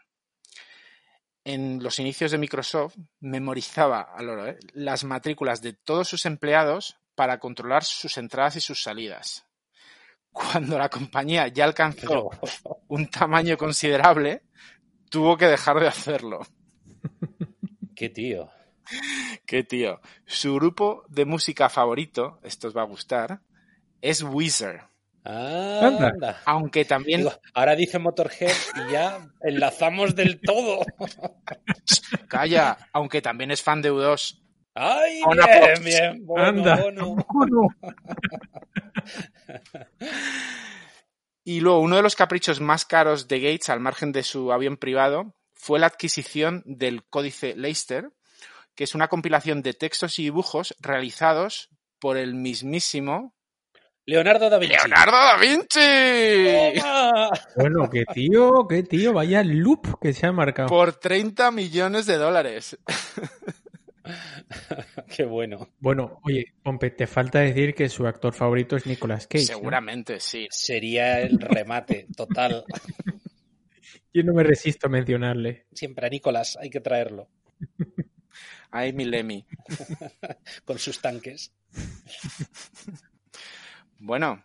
[1.45, 4.57] En los inicios de Microsoft memorizaba ¿eh?
[4.73, 9.45] las matrículas de todos sus empleados para controlar sus entradas y sus salidas.
[10.31, 12.31] Cuando la compañía ya alcanzó
[12.87, 14.41] un tamaño considerable,
[15.09, 16.41] tuvo que dejar de hacerlo.
[17.95, 18.49] Qué tío.
[19.45, 20.01] Qué tío.
[20.25, 23.41] Su grupo de música favorito, esto os va a gustar,
[24.01, 24.81] es Weezer.
[25.25, 26.07] Ah, Anda.
[26.09, 26.41] anda.
[26.45, 27.21] Aunque también.
[27.21, 30.85] Digo, ahora dice Motorhead y ya enlazamos del todo.
[32.27, 34.41] Calla, aunque también es fan de U2.
[34.75, 35.21] ¡Ay,
[35.83, 36.27] bien, bien!
[36.37, 36.81] Anda.
[36.81, 37.15] Bueno,
[41.47, 44.77] Y luego, uno de los caprichos más caros de Gates, al margen de su avión
[44.77, 48.09] privado, fue la adquisición del códice Leicester,
[48.73, 51.69] que es una compilación de textos y dibujos realizados
[51.99, 53.34] por el mismísimo
[54.07, 54.75] Leonardo da Vinci.
[54.75, 56.79] Leonardo da Vinci.
[56.79, 57.29] ¡Toma!
[57.55, 60.69] bueno, qué tío, qué tío, vaya loop que se ha marcado.
[60.69, 62.77] Por 30 millones de dólares.
[65.15, 65.69] Qué bueno.
[65.79, 69.45] Bueno, oye, Pompe, te falta decir que su actor favorito es Nicolas Cage.
[69.45, 69.57] ¿no?
[69.57, 70.47] Seguramente, sí.
[70.51, 72.63] Sería el remate total.
[74.13, 75.65] Yo no me resisto a mencionarle.
[75.73, 77.27] Siempre a Nicolás hay que traerlo
[78.69, 79.45] Ay, mi Lemmy.
[80.65, 81.51] con sus tanques.
[83.99, 84.43] Bueno,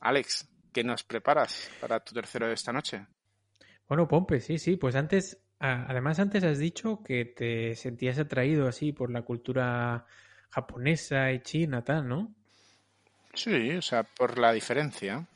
[0.00, 3.06] Alex, ¿qué nos preparas para tu tercero de esta noche?
[3.88, 8.92] Bueno, Pompe, sí, sí, pues antes, además antes has dicho que te sentías atraído así
[8.92, 10.06] por la cultura
[10.50, 12.34] japonesa y china, tal, ¿no?
[13.34, 15.26] Sí, o sea, por la diferencia.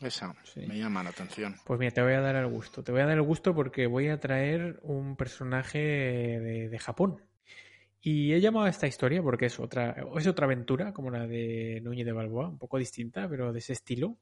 [0.00, 0.60] Esa Sí.
[0.66, 1.56] me llama la atención.
[1.64, 2.82] Pues mira, te voy a dar el gusto.
[2.84, 7.20] Te voy a dar el gusto porque voy a traer un personaje de, de Japón.
[8.00, 11.80] Y he llamado a esta historia porque es otra, es otra aventura, como la de
[11.82, 14.16] Núñez de Balboa, un poco distinta, pero de ese estilo.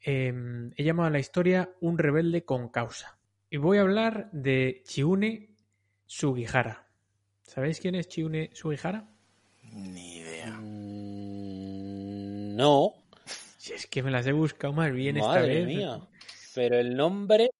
[0.00, 0.32] Eh,
[0.76, 3.18] he llamado a la historia Un rebelde con causa.
[3.50, 5.50] Y voy a hablar de Chiune
[6.06, 6.86] Sugihara.
[7.42, 9.08] ¿Sabéis quién es Chiune Sugihara?
[9.72, 10.52] Ni idea.
[10.58, 12.92] Mm, no,
[13.56, 15.66] Si es que me las he buscado más bien esta madre vez.
[15.66, 16.00] mía.
[16.54, 17.50] Pero el nombre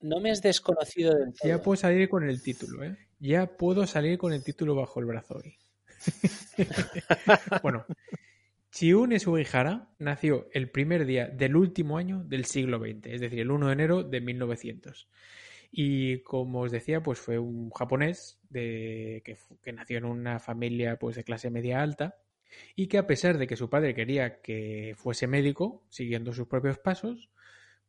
[0.00, 1.48] no me es desconocido del todo.
[1.48, 2.96] Ya puedo salir con el título, ¿eh?
[3.22, 5.54] Ya puedo salir con el título bajo el brazo hoy.
[7.62, 7.86] bueno,
[8.72, 13.52] Chiune Sugihara nació el primer día del último año del siglo XX, es decir, el
[13.52, 15.08] 1 de enero de 1900.
[15.70, 20.98] Y como os decía, pues fue un japonés de, que, que nació en una familia
[20.98, 22.16] pues, de clase media alta
[22.74, 26.76] y que a pesar de que su padre quería que fuese médico, siguiendo sus propios
[26.76, 27.30] pasos,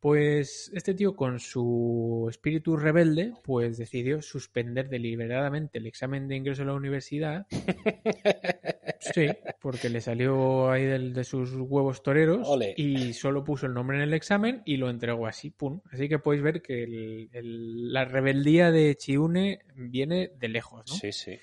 [0.04, 6.64] pues este tío con su espíritu rebelde, pues decidió suspender deliberadamente el examen de ingreso
[6.64, 7.48] a la universidad.
[9.14, 9.28] Sí,
[9.60, 12.74] porque le salió ahí del- de sus huevos toreros Ole.
[12.78, 15.82] y solo puso el nombre en el examen y lo entregó así, pum.
[15.92, 20.96] Así que podéis ver que el- el- la rebeldía de Chiune viene de lejos, ¿no?
[20.96, 21.38] Sí, sí.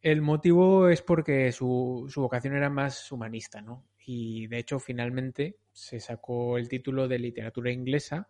[0.00, 3.84] El motivo es porque su, su vocación era más humanista, ¿no?
[4.04, 8.28] Y de hecho, finalmente se sacó el título de literatura inglesa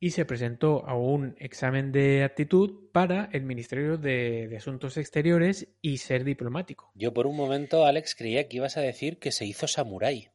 [0.00, 5.68] y se presentó a un examen de aptitud para el Ministerio de, de Asuntos Exteriores
[5.80, 6.90] y ser diplomático.
[6.94, 10.28] Yo por un momento, Alex, creía que ibas a decir que se hizo samurái.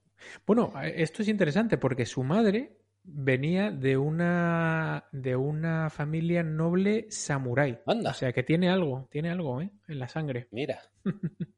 [0.45, 7.79] Bueno, esto es interesante porque su madre venía de una de una familia noble samurái.
[7.85, 9.71] O sea que tiene algo, tiene algo, ¿eh?
[9.87, 10.47] En la sangre.
[10.51, 10.79] Mira,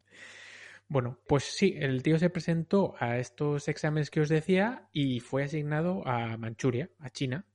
[0.90, 5.44] Bueno, pues sí, el tío se presentó a estos exámenes que os decía y fue
[5.44, 7.46] asignado a Manchuria, a China.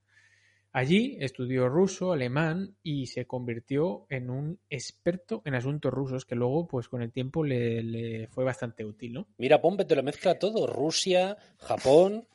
[0.70, 6.68] Allí estudió ruso, alemán y se convirtió en un experto en asuntos rusos que luego,
[6.68, 9.26] pues con el tiempo, le, le fue bastante útil, ¿no?
[9.36, 10.68] mira, Pompe te lo mezcla todo.
[10.68, 12.28] Rusia, Japón,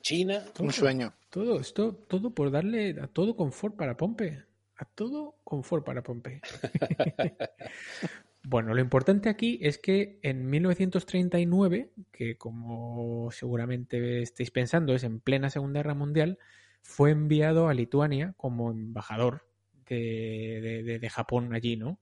[0.00, 0.42] China.
[0.58, 1.14] Un sueño.
[1.28, 4.42] Todo esto, todo por darle a todo confort para Pompe.
[4.76, 6.40] A todo confort para Pompe.
[8.44, 15.20] bueno, lo importante aquí es que en 1939, que como seguramente estáis pensando es en
[15.20, 16.38] plena Segunda Guerra Mundial,
[16.82, 19.46] fue enviado a Lituania como embajador
[19.86, 22.00] de, de- Japón allí, ¿no?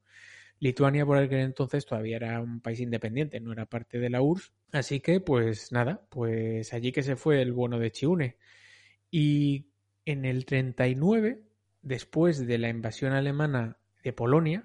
[0.61, 4.53] Lituania por aquel entonces todavía era un país independiente, no era parte de la URSS.
[4.72, 8.36] Así que, pues nada, pues allí que se fue el bueno de Chiune.
[9.11, 9.66] Y
[10.05, 11.43] en el 39,
[11.82, 14.64] después de la invasión alemana de Polonia,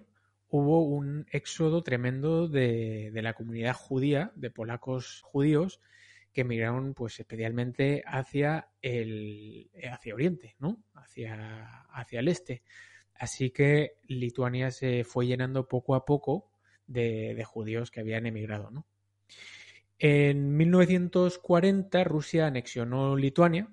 [0.50, 5.82] hubo un éxodo tremendo de, la comunidad judía, de polacos judíos,
[6.34, 10.84] que emigraron pues especialmente hacia el hacia Oriente, ¿no?
[10.94, 12.64] Hacia, hacia el este.
[13.16, 16.52] Así que Lituania se fue llenando poco a poco
[16.86, 18.86] de, de judíos que habían emigrado, ¿no?
[20.00, 23.68] En 1940 Rusia anexionó Lituania,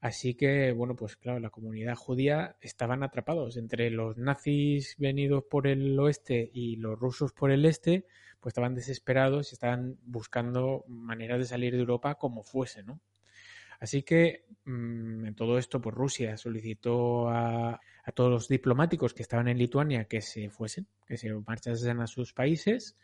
[0.00, 5.66] así que, bueno, pues claro, la comunidad judía estaban atrapados entre los nazis venidos por
[5.66, 8.06] el oeste y los rusos por el este,
[8.40, 13.00] pues estaban desesperados y estaban buscando maneras de salir de Europa como fuese, ¿no?
[13.80, 19.22] Así que mmm, en todo esto, pues Rusia solicitó a, a, todos los diplomáticos que
[19.22, 22.96] estaban en Lituania que se fuesen, que se marchasen a sus países,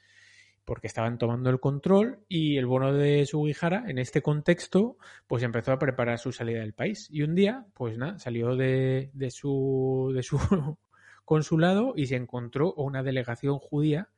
[0.64, 4.96] porque estaban tomando el control y el bono de Sugihara, en este contexto,
[5.26, 7.08] pues empezó a preparar su salida del país.
[7.10, 10.38] Y un día, pues nada, salió de, de, su, de su
[11.24, 14.08] consulado y se encontró una delegación judía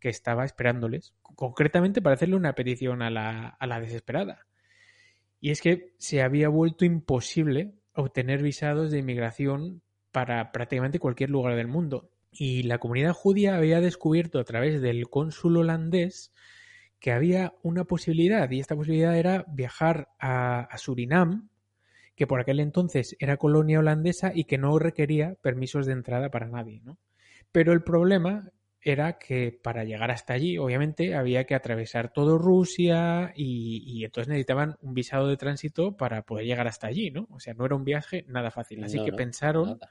[0.00, 4.46] que estaba esperándoles, concretamente para hacerle una petición a la, a la desesperada.
[5.40, 11.56] Y es que se había vuelto imposible obtener visados de inmigración para prácticamente cualquier lugar
[11.56, 12.10] del mundo.
[12.36, 16.32] Y la comunidad judía había descubierto a través del cónsul holandés
[16.98, 21.50] que había una posibilidad, y esta posibilidad era viajar a, a Surinam,
[22.16, 26.48] que por aquel entonces era colonia holandesa y que no requería permisos de entrada para
[26.48, 26.80] nadie.
[26.82, 26.98] ¿no?
[27.52, 33.32] Pero el problema era que para llegar hasta allí, obviamente, había que atravesar todo Rusia
[33.34, 37.26] y, y, entonces necesitaban un visado de tránsito para poder llegar hasta allí, ¿no?
[37.30, 38.84] O sea, no era un viaje nada fácil.
[38.84, 39.90] Así No, que no, pensaron nada.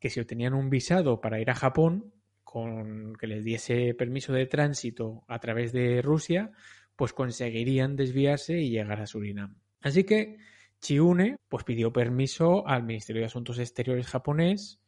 [0.00, 4.46] Que si obtenían un visado para ir a Japón, con que les diese permiso de
[4.46, 6.50] tránsito a través de Rusia,
[6.96, 9.56] pues conseguirían desviarse y llegar a Surinam.
[9.80, 10.38] Así que
[10.80, 14.80] Chiune pues pidió permiso al Ministerio de Asuntos Exteriores japonés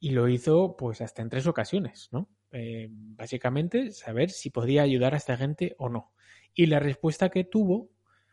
[0.00, 2.28] y lo hizo pues hasta en tres ocasiones, ¿no?
[2.50, 6.12] Eh, básicamente saber si podía ayudar a esta gente o no.
[6.54, 7.91] Y la respuesta que tuvo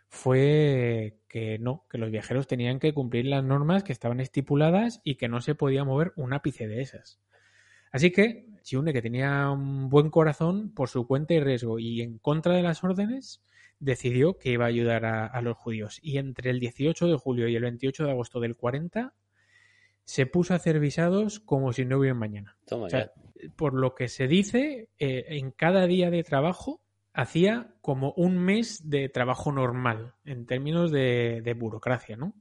[0.10, 5.16] fue que no, que los viajeros tenían que cumplir las normas que estaban estipuladas y
[5.16, 7.22] que no se podía mover un ápice de esas.
[7.92, 12.18] Así que Chiune, que tenía un buen corazón por su cuenta y riesgo y en
[12.18, 13.44] contra de las órdenes,
[13.80, 16.00] decidió que iba a ayudar a, los judíos.
[16.02, 19.14] Y entre el 18 de julio y el 28 de agosto del 40
[20.04, 22.58] se puso a hacer visados como si no hubiera mañana.
[23.56, 26.82] por lo que se dice, eh, en cada día de trabajo
[27.22, 32.34] hacía como un mes de trabajo normal en términos de, burocracia, ¿no?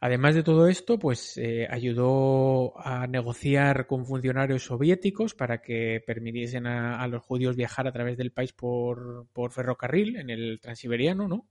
[0.00, 6.66] Además de todo esto, pues eh, ayudó a negociar con funcionarios soviéticos para que permitiesen
[6.66, 11.48] a, los judíos viajar a través del país por, ferrocarril en el transiberiano, ¿no?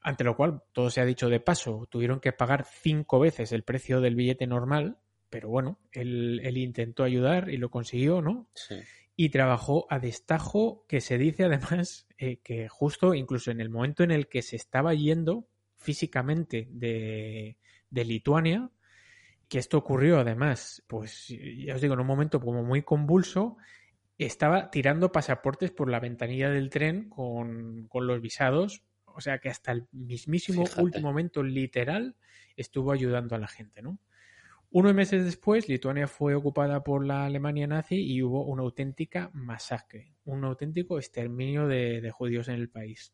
[0.00, 3.64] Ante lo cual, todo se ha dicho de paso, tuvieron que pagar cinco veces el
[3.64, 4.96] precio del billete normal,
[5.28, 8.48] pero bueno, él, él intentó ayudar y lo consiguió, ¿no?
[8.54, 8.76] Sí
[9.16, 14.02] y trabajó a destajo, que se dice además eh, que justo incluso en el momento
[14.04, 15.46] en el que se estaba yendo
[15.76, 17.56] físicamente de,
[17.90, 18.70] de Lituania,
[19.48, 23.58] que esto ocurrió además, pues ya os digo, en un momento como muy convulso,
[24.16, 29.50] estaba tirando pasaportes por la ventanilla del tren con, con los visados, o sea que
[29.50, 32.16] hasta el mismísimo último momento literal
[32.56, 33.98] estuvo ayudando a la gente, ¿no?
[34.74, 40.14] Unos meses después, Lituania fue ocupada por la Alemania nazi y hubo una auténtica masacre,
[40.24, 43.12] un auténtico exterminio de, judíos en el país.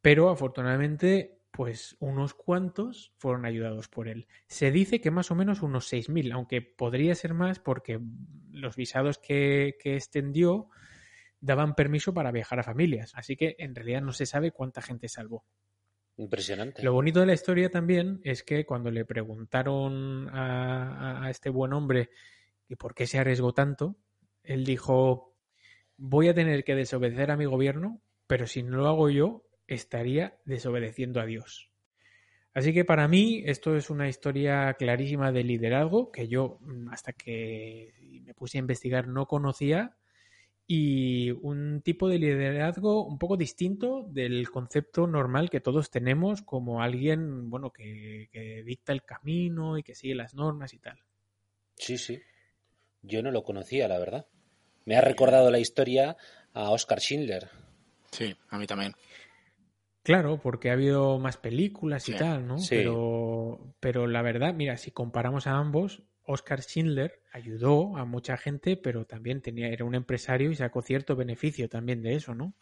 [0.00, 4.26] Pero afortunadamente, pues unos cuantos fueron ayudados por él.
[4.48, 8.00] Se dice que más o menos unos 6.000, aunque podría ser más porque
[8.50, 10.70] los visados que, que extendió
[11.40, 13.12] daban permiso para viajar a familias.
[13.14, 15.44] Así que en realidad no se sabe cuánta gente salvó.
[16.18, 16.82] Impresionante.
[16.82, 22.10] Lo bonito de la historia también es que cuando le preguntaron a, este buen hombre
[22.66, 23.96] que por qué se arriesgó tanto,
[24.42, 25.36] él dijo,
[25.96, 30.38] voy a tener que desobedecer a mi gobierno, pero si no lo hago yo, estaría
[30.44, 31.70] desobedeciendo a Dios.
[32.54, 36.58] Así que para mí esto es una historia clarísima de liderazgo que yo
[36.90, 37.92] hasta que
[38.24, 39.96] me puse a investigar no conocía
[40.66, 46.82] y un tipo de liderazgo un poco distinto del concepto normal que todos tenemos como
[46.82, 50.98] alguien, bueno, que, dicta el camino y que sigue las normas y tal.
[51.76, 52.20] Sí, sí.
[53.02, 54.26] Yo no lo conocía, la verdad.
[54.84, 56.16] Me ha recordado la historia
[56.52, 57.48] a Oscar Schindler.
[58.10, 58.94] Sí, a mí también.
[60.02, 62.56] Claro, porque ha habido más películas y tal, ¿no?
[62.70, 68.76] Pero, pero la verdad, mira, si comparamos a ambos, Oscar Schindler ayudó a mucha gente,
[68.76, 72.54] pero también tenía, era un empresario y sacó cierto beneficio también de eso, ¿no?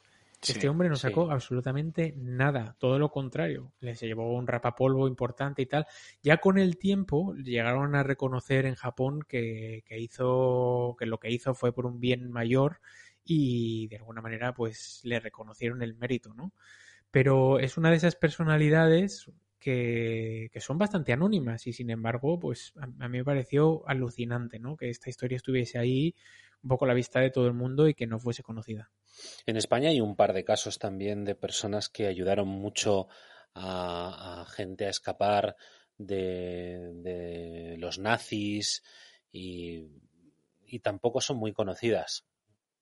[0.53, 3.73] este hombre no sacó absolutamente nada, todo lo contrario.
[3.81, 5.87] Le se llevó un rapapolvo importante y tal.
[6.23, 11.31] Ya con el tiempo llegaron a reconocer en Japón que, que hizo, que lo que
[11.31, 12.81] hizo fue por un bien mayor
[13.25, 16.53] y de alguna manera pues le reconocieron el mérito, ¿no?
[17.11, 19.31] Pero es una de esas personalidades
[19.65, 24.77] que, son bastante anónimas y sin embargo, pues a, mí me pareció alucinante, ¿no?
[24.77, 26.15] Que esta historia estuviese ahí
[26.62, 28.91] un poco a la vista de todo el mundo y que no fuese conocida.
[29.47, 33.09] En España hay un par de casos también de personas que ayudaron mucho
[33.55, 35.57] a, gente a escapar
[35.97, 38.83] de, los nazis
[39.33, 39.89] y,
[40.83, 42.27] tampoco son muy conocidas.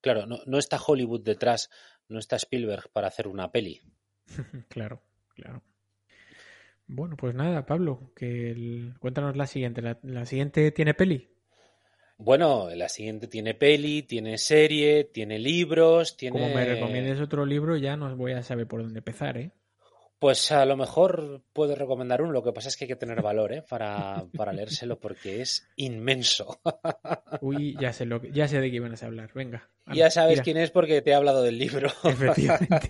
[0.00, 1.70] Claro, no, no está Hollywood detrás,
[2.08, 3.80] no está Spielberg para hacer una peli.
[4.68, 5.02] claro,
[5.34, 5.62] claro.
[6.94, 9.80] Bueno, pues nada, Pablo, que cuéntanos la siguiente.
[10.02, 11.26] ¿La, siguiente tiene peli?
[12.18, 16.38] Bueno, la siguiente tiene peli, tiene serie, tiene libros, tiene...
[16.38, 19.52] Como me recomiendes otro libro, ya no voy a saber por dónde empezar, ¿eh?
[20.18, 23.22] Pues a lo mejor puedo recomendar uno, lo que pasa es que hay que tener
[23.22, 23.64] valor ¿eh?
[23.66, 26.60] para, para leérselo porque es inmenso.
[27.40, 29.68] Uy, ya sé, lo ya sé de qué ibas a hablar, venga.
[29.92, 31.88] ya sabes quién es porque te he hablado del libro.
[32.04, 32.88] Efectivamente.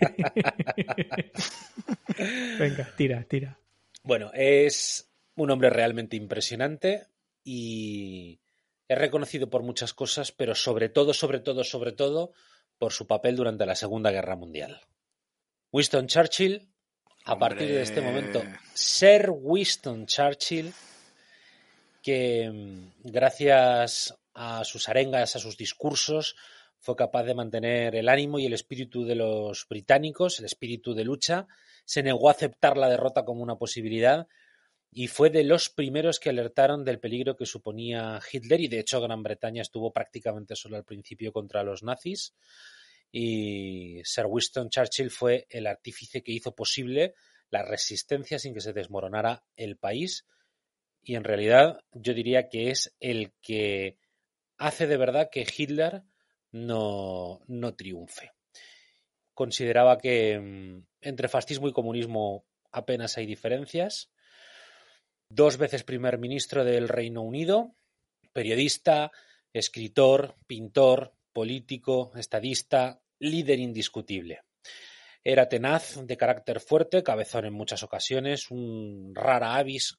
[2.59, 3.62] venga, tira, tira.
[4.03, 7.07] Bueno, es un hombre realmente impresionante
[7.45, 8.41] y
[8.89, 12.33] es reconocido por muchas cosas, pero sobre todo, sobre todo, sobre todo,
[12.79, 14.81] por su papel durante la Segunda Guerra Mundial.
[15.71, 16.69] Winston Churchill,
[17.25, 18.43] a partir de este momento,
[18.75, 20.73] Sir Winston Churchill,
[22.03, 26.37] que mm, gracias a sus arengas, a sus discursos,
[26.81, 31.05] fue capaz de mantener el ánimo y el espíritu de los británicos, el espíritu de
[31.05, 31.47] lucha,
[31.85, 34.27] se negó a aceptar la derrota como una posibilidad
[34.91, 39.01] y fue de los primeros que alertaron del peligro que suponía Hitler y de hecho
[39.01, 42.35] Gran Bretaña estuvo prácticamente solo al principio contra los nazis
[43.11, 47.15] y Sir Winston Churchill fue el artífice que hizo posible
[47.51, 50.27] la resistencia sin que se desmoronara el país
[51.03, 53.99] y en realidad yo diría que es el que
[54.59, 56.05] hace de verdad que Hitler
[56.53, 58.33] no, no triunfe.
[59.35, 64.11] consideraba que mm, entre fascismo y comunismo apenas hay diferencias.
[65.29, 67.75] Dos veces primer ministro del Reino Unido,
[68.33, 69.13] periodista,
[69.53, 74.43] escritor, pintor, político, estadista, líder indiscutible.
[75.25, 79.99] Era tenaz, de carácter fuerte, cabezón en muchas ocasiones, un rara avis,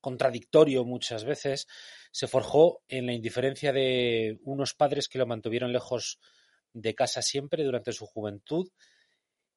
[0.00, 1.66] contradictorio muchas veces.
[2.12, 6.18] Se forjó en la indiferencia de unos padres que lo mantuvieron lejos
[6.72, 8.68] de casa siempre durante su juventud.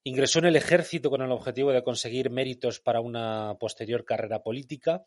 [0.07, 5.03] Ingresó en el ejército con el objetivo de conseguir méritos para una posterior carrera política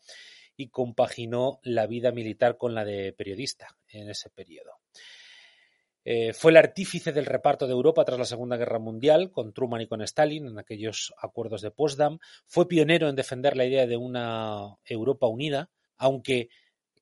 [0.57, 4.71] y compaginó la vida militar con la de periodista en ese periodo.
[6.03, 9.79] Eh, fue el artífice del reparto de Europa tras la Segunda Guerra Mundial, con Truman
[9.79, 12.19] y con Stalin, en aquellos acuerdos de Potsdam.
[12.45, 16.49] Fue pionero en defender la idea de una Europa unida, aunque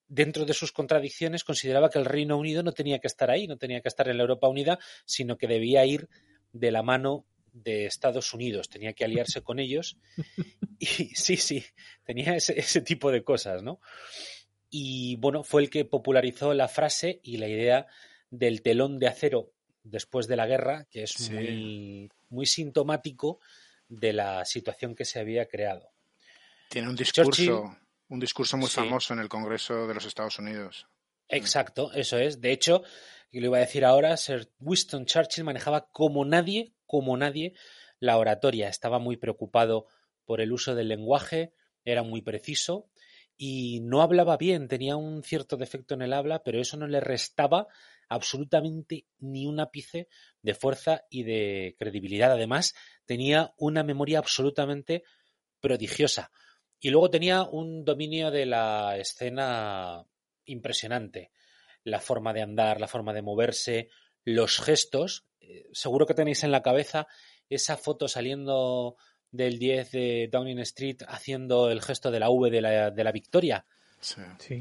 [0.08, 3.58] dentro de sus contradicciones consideraba que el Reino Unido no tenía que estar ahí, no
[3.58, 6.10] tenía que estar en la Europa unida, sino que debía ir
[6.52, 7.26] de la mano
[7.64, 9.98] de Estados Unidos, tenía que aliarse con ellos.
[10.80, 11.66] Y sí, sí,
[12.04, 13.80] tenía ese, ese tipo de cosas, ¿no?
[14.70, 17.88] Y bueno, fue el que popularizó la frase y la idea
[18.30, 19.54] del telón de acero
[19.84, 23.40] después de la guerra, que es muy, muy sintomático
[23.88, 25.90] de la situación que se había creado.
[26.70, 27.76] Tiene un discurso,
[28.10, 30.88] un discurso muy famoso en el Congreso de los Estados Unidos.
[31.30, 32.40] Exacto, eso es.
[32.40, 32.84] De hecho,
[33.32, 37.54] y lo iba a decir ahora, Sir Winston Churchill manejaba como nadie, como nadie,
[38.00, 38.70] la oratoria.
[38.70, 39.88] Estaba muy preocupado
[40.26, 41.54] por el uso del lenguaje,
[41.84, 42.90] era muy preciso
[43.38, 47.00] y no hablaba bien, tenía un cierto defecto en el habla, pero eso no le
[47.00, 47.68] restaba
[48.10, 50.08] absolutamente ni un ápice
[50.42, 52.32] de fuerza y de credibilidad.
[52.32, 52.74] Además,
[53.06, 55.04] tenía una memoria absolutamente
[55.60, 56.32] prodigiosa.
[56.80, 60.04] Y luego tenía un dominio de la escena
[60.46, 61.32] impresionante.
[61.88, 63.90] La forma de andar, la forma de moverse,
[64.26, 65.26] los gestos.
[65.40, 67.08] Eh, seguro que tenéis en la cabeza
[67.50, 68.98] esa foto saliendo
[69.32, 73.12] del 10 de Downing Street haciendo el gesto de la V de la, de la
[73.12, 73.66] victoria.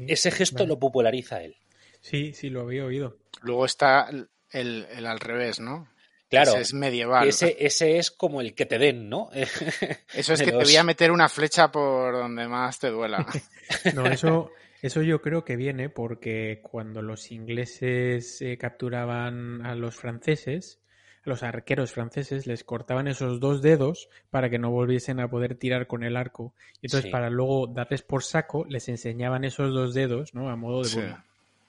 [0.07, 1.57] Ese gesto lo populariza él.
[1.99, 3.17] Sí, sí, lo había oído.
[3.41, 5.89] Luego está el, el al revés, ¿no?
[6.29, 6.51] Claro.
[6.51, 7.27] Ese es medieval.
[7.27, 9.29] Ese, ese, es como el que te den, ¿no?
[10.13, 13.25] Eso es que te voy a meter una flecha por donde más te duela.
[13.93, 14.51] no, eso,
[14.81, 20.79] eso yo creo que viene porque cuando los ingleses eh, capturaban a los franceses,
[21.25, 25.55] a los arqueros franceses les cortaban esos dos dedos para que no volviesen a poder
[25.55, 26.53] tirar con el arco.
[26.81, 30.49] Y entonces, para luego darles por saco, les enseñaban esos dos dedos, ¿no?
[30.49, 31.01] A modo de sí.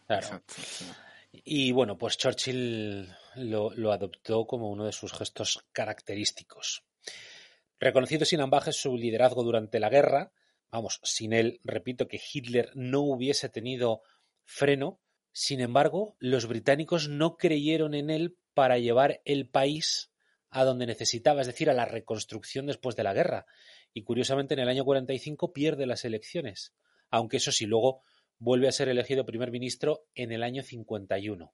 [0.06, 0.42] Claro.
[1.32, 6.82] Y bueno, pues Churchill lo, lo, adoptó como uno de sus gestos característicos.
[7.78, 10.32] Reconocido sin ambajes su liderazgo durante la guerra,
[10.70, 14.02] vamos, sin él, repito, que Hitler no hubiese tenido
[14.44, 15.00] freno,
[15.32, 20.10] sin embargo, los británicos no creyeron en él para llevar el país
[20.50, 23.46] a donde necesitaba, es decir, a la reconstrucción después de la guerra.
[23.92, 26.74] Y curiosamente, en el año 45 pierde las elecciones,
[27.10, 28.02] aunque eso sí, luego
[28.38, 31.52] vuelve a ser elegido primer ministro en el año 51.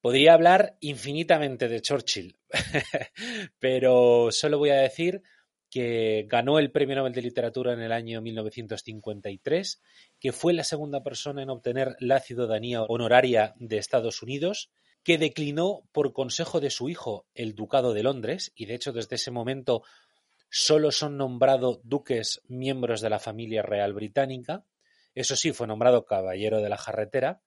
[0.00, 2.38] Podría hablar infinitamente de Churchill,
[3.58, 5.22] pero solo voy a decir
[5.70, 9.82] que ganó el Premio Nobel de Literatura en el año 1953,
[10.18, 14.70] que fue la segunda persona en obtener la ciudadanía honoraria de Estados Unidos,
[15.02, 19.16] que declinó por consejo de su hijo el Ducado de Londres, y de hecho desde
[19.16, 19.82] ese momento
[20.50, 24.64] solo son nombrados duques miembros de la familia real británica,
[25.18, 27.42] eso sí, fue nombrado caballero de la jarretera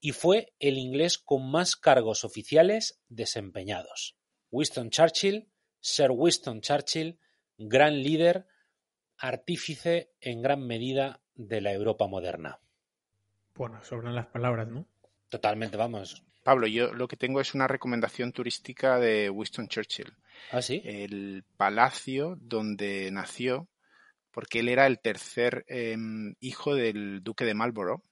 [0.00, 4.16] y fue el inglés con más cargos oficiales desempeñados.
[4.50, 5.48] Winston Churchill,
[5.80, 7.18] Sir Winston Churchill,
[7.58, 8.46] gran líder,
[9.18, 12.58] artífice en gran medida de la Europa moderna.
[13.54, 14.86] Bueno, sobran las palabras, ¿no?
[15.28, 16.22] Totalmente, vamos.
[16.42, 20.12] Pablo, yo lo que tengo es una recomendación turística de Winston Churchill.
[20.52, 20.80] ¿Ah, sí?
[20.84, 23.68] El palacio donde nació
[24.36, 25.96] porque él era el tercer eh,
[26.40, 28.02] hijo del duque de Marlborough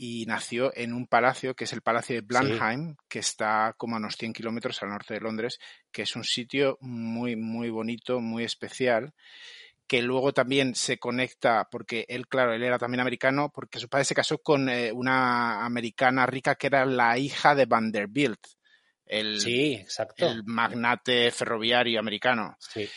[0.00, 2.96] y nació en un palacio que es el Palacio de Blenheim, sí.
[3.08, 5.58] que está como a unos 100 kilómetros al norte de Londres,
[5.90, 9.12] que es un sitio muy, muy bonito, muy especial,
[9.88, 14.04] que luego también se conecta, porque él, claro, él era también americano, porque su padre
[14.04, 18.46] se casó con eh, una americana rica que era la hija de Vanderbilt,
[19.04, 20.28] el, sí, exacto.
[20.28, 22.56] el magnate ferroviario americano.
[22.60, 22.88] Sí.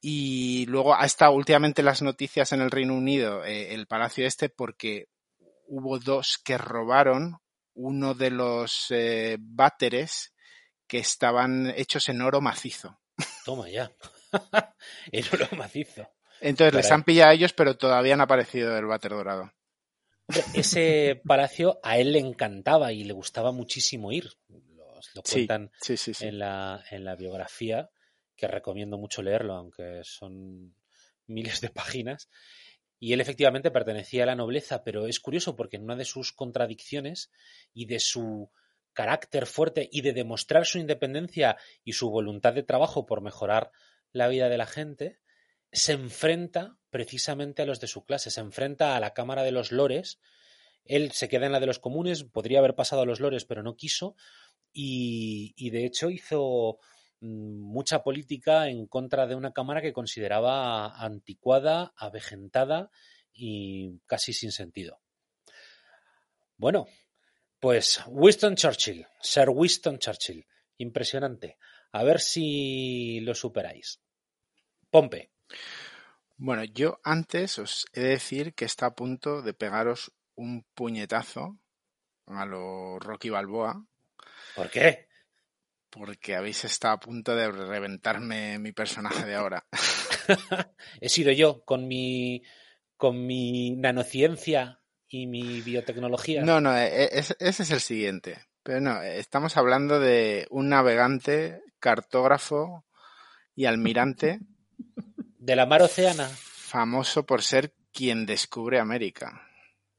[0.00, 4.48] Y luego ha estado últimamente las noticias en el Reino Unido, eh, el palacio este,
[4.48, 5.08] porque
[5.66, 7.38] hubo dos que robaron
[7.74, 10.34] uno de los eh, váteres
[10.86, 13.00] que estaban hechos en oro macizo.
[13.44, 13.90] Toma ya.
[15.12, 16.08] en oro macizo.
[16.40, 19.52] Entonces les han pillado a ellos, pero todavía no ha aparecido el váter dorado.
[20.54, 24.30] Ese palacio a él le encantaba y le gustaba muchísimo ir.
[24.48, 25.70] lo cuentan
[26.20, 27.90] En, la, en la biografía,
[28.36, 30.74] que recomiendo mucho leerlo, aunque son
[31.26, 32.28] miles de páginas.
[33.04, 36.32] Y él efectivamente pertenecía a la nobleza, pero es curioso porque en una de sus
[36.32, 37.30] contradicciones
[37.74, 38.50] y de su
[38.94, 43.72] carácter fuerte y de demostrar su independencia y su voluntad de trabajo por mejorar
[44.12, 45.18] la vida de la gente,
[45.70, 49.70] se enfrenta precisamente a los de su clase, se enfrenta a la Cámara de los
[49.70, 50.18] Lores.
[50.86, 53.62] Él se queda en la de los comunes, podría haber pasado a los Lores, pero
[53.62, 54.16] no quiso,
[54.72, 56.78] y, y de hecho hizo
[57.24, 62.90] mucha política en contra de una Cámara que consideraba anticuada, avejentada
[63.32, 65.00] y casi sin sentido.
[66.56, 66.86] Bueno,
[67.58, 70.46] pues Winston Churchill, Sir Winston Churchill,
[70.78, 71.58] impresionante.
[71.92, 74.00] A ver si lo superáis.
[74.90, 75.30] Pompe.
[76.36, 81.58] Bueno, yo antes os he de decir que está a punto de pegaros un puñetazo
[82.26, 83.86] a lo Rocky Balboa.
[84.56, 85.08] ¿Por qué?
[85.94, 89.64] Porque habéis estado a punto de reventarme mi personaje de ahora.
[91.00, 92.42] he sido yo con mi
[92.96, 96.42] con mi nanociencia y mi biotecnología.
[96.42, 98.38] No, no, e, e, ese es el siguiente.
[98.64, 102.84] Pero no, estamos hablando de un navegante, cartógrafo
[103.54, 104.40] y almirante
[105.38, 106.26] de la mar Oceana.
[106.26, 109.46] Famoso por ser quien descubre América.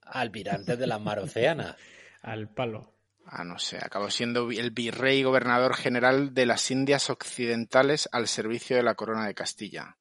[0.01, 1.77] Almirante de la mar Oceana.
[2.21, 2.94] Al palo.
[3.25, 8.75] Ah, no sé, acabó siendo el virrey gobernador general de las Indias Occidentales al servicio
[8.75, 9.97] de la corona de Castilla.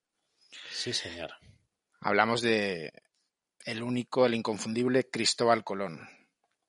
[0.70, 1.32] Sí, señor.
[2.01, 2.92] Hablamos de
[3.64, 6.06] el único, el inconfundible Cristóbal Colón.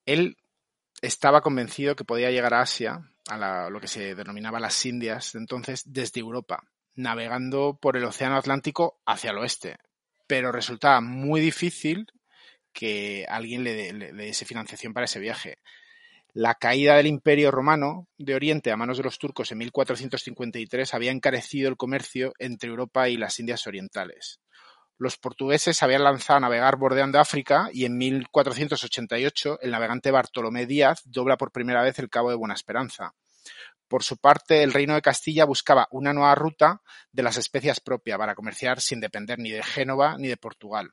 [0.06, 0.38] Él
[1.02, 5.82] estaba convencido que podía llegar a Asia, a lo que se denominaba las Indias entonces,
[5.84, 6.64] desde Europa
[6.96, 9.76] navegando por el Océano Atlántico hacia el oeste.
[10.26, 12.06] Pero resultaba muy difícil
[12.72, 15.58] que alguien le, diese financiación para ese viaje.
[16.38, 21.10] La caída del Imperio Romano de Oriente a manos de los turcos en 1453 había
[21.10, 24.38] encarecido el comercio entre Europa y las Indias Orientales.
[24.98, 31.00] Los portugueses habían lanzado a navegar bordeando África y en 1488 el navegante Bartolomé Díaz
[31.06, 33.14] dobla por primera vez el Cabo de Buena Esperanza.
[33.88, 36.82] Por su parte, el Reino de Castilla buscaba una nueva ruta
[37.12, 40.92] de las especias propia para comerciar sin depender ni de Génova ni de Portugal.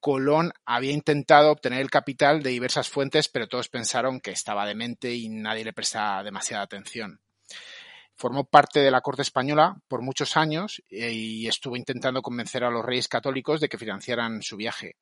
[0.00, 5.14] Colón había intentado obtener el capital de diversas fuentes, pero todos pensaron que estaba demente
[5.14, 7.20] y nadie le prestaba demasiada atención.
[8.14, 12.70] Formó parte de la corte española por muchos años eh, y estuvo intentando convencer a
[12.70, 14.96] los reyes católicos de que financiaran su viaje.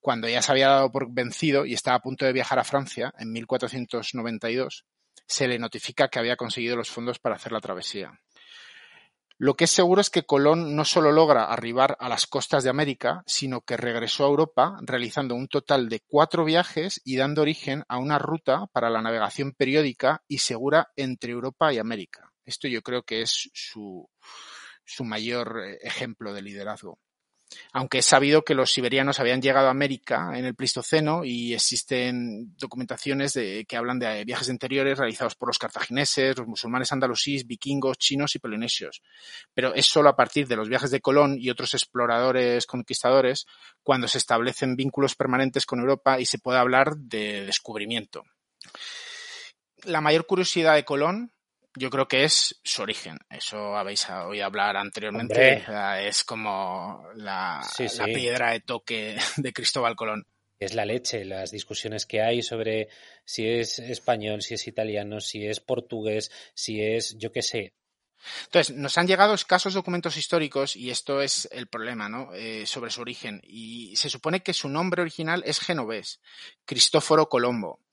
[0.00, 3.12] Cuando ya se había dado por vencido y estaba a punto de viajar a Francia
[3.18, 4.84] en 1492,
[5.26, 8.20] se le notifica que había conseguido los fondos para hacer la travesía.
[9.38, 12.70] Lo que es seguro es que Colón no solo logra arribar a las costas de
[12.70, 17.84] América, sino que regresó a Europa realizando un total de cuatro viajes y dando origen
[17.88, 22.32] a una ruta para la navegación periódica y segura entre Europa y América.
[22.46, 24.08] Esto yo creo que es su,
[24.86, 26.98] su mayor eh, ejemplo de liderazgo
[27.72, 32.56] aunque es sabido que los siberianos habían llegado a América en el Pleistoceno y existen
[32.56, 37.98] documentaciones de, que hablan de viajes anteriores realizados por los cartagineses, los musulmanes andalusíes, vikingos,
[37.98, 39.02] chinos y polinesios.
[39.54, 43.46] Pero es solo a partir de los viajes de Colón y otros exploradores conquistadores
[43.82, 48.24] cuando se establecen vínculos permanentes con Europa y se puede hablar de descubrimiento.
[49.84, 51.32] La mayor curiosidad de Colón
[51.76, 53.18] yo creo que es su origen.
[53.30, 55.64] Eso habéis oído hablar anteriormente.
[56.00, 57.60] es como la,
[58.06, 60.26] piedra de toque de Cristóbal Colón.
[60.58, 62.88] Es la leche, las discusiones que hay sobre
[63.24, 67.74] si es español, si es italiano, si es portugués, si es, yo qué sé,
[68.46, 72.34] entonces, nos han llegado escasos documentos históricos, y esto es el problema, ¿no?
[72.34, 73.40] Eh, sobre su origen.
[73.44, 76.20] Y se supone que su nombre original es genovés,
[76.64, 77.85] Cristóforo Colombo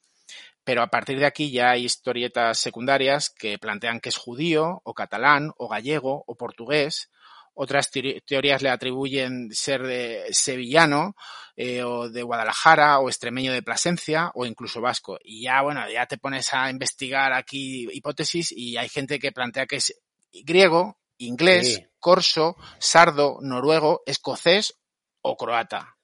[0.64, 4.94] pero a partir de aquí ya hay historietas secundarias que plantean que es judío, o
[4.94, 7.10] catalán, o gallego, o portugués.
[7.56, 11.16] Otras teorías le atribuyen ser de sevillano,
[11.56, 15.20] eh, o de Guadalajara, o extremeño de Plasencia, o incluso vasco.
[15.24, 19.68] Y ya, bueno, ya te pones a investigar aquí hipótesis y hay gente que plantea
[19.68, 19.94] que es
[20.32, 24.76] griego, inglés, corso, sardo, noruego, escocés
[25.22, 25.96] o croata.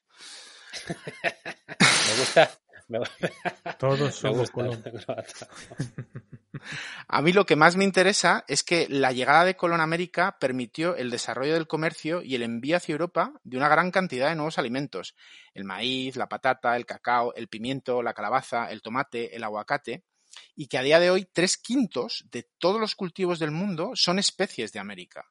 [1.79, 2.59] Me gusta,
[3.79, 4.51] Todos somos
[7.07, 10.37] A mí lo que más me interesa es que la llegada de Colón a América
[10.39, 14.35] permitió el desarrollo del comercio y el envío hacia Europa de una gran cantidad de
[14.35, 15.15] nuevos alimentos.
[15.53, 20.03] El maíz, la patata, el cacao, el pimiento, la calabaza, el tomate, el aguacate,
[20.55, 24.19] y que a día de hoy tres quintos de todos los cultivos del mundo son
[24.19, 25.25] especies de América.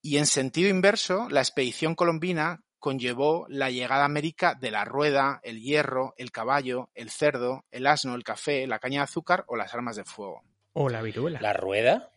[0.00, 5.40] Y en sentido inverso, la expedición colombina conllevó la llegada a América de la rueda,
[5.42, 9.56] el hierro, el caballo, el cerdo, el asno, el café, la caña de azúcar o
[9.56, 10.42] las armas de fuego.
[10.72, 11.40] O la viruela.
[11.40, 12.12] ¿La rueda?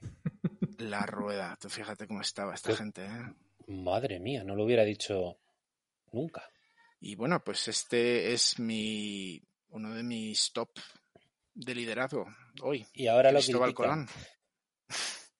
[0.77, 1.57] La rueda.
[1.59, 3.33] Tú fíjate cómo estaba esta gente, ¿eh?
[3.67, 5.37] Madre mía, no lo hubiera dicho
[6.11, 6.43] nunca.
[6.99, 10.69] Y bueno, pues este es mi uno de mis top
[11.53, 12.25] de liderazgo
[12.61, 12.85] hoy.
[12.93, 13.39] Y ahora lo.
[13.73, 14.07] Colón.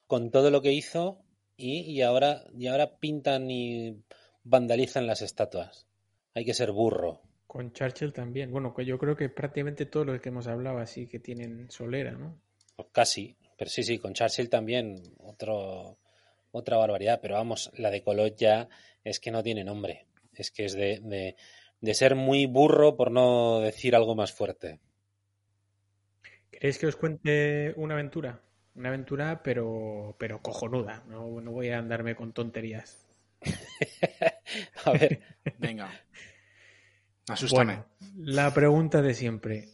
[0.08, 1.24] con todo lo que hizo
[1.56, 4.04] y, y ahora y ahora pintan y
[4.44, 5.88] vandalizan las estatuas.
[6.34, 7.22] Hay que ser burro.
[7.48, 8.52] Con Churchill también.
[8.52, 12.12] Bueno, que yo creo que prácticamente todos los que hemos hablado así que tienen solera,
[12.12, 12.40] ¿no?
[12.92, 15.98] Casi, pero sí, sí, con Churchill también otro
[16.52, 18.68] otra barbaridad, pero vamos, la de Colot ya
[19.04, 20.08] es que no tiene nombre.
[20.34, 21.36] Es que es de, de,
[21.80, 24.80] de ser muy burro por no decir algo más fuerte.
[26.52, 28.42] ¿Queréis que os cuente una aventura?
[28.76, 31.04] Una aventura, pero, pero cojonuda.
[31.08, 33.08] No, no voy a andarme con tonterías.
[34.86, 35.22] A ver,
[35.58, 35.90] Venga.
[37.28, 37.76] Asústame.
[37.76, 37.88] Bueno,
[38.18, 39.70] la pregunta de siempre.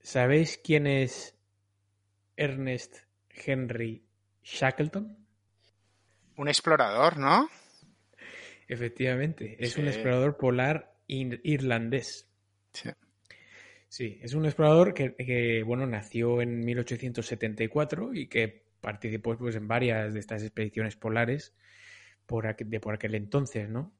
[0.00, 1.36] ¿Sabéis quién es
[2.36, 2.96] Ernest
[3.30, 4.04] Henry
[4.42, 5.16] Shackleton?
[6.36, 7.48] Un explorador, ¿no?
[8.68, 12.28] Efectivamente, es un explorador polar ir- irlandés.
[12.72, 12.90] Sí.
[13.88, 19.66] Sí, es un explorador que, que, bueno, nació en 1874 y que participó pues, en
[19.66, 21.54] varias de estas expediciones polares
[22.26, 23.92] por aqu- de por aquel entonces, ¿no?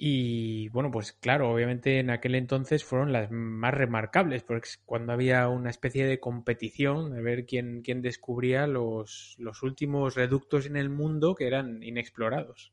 [0.00, 5.48] Y bueno, pues claro, obviamente en aquel entonces fueron las más remarcables, porque cuando había
[5.48, 10.88] una especie de competición de ver quién, quién descubría los, los últimos reductos en el
[10.88, 12.72] mundo que eran inexplorados.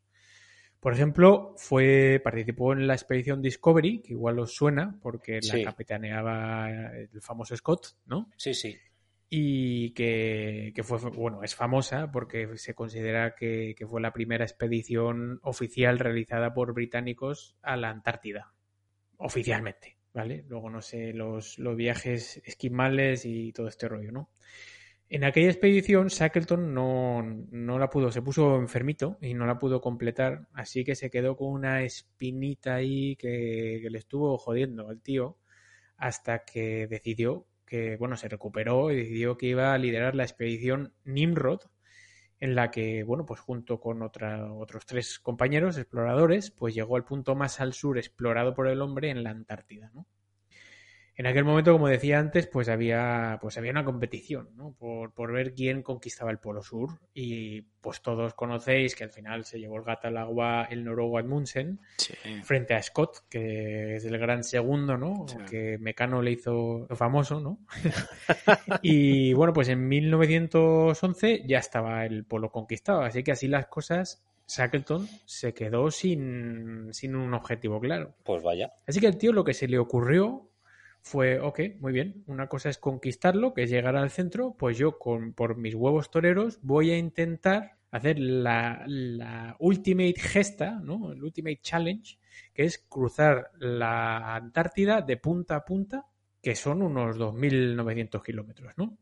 [0.79, 5.57] Por ejemplo, fue, participó en la expedición Discovery, que igual os suena, porque Sí.
[5.57, 8.29] la capitaneaba el famoso Scott, ¿no?
[8.37, 8.77] sí, sí.
[9.29, 14.45] Y que, que fue, bueno, es famosa porque se considera que, que fue la primera
[14.45, 18.53] expedición oficial realizada por británicos a la Antártida,
[19.17, 20.45] oficialmente, ¿vale?
[20.47, 24.29] Luego no sé, los, los viajes esquimales y todo este rollo, ¿no?
[25.07, 29.79] En aquella expedición, Shackleton no, no la pudo, se puso enfermito y no la pudo
[29.79, 35.01] completar, así que se quedó con una espinita ahí que, que le estuvo jodiendo al
[35.01, 35.37] tío
[35.97, 40.93] hasta que decidió que, bueno, se recuperó y decidió que iba a liderar la expedición
[41.03, 41.61] Nimrod,
[42.39, 47.05] en la que, bueno, pues junto con otra, otros tres compañeros exploradores, pues llegó al
[47.05, 50.05] punto más al sur explorado por el hombre en la Antártida, ¿no?
[51.17, 54.73] En aquel momento, como decía antes, pues había, pues había una competición, ¿no?
[54.73, 56.99] Por, por ver quién conquistaba el Polo Sur.
[57.13, 61.19] Y pues todos conocéis que al final se llevó el gato al agua el noruego
[61.19, 62.13] Edmundsen Sí.
[62.43, 65.25] frente a Scott, que es el gran segundo, ¿no?
[65.27, 65.37] Sí.
[65.49, 67.59] Que Mecano le hizo famoso, ¿no?
[68.81, 74.23] y bueno, pues en 1911 ya estaba el polo conquistado, así que así las cosas,
[74.47, 78.15] Shackleton se quedó sin, sin un objetivo claro.
[78.23, 78.73] Pues vaya.
[78.87, 80.49] Así que al tío lo que se le ocurrió
[81.05, 84.97] fue, ok, muy bien, una cosa es conquistarlo, que es llegar al centro, pues yo
[84.97, 91.11] con, por mis huevos toreros voy a intentar hacer la, la ultimate gesta, ¿no?
[91.11, 92.17] El ultimate challenge,
[92.51, 96.07] que es cruzar la Antártida de punta a punta,
[96.41, 98.97] que son unos 2.900 kilómetros, ¿no?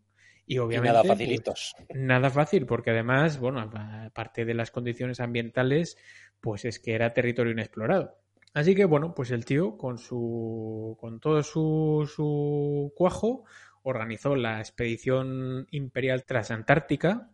[0.46, 0.92] Y Y obviamente...
[0.92, 1.06] nada
[1.46, 1.74] pues.
[1.96, 5.98] Nada fácil, porque además, bueno, aparte de las condiciones ambientales,
[6.42, 8.18] pues es que era territorio inexplorado.
[8.54, 10.96] Así que, bueno, pues el tío, con su.
[11.00, 13.46] con todo su, su cuajo,
[13.82, 17.30] organizó la expedición imperial transantártica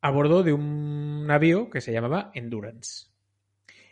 [0.00, 3.10] a bordo de un navío que se llamaba Endurance.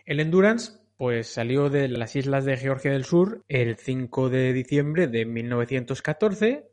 [0.04, 5.06] El Endurance, pues salió de las islas de Georgia del Sur el 5 de diciembre
[5.06, 6.66] de 1914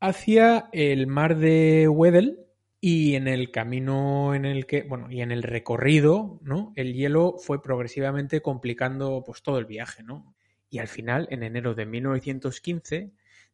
[0.00, 2.41] hacia el mar de Weddell
[2.84, 6.72] y en el camino en el que, bueno, y en el recorrido, ¿no?
[6.74, 10.34] El hielo fue progresivamente complicando pues todo el viaje, ¿no?
[10.68, 13.12] Y al final, en enero de 1915,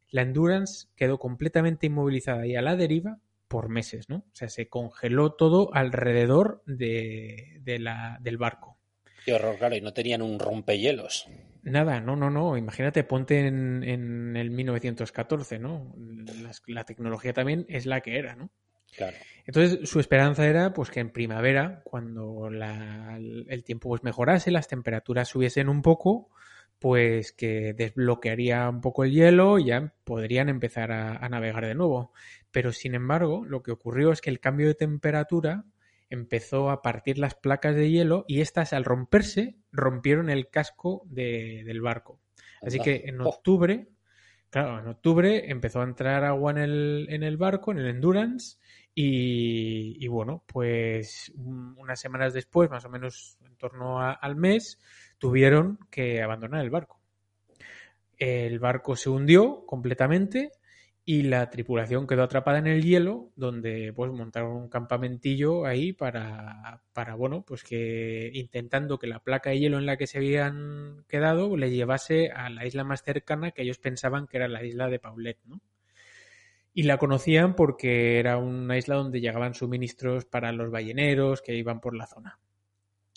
[0.09, 3.19] la Endurance quedó completamente inmovilizada y a la deriva
[3.49, 4.17] por meses, ¿no?
[4.17, 8.79] O sea, se congeló todo alrededor de, de la, del barco.
[9.27, 11.29] Qué horror, claro, y no tenían un rompehielos.
[11.65, 12.57] Nada, no, no, no.
[12.57, 15.95] Imagínate, ponte en, en el 1914, ¿no?
[16.43, 18.51] La, la, tecnología también es la que era, ¿no?
[18.97, 19.17] Claro.
[19.47, 24.69] Entonces, su esperanza era pues que en primavera, cuando la, el tiempo pues, mejorase, las
[24.69, 26.31] temperaturas subiesen un poco,
[26.79, 31.75] pues que desbloquearía un poco el hielo y ya podrían empezar a, a navegar de
[31.75, 32.13] nuevo.
[32.51, 35.65] Pero sin embargo, lo que ocurrió es que el cambio de temperatura
[36.11, 41.63] empezó a partir las placas de hielo y estas al romperse rompieron el casco de,
[41.65, 42.21] del barco.
[42.63, 43.89] Así que en octubre,
[44.51, 48.59] claro, en octubre empezó a entrar agua en el, en el barco, en el Endurance,
[49.01, 54.81] y, bueno, pues unas semanas después, más o menos en torno a, al mes,
[55.19, 57.01] tuvieron que abandonar el barco.
[58.17, 60.51] El barco se hundió completamente
[61.05, 66.83] y la tripulación quedó atrapada en el hielo, donde pues montaron un campamentillo ahí para,
[66.93, 71.05] para bueno, pues que intentando que la placa de hielo en la que se habían
[71.09, 74.89] quedado le llevase a la isla más cercana que ellos pensaban que era la isla
[74.89, 75.61] de Paulet, ¿no?
[76.79, 81.81] Y la conocían porque era una isla donde llegaban suministros para los balleneros que iban
[81.81, 82.39] por la zona.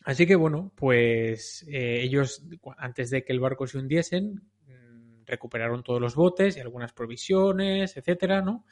[0.04, 2.44] Así que bueno, pues eh, ellos,
[2.80, 4.50] antes de que el barco se hundiesen,
[5.28, 8.66] recuperaron todos los botes y algunas provisiones, etcétera, ¿no?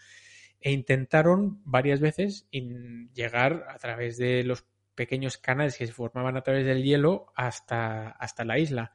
[0.60, 6.42] E intentaron varias veces llegar a través de los pequeños canales que se formaban a
[6.42, 8.92] través del hielo hasta, hasta la isla,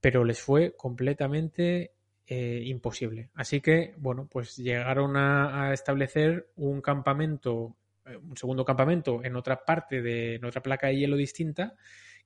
[0.00, 1.92] pero les fue completamente
[2.26, 3.30] eh, imposible.
[3.34, 9.64] Así que, bueno, pues llegaron a, establecer un campamento, eh, un segundo campamento en otra
[9.64, 11.74] parte de, en otra placa de hielo distinta,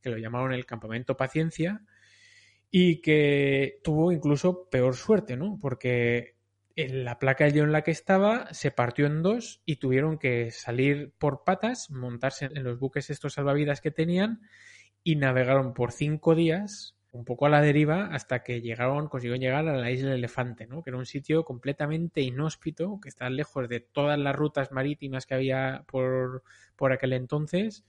[0.00, 1.82] que lo llamaron el campamento Paciencia,
[2.70, 5.58] y que tuvo incluso peor suerte, ¿no?
[5.60, 6.36] Porque
[6.76, 10.50] la placa de hielo en la que estaba se partió en dos y tuvieron que
[10.50, 14.40] salir por patas, montarse en los buques estos salvavidas que tenían
[15.02, 19.66] y navegaron por cinco días un poco a la deriva hasta que llegaron, consiguieron llegar
[19.66, 20.82] a la isla Elefante, ¿no?
[20.82, 25.34] Que era un sitio completamente inhóspito, que está lejos de todas las rutas marítimas que
[25.34, 26.44] había por,
[26.76, 27.84] por aquel entonces.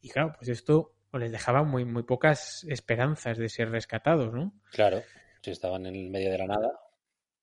[0.00, 4.52] Y claro, pues esto les dejaba muy, muy pocas esperanzas de ser rescatados, ¿no?
[4.72, 5.02] Claro,
[5.40, 6.80] si estaban en el medio de la nada.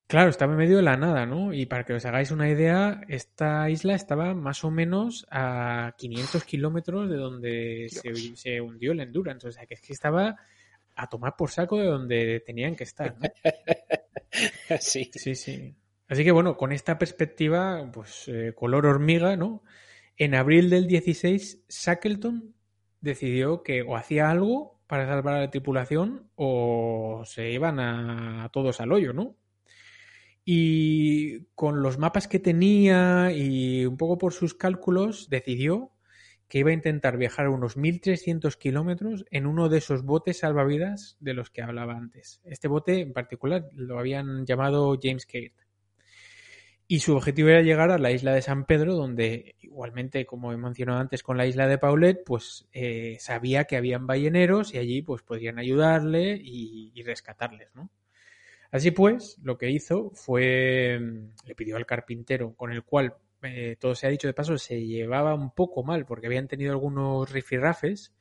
[0.07, 1.53] Claro, estaba en medio de la nada, ¿no?
[1.53, 6.43] Y para que os hagáis una idea, esta isla estaba más o menos a 500
[6.43, 7.87] kilómetros de donde
[8.35, 9.47] se, hundió el Endurance.
[9.47, 10.35] O sea, que es que estaba
[10.95, 13.27] a tomar por saco de donde tenían que estar, ¿no?
[14.79, 15.09] sí.
[15.13, 15.75] Sí, sí.
[16.07, 19.63] Así que bueno, con esta perspectiva, pues eh, color hormiga, ¿no?
[20.17, 22.53] En abril del 16, Shackleton
[22.99, 28.81] decidió que o hacía algo para salvar a la tripulación o se iban a, todos
[28.81, 29.37] al hoyo, ¿no?
[30.43, 35.91] Y con los mapas que tenía y un poco por sus cálculos, decidió
[36.51, 41.33] que iba a intentar viajar unos 1.300 kilómetros en uno de esos botes salvavidas de
[41.33, 42.41] los que hablaba antes.
[42.43, 45.53] Este bote en particular lo habían llamado James Caird.
[46.89, 50.57] Y su objetivo era llegar a la isla de San Pedro, donde igualmente, como he
[50.57, 55.01] mencionado antes con la isla de Paulet, pues eh, sabía que habían balleneros y allí
[55.01, 57.89] pues podrían ayudarle y, rescatarles, ¿no?
[58.71, 63.77] Así pues, lo que hizo fue, mm, le pidió al carpintero, con el cual, eh,
[63.79, 67.31] todo se ha dicho de paso, se llevaba un poco mal porque habían tenido algunos
[67.31, 68.13] rifirrafes,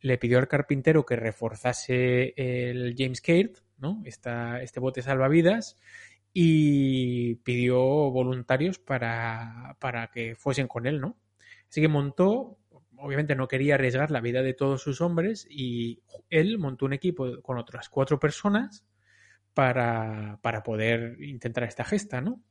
[0.00, 4.02] le pidió al carpintero que reforzase el James Caird, ¿no?
[4.04, 5.76] este bote salvavidas,
[6.32, 11.16] y pidió voluntarios para, para que fuesen con él, ¿no?
[11.68, 12.58] Así que montó,
[12.98, 17.40] obviamente no quería arriesgar la vida de todos sus hombres y él montó un equipo
[17.40, 18.84] con otras cuatro personas
[19.54, 22.42] para, para poder intentar esta gesta, ¿no?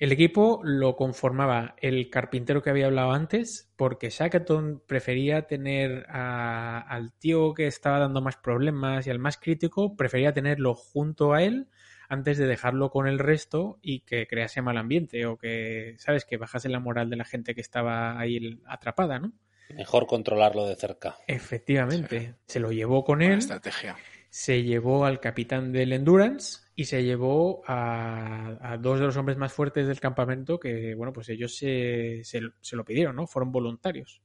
[0.00, 7.12] El equipo lo conformaba el carpintero que había hablado antes, porque Shackleton prefería tener al
[7.18, 11.68] tío que estaba dando más problemas y al más crítico, prefería tenerlo junto a él
[12.08, 16.38] antes de dejarlo con el resto y que crease mal ambiente o que, ¿sabes?, que
[16.38, 19.34] bajase la moral de la gente que estaba ahí atrapada, ¿no?
[19.68, 21.16] Mejor controlarlo de cerca.
[21.26, 22.36] Efectivamente.
[22.46, 23.38] Se lo llevó con él.
[23.38, 23.96] estrategia.
[24.30, 29.52] Se llevó al capitán del Endurance y se llevó a, dos de los hombres más
[29.52, 33.26] fuertes del campamento que, bueno, pues ellos se, se, se lo pidieron, ¿no?
[33.26, 34.22] Fueron voluntarios.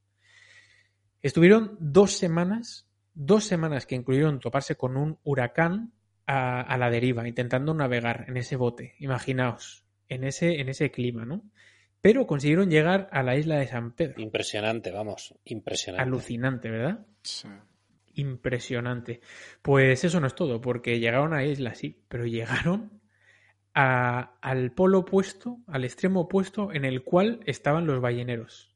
[1.22, 5.91] Estuvieron dos semanas, dos semanas que incluyeron toparse con un huracán
[6.27, 8.95] a, la deriva, intentando navegar en ese bote.
[8.99, 11.44] Imaginaos, en ese, en ese clima, ¿no?
[11.99, 14.22] Pero consiguieron llegar a la isla de San Pedro.
[14.22, 16.07] Impresionante, vamos, impresionante.
[16.07, 17.06] Alucinante, ¿verdad?
[17.22, 17.49] Sí.
[18.16, 19.22] Impresionante.
[19.62, 23.02] Pues eso no es todo, porque llegaron a la isla, sí, pero llegaron
[23.74, 28.76] al polo opuesto, al extremo opuesto en el cual estaban los balleneros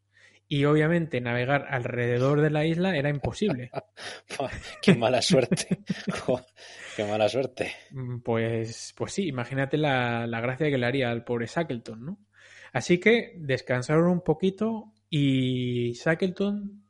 [0.51, 3.69] y obviamente navegar alrededor de la isla era imposible.
[4.81, 5.83] Qué mala suerte.
[6.95, 7.71] Qué mala suerte.
[7.91, 12.19] Mm, pues, pues sí, imagínate la, la, gracia que le haría al pobre Shackleton, ¿no?
[12.73, 16.83] Así que descansaron un poquito y Shackleton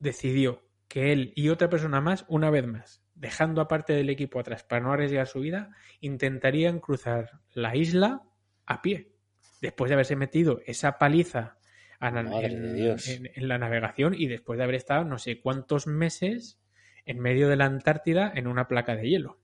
[0.00, 4.62] decidió que él y otra persona más, una vez más, dejando aparte del equipo atrás
[4.64, 8.22] para no arriesgar su vida, intentarían cruzar la isla
[8.66, 9.12] a pie.
[9.60, 11.56] Después de haberse metido esa paliza
[12.00, 16.60] en, la navegación y después de haber estado no sé cuántos meses
[17.06, 19.38] en medio de la Antártida en una placa de hielo.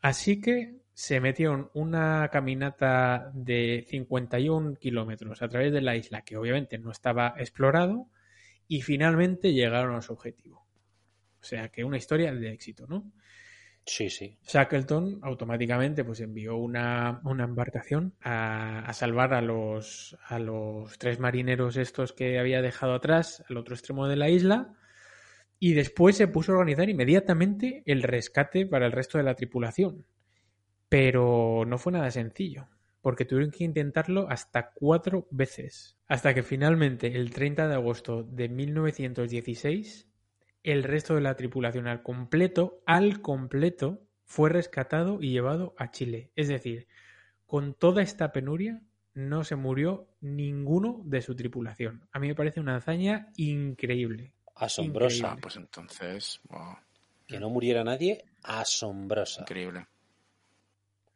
[0.00, 6.36] Así que se metieron una caminata de 51 kilómetros a través de la isla, que
[6.36, 8.08] obviamente no estaba explorado,
[8.68, 10.66] y finalmente llegaron a su objetivo.
[11.40, 13.10] O sea, que una historia de éxito, ¿no?
[13.86, 14.38] Sí, sí.
[14.46, 21.18] Shackleton automáticamente pues envió una, una embarcación a, a, salvar a los, a los tres
[21.18, 24.74] marineros estos que había dejado atrás al otro extremo de la isla
[25.58, 30.04] y después se puso a organizar inmediatamente el rescate para el resto de la tripulación.
[30.90, 32.68] Pero no fue nada sencillo,
[33.00, 38.48] porque tuvieron que intentarlo hasta cuatro veces, hasta que finalmente el 30 de agosto de
[38.48, 40.08] 1916
[40.62, 46.30] el resto de la tripulación al completo, al completo, fue rescatado y llevado a Chile.
[46.36, 46.86] Es decir,
[47.46, 48.82] con toda esta penuria
[49.14, 52.06] no se murió ninguno de su tripulación.
[52.12, 54.32] A mí me parece una hazaña increíble.
[54.54, 55.16] Asombrosa.
[55.16, 55.40] Increíble.
[55.42, 56.76] Pues entonces, wow,
[57.26, 59.42] Que no muriera nadie, asombrosa.
[59.42, 59.86] increíble.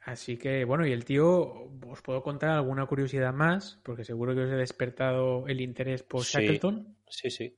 [0.04, 4.42] Así que, bueno, y el tío, os puedo contar alguna curiosidad más, porque seguro que
[4.42, 6.32] os he despertado el interés por Sí.
[6.32, 6.96] Shackleton.
[7.06, 7.56] Sí, sí.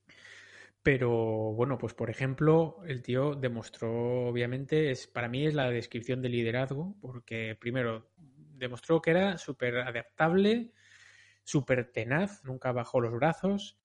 [0.82, 1.10] Pero
[1.54, 6.28] bueno, pues por ejemplo, el tío demostró, obviamente, es para mí es la descripción de
[6.28, 10.72] liderazgo, porque primero demostró que era súper adaptable,
[11.44, 13.78] súper tenaz, nunca bajó los brazos,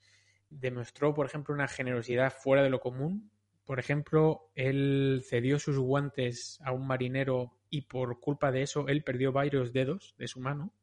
[0.49, 3.31] demostró, por ejemplo, una generosidad fuera de lo común.
[3.65, 9.03] Por ejemplo, él cedió sus guantes a un marinero y por culpa de eso él
[9.03, 10.73] perdió varios dedos de su mano.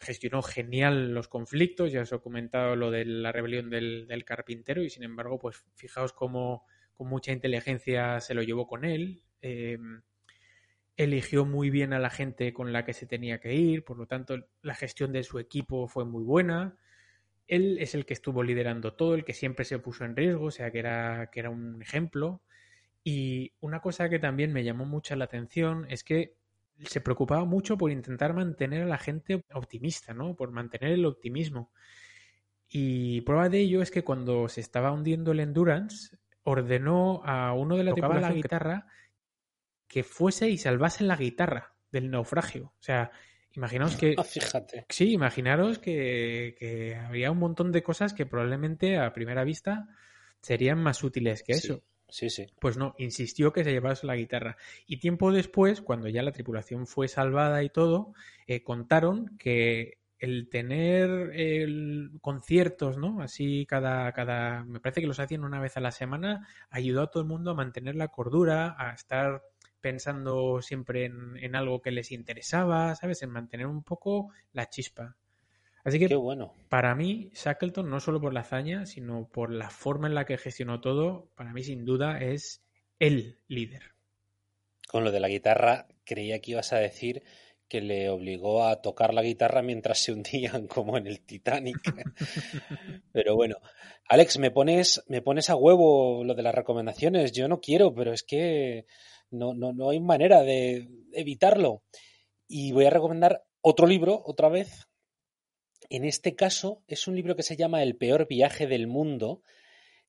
[0.00, 4.82] Gestionó genial los conflictos, ya os he comentado lo de la rebelión del, del carpintero
[4.82, 6.64] y sin embargo, pues fijaos cómo
[6.96, 9.78] con mucha inteligencia se lo llevó con él, eh,
[10.96, 14.06] eligió muy bien a la gente con la que se tenía que ir, por lo
[14.06, 16.76] tanto la gestión de su equipo fue muy buena,
[17.46, 20.50] él es el que estuvo liderando todo, el que siempre se puso en riesgo, o
[20.50, 22.42] sea que era, que era un ejemplo.
[23.04, 26.36] Y una cosa que también me llamó mucho la atención es que
[26.84, 30.34] se preocupaba mucho por intentar mantener a la gente optimista, ¿no?
[30.34, 31.72] Por mantener el optimismo.
[32.68, 37.76] Y prueba de ello es que cuando se estaba hundiendo el Endurance, ordenó a uno
[37.76, 38.86] de la tocaba la guitarra
[39.86, 42.74] que fuese y salvase la guitarra del naufragio.
[42.78, 43.10] O sea,
[43.52, 44.14] imaginaos que...
[44.18, 44.84] Ah, fíjate.
[44.90, 49.88] Sí, imaginaros que, que había un montón de cosas que probablemente a primera vista
[50.42, 51.82] serían más útiles que eso.
[52.10, 52.46] Sí, sí.
[52.58, 54.56] Pues no, insistió que se llevase la guitarra.
[54.86, 58.14] Y tiempo después, cuando ya la tripulación fue salvada y todo,
[58.46, 63.20] eh, contaron que el tener el conciertos, ¿no?
[63.22, 67.10] Así cada, cada, me parece que los hacían una vez a la semana, ayudó a
[67.10, 69.42] todo el mundo a mantener la cordura, a estar
[69.80, 73.22] pensando siempre en, en algo que les interesaba, ¿sabes?
[73.22, 75.16] En mantener un poco la chispa.
[75.84, 76.54] Así que Qué bueno.
[76.68, 80.38] para mí, Shackleton, no solo por la hazaña, sino por la forma en la que
[80.38, 82.62] gestionó todo, para mí sin duda es
[82.98, 83.94] el líder.
[84.88, 87.22] Con lo de la guitarra, creía que ibas a decir
[87.68, 91.76] que le obligó a tocar la guitarra mientras se hundían como en el Titanic.
[93.12, 93.56] pero bueno,
[94.08, 97.32] Alex, me pones, me pones a huevo lo de las recomendaciones.
[97.32, 98.86] Yo no quiero, pero es que
[99.30, 101.82] no, no, no hay manera de evitarlo.
[102.46, 104.87] Y voy a recomendar otro libro, otra vez.
[105.90, 109.42] En este caso, es un libro que se llama El peor viaje del mundo,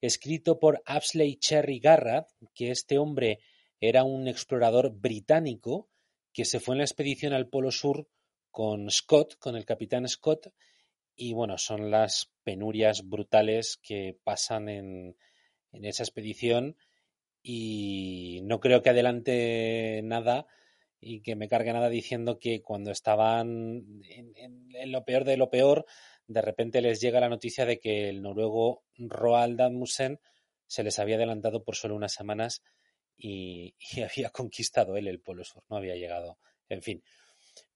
[0.01, 3.39] escrito por Apsley Cherry Garrett, que este hombre
[3.79, 5.89] era un explorador británico
[6.33, 8.09] que se fue en la expedición al Polo Sur
[8.51, 10.53] con Scott, con el capitán Scott,
[11.15, 15.17] y bueno, son las penurias brutales que pasan en,
[15.71, 16.77] en esa expedición
[17.41, 20.47] y no creo que adelante nada
[21.01, 25.85] y que me cargue nada diciendo que cuando estaban en, lo peor de lo peor,
[26.27, 30.19] de repente les llega la noticia de que el noruego Roald Amundsen
[30.67, 32.61] se les había adelantado por solo unas semanas
[33.17, 36.37] y, y, había conquistado él el Polo Sur, no había llegado.
[36.67, 37.03] En fin.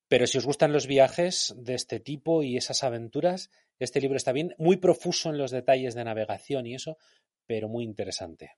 [0.07, 4.31] Pero si os gustan los viajes de este tipo y esas aventuras, este libro está
[4.31, 6.97] bien, muy profuso en los detalles de navegación y eso,
[7.47, 8.51] pero muy interesante.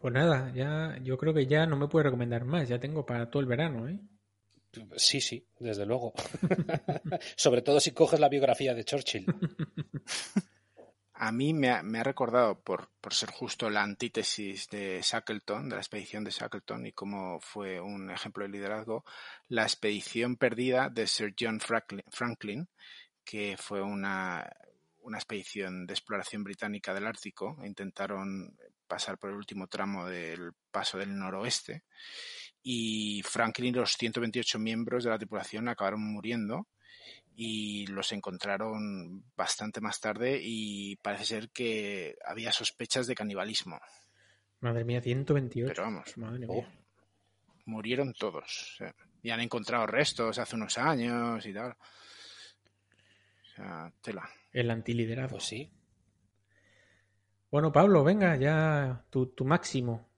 [0.00, 3.28] Pues nada, ya yo creo que ya no me puede recomendar más, ya tengo para
[3.28, 4.00] todo el verano, ¿eh?
[4.96, 6.14] Sí, sí, desde luego.
[7.36, 9.26] Sobre todo si coges la biografía de Churchill.
[11.14, 15.68] A mí me ha, me ha recordado, por, por, ser justo la antítesis de Shackleton,
[15.68, 19.04] de la expedición de Shackleton y cómo fue un ejemplo de liderazgo,
[19.48, 22.68] la expedición perdida de Sir John Franklin, Franklin
[23.22, 24.50] que fue una,
[25.02, 27.58] una expedición de exploración británica del Ártico.
[27.64, 28.56] Intentaron
[28.90, 31.84] pasar por el último tramo del paso del noroeste
[32.62, 36.66] y Franklin y los 128 miembros de la tripulación acabaron muriendo
[37.36, 43.80] y los encontraron bastante más tarde y parece ser que había sospechas de canibalismo.
[44.58, 45.72] Madre mía, 128.
[45.72, 46.68] Pero vamos, Madre mía.
[47.64, 48.72] murieron todos.
[48.74, 51.70] O sea, y han encontrado restos hace unos años y tal.
[51.70, 54.28] O sea, tela.
[54.52, 55.36] El antiliderazgo.
[55.38, 55.70] Pues sí.
[57.50, 60.08] Bueno, Pablo, venga, ya tu, tu máximo.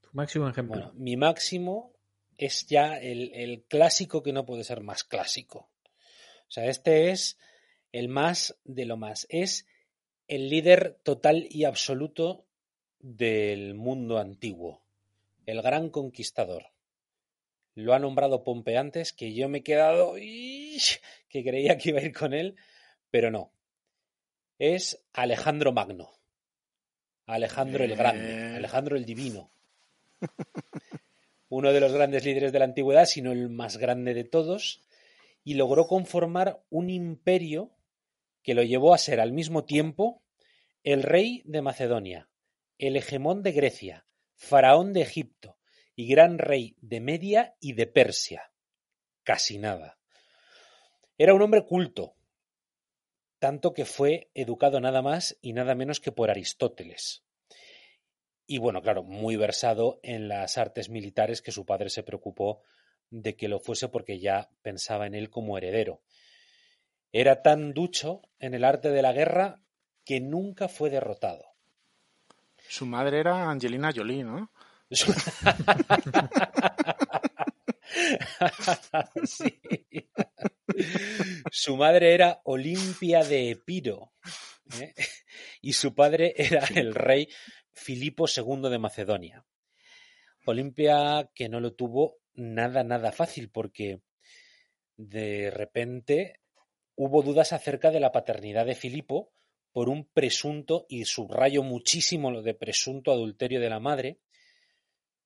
[0.00, 0.76] Tu máximo ejemplo.
[0.76, 1.92] Bueno, mi máximo
[2.36, 5.70] es ya el, el clásico que no puede ser más clásico.
[6.48, 7.38] O sea, este es
[7.92, 9.26] el más de lo más.
[9.30, 9.66] Es
[10.28, 12.44] el líder total y absoluto
[12.98, 14.82] del mundo antiguo,
[15.46, 16.72] el gran conquistador.
[17.74, 22.04] Lo ha nombrado Pompe antes, que yo me he quedado que creía que iba a
[22.04, 22.56] ir con él,
[23.10, 23.52] pero no.
[24.58, 26.15] Es Alejandro Magno.
[27.26, 29.50] Alejandro el Grande, Alejandro el Divino.
[31.48, 34.82] Uno de los grandes líderes de la antigüedad, sino el más grande de todos,
[35.44, 37.72] y logró conformar un imperio
[38.42, 40.22] que lo llevó a ser al mismo tiempo
[40.82, 42.28] el rey de Macedonia,
[42.78, 45.56] el hegemón de Grecia, faraón de Egipto
[45.94, 48.52] y gran rey de Media y de Persia.
[49.22, 49.98] Casi nada.
[51.18, 52.15] Era un hombre culto,
[53.38, 57.22] tanto que fue educado nada más y nada menos que por Aristóteles.
[58.46, 62.62] Y bueno, claro, muy versado en las artes militares que su padre se preocupó
[63.10, 66.02] de que lo fuese porque ya pensaba en él como heredero.
[67.12, 69.60] Era tan ducho en el arte de la guerra
[70.04, 71.44] que nunca fue derrotado.
[72.68, 74.50] Su madre era Angelina Jolie, ¿no?
[79.24, 79.60] Sí.
[81.50, 84.12] Su madre era Olimpia de Epiro
[84.80, 84.94] ¿eh?
[85.60, 87.28] y su padre era el rey
[87.72, 89.46] Filipo II de Macedonia.
[90.46, 94.00] Olimpia que no lo tuvo nada, nada fácil porque
[94.96, 96.40] de repente
[96.94, 99.32] hubo dudas acerca de la paternidad de Filipo
[99.76, 104.20] por un presunto, y subrayo muchísimo lo de presunto adulterio de la madre,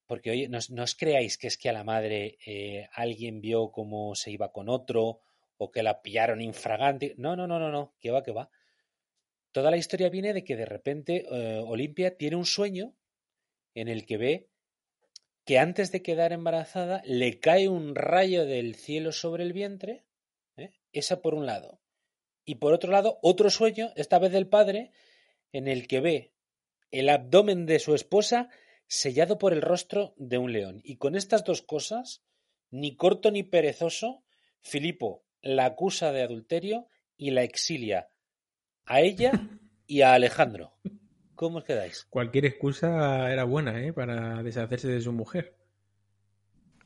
[0.09, 3.71] porque oye, no, no os creáis que es que a la madre eh, alguien vio
[3.71, 5.21] cómo se iba con otro
[5.63, 7.15] o que la pillaron infragante.
[7.19, 8.51] No, no, no, no, no, que va, que va.
[9.53, 12.97] Toda la historia viene de que de repente eh, Olimpia tiene un sueño
[13.75, 14.49] en el que ve
[15.45, 20.07] que antes de quedar embarazada le cae un rayo del cielo sobre el vientre,
[20.57, 20.73] ¿eh?
[20.93, 21.79] esa por un lado.
[22.47, 24.93] Y por otro lado, otro sueño, esta vez del padre,
[25.53, 26.33] en el que ve
[26.91, 28.49] el abdomen de su esposa
[28.87, 30.81] sellado por el rostro de un león.
[30.85, 32.23] Y con estas dos cosas,
[32.71, 34.25] ni corto ni perezoso,
[34.63, 38.09] Filipo la acusa de adulterio y la exilia
[38.85, 39.33] a ella
[39.87, 40.75] y a Alejandro.
[41.35, 42.05] ¿Cómo os quedáis?
[42.11, 43.93] Cualquier excusa era buena, ¿eh?
[43.93, 45.57] Para deshacerse de su mujer.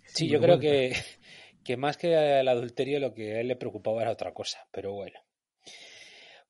[0.05, 0.95] Sí, yo creo que,
[1.65, 4.93] que más que el adulterio lo que a él le preocupaba era otra cosa, pero
[4.93, 5.19] bueno.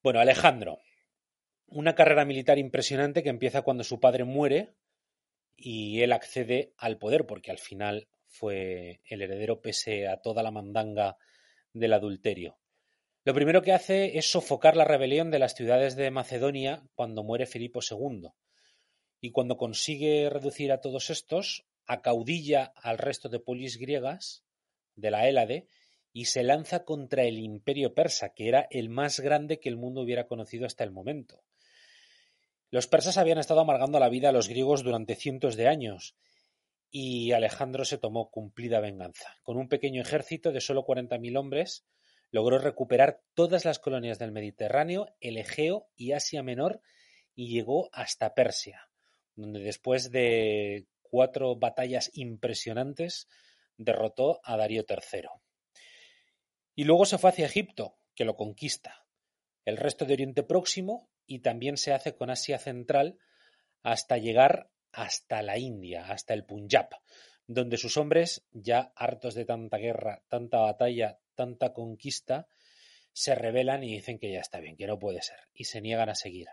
[0.03, 0.81] Bueno, Alejandro.
[1.67, 4.75] Una carrera militar impresionante que empieza cuando su padre muere
[5.57, 10.51] y él accede al poder, porque al final fue el heredero pese a toda la
[10.51, 11.17] mandanga
[11.75, 12.59] del adulterio.
[13.25, 17.47] Lo primero que hace es sofocar la rebelión de las ciudades de Macedonia cuando muere
[17.47, 18.29] Filipo II.
[19.21, 24.45] Y cuando consigue reducir a todos estos, acaudilla al resto de polis griegas
[24.95, 25.69] de la Hélade
[26.13, 30.03] y se lanza contra el imperio persa, que era el más grande que el mundo
[30.03, 31.43] hubiera conocido hasta el momento.
[32.71, 36.15] Los persas habían estado amargando la vida a los griegos durante cientos de años,
[36.97, 39.37] y Alejandro se tomó cumplida venganza.
[39.43, 41.85] Con un pequeño ejército de solo 40.000 hombres,
[42.31, 46.81] logró recuperar todas las colonias del Mediterráneo, el Egeo y Asia Menor,
[47.35, 48.89] y llegó hasta Persia,
[49.35, 53.27] donde después de cuatro batallas impresionantes
[53.77, 55.31] derrotó a Darío III.
[56.77, 59.05] Y luego se fue hacia Egipto, que lo conquista,
[59.65, 63.19] el resto de Oriente Próximo y también se hace con Asia Central
[63.83, 66.89] hasta llegar hasta la India, hasta el Punjab,
[67.47, 72.49] donde sus hombres, ya hartos de tanta guerra, tanta batalla, tanta conquista,
[73.13, 76.09] se rebelan y dicen que ya está bien, que no puede ser, y se niegan
[76.09, 76.49] a seguir.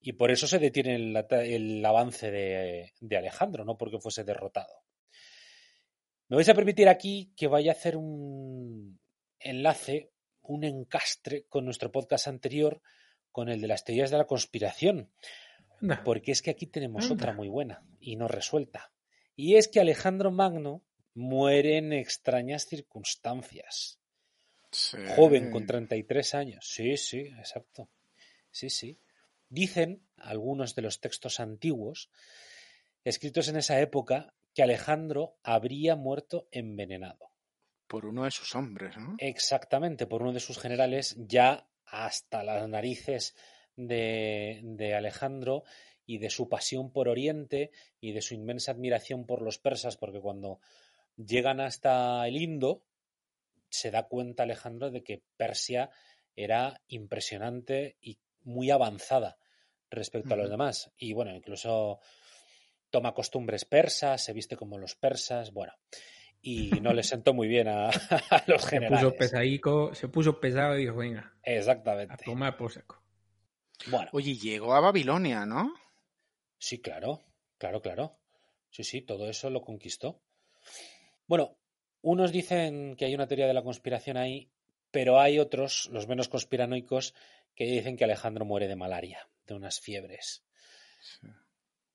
[0.00, 4.84] Y por eso se detiene el, avance de, de Alejandro, no porque fuese derrotado.
[6.28, 9.00] Me vais a permitir aquí que vaya a hacer un,
[9.40, 12.82] enlace, un encastre con nuestro podcast anterior,
[13.32, 15.10] con el de las teorías de la conspiración.
[15.80, 16.02] Anda.
[16.04, 17.14] Porque es que aquí tenemos Anda.
[17.14, 18.92] otra muy buena y no resuelta.
[19.36, 20.82] Y es que Alejandro Magno
[21.14, 24.00] muere en extrañas circunstancias.
[24.70, 24.98] Sí.
[25.16, 26.66] Joven, con 33 años.
[26.68, 27.90] Sí, sí, exacto.
[28.50, 28.98] Sí, sí.
[29.48, 32.10] Dicen algunos de los textos antiguos,
[33.04, 37.30] escritos en esa época, que Alejandro habría muerto envenenado.
[37.86, 39.16] Por uno de sus hombres, ¿no?
[39.18, 43.34] Exactamente, por uno de sus generales, ya hasta las narices
[43.86, 45.64] de, de Alejandro
[46.06, 47.70] y de su pasión por Oriente
[48.00, 50.60] y de su inmensa admiración por los persas, porque cuando
[51.16, 52.82] llegan hasta el Indo,
[53.68, 55.90] se da cuenta Alejandro de que Persia
[56.34, 59.38] era impresionante y muy avanzada
[59.90, 60.92] respecto a los demás.
[60.96, 62.00] Y bueno, incluso
[62.90, 65.72] toma costumbres persas, se viste como los persas, bueno.
[66.42, 67.90] Y no le sentó muy bien a,
[68.46, 69.00] los generales.
[69.00, 71.34] Se puso pesadico, se puso pesado y dijo, venga.
[71.42, 72.14] Exactamente.
[72.14, 72.99] A tomar por saco.
[73.86, 74.10] Bueno.
[74.12, 75.74] Oye, llegó a Babilonia, ¿no?
[76.58, 77.22] Sí, claro,
[77.58, 78.18] claro, claro.
[78.70, 80.22] Sí, sí, todo eso lo conquistó.
[81.26, 81.56] Bueno,
[82.02, 84.50] unos dicen que hay una teoría de la conspiración ahí,
[84.90, 87.14] pero hay otros, los menos conspiranoicos,
[87.54, 90.44] que dicen que Alejandro muere de malaria, de unas fiebres.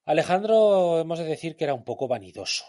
[0.05, 2.65] Alejandro, hemos de decir que era un poco vanidoso,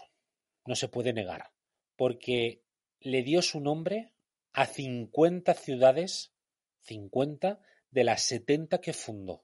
[0.65, 1.51] no se puede negar,
[1.95, 2.63] porque
[2.99, 4.13] le dio su nombre
[4.53, 6.33] a 50 ciudades,
[6.81, 7.61] 50
[7.91, 9.43] de las 70 que fundó.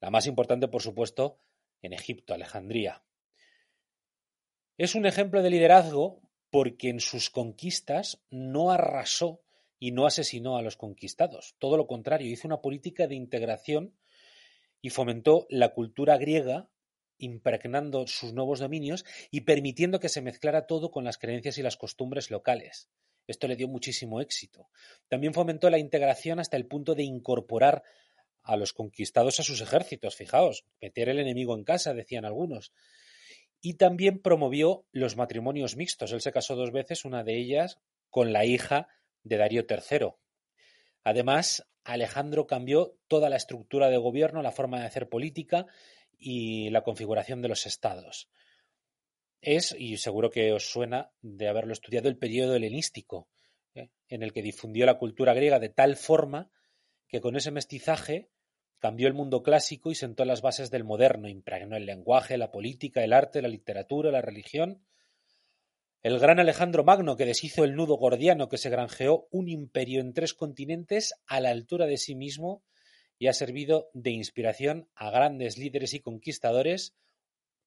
[0.00, 1.38] La más importante, por supuesto,
[1.80, 3.02] en Egipto, Alejandría.
[4.78, 6.20] Es un ejemplo de liderazgo
[6.50, 9.42] porque en sus conquistas no arrasó
[9.78, 11.56] y no asesinó a los conquistados.
[11.58, 13.96] Todo lo contrario, hizo una política de integración
[14.80, 16.68] y fomentó la cultura griega,
[17.18, 21.76] impregnando sus nuevos dominios y permitiendo que se mezclara todo con las creencias y las
[21.76, 22.90] costumbres locales.
[23.26, 24.68] Esto le dio muchísimo éxito.
[25.08, 27.82] También fomentó la integración hasta el punto de incorporar
[28.42, 32.72] a los conquistados a sus ejércitos, fijaos, meter el enemigo en casa, decían algunos.
[33.60, 36.12] Y también promovió los matrimonios mixtos.
[36.12, 37.78] Él se casó dos veces, una de ellas
[38.10, 38.88] con la hija
[39.22, 40.08] de Darío III.
[41.04, 45.66] Además, Alejandro cambió toda la estructura de gobierno, la forma de hacer política
[46.18, 48.28] y la configuración de los estados.
[49.42, 53.28] Es, y seguro que os suena de haberlo estudiado, el periodo helenístico,
[53.74, 53.90] ¿eh?
[54.08, 56.50] en el que difundió la cultura griega de tal forma
[57.08, 58.30] que con ese mestizaje
[58.78, 63.04] cambió el mundo clásico y sentó las bases del moderno, impregnó el lenguaje, la política,
[63.04, 64.82] el arte, la literatura, la religión
[66.02, 70.12] el gran Alejandro Magno, que deshizo el nudo gordiano, que se granjeó un imperio en
[70.12, 72.64] tres continentes a la altura de sí mismo
[73.20, 76.96] y ha servido de inspiración a grandes líderes y conquistadores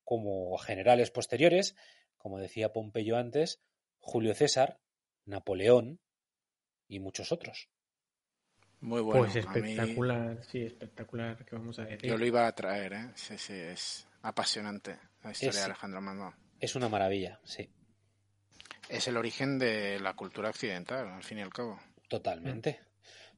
[0.06, 1.76] como generales posteriores,
[2.18, 3.60] como decía Pompeyo antes,
[4.00, 4.80] Julio César,
[5.26, 6.00] Napoleón
[6.88, 7.68] y muchos otros.
[8.80, 9.22] Muy bueno.
[9.22, 12.10] Pues espectacular, sí, espectacular, que vamos a decir.
[12.10, 13.12] Yo lo iba a traer, ¿eh?
[13.16, 16.34] Sí, sí, es apasionante la historia de Alejandro Magno.
[16.60, 17.70] Es una maravilla, sí
[18.90, 21.80] es el origen de la cultura occidental, al fin y al cabo.
[22.08, 22.80] Totalmente.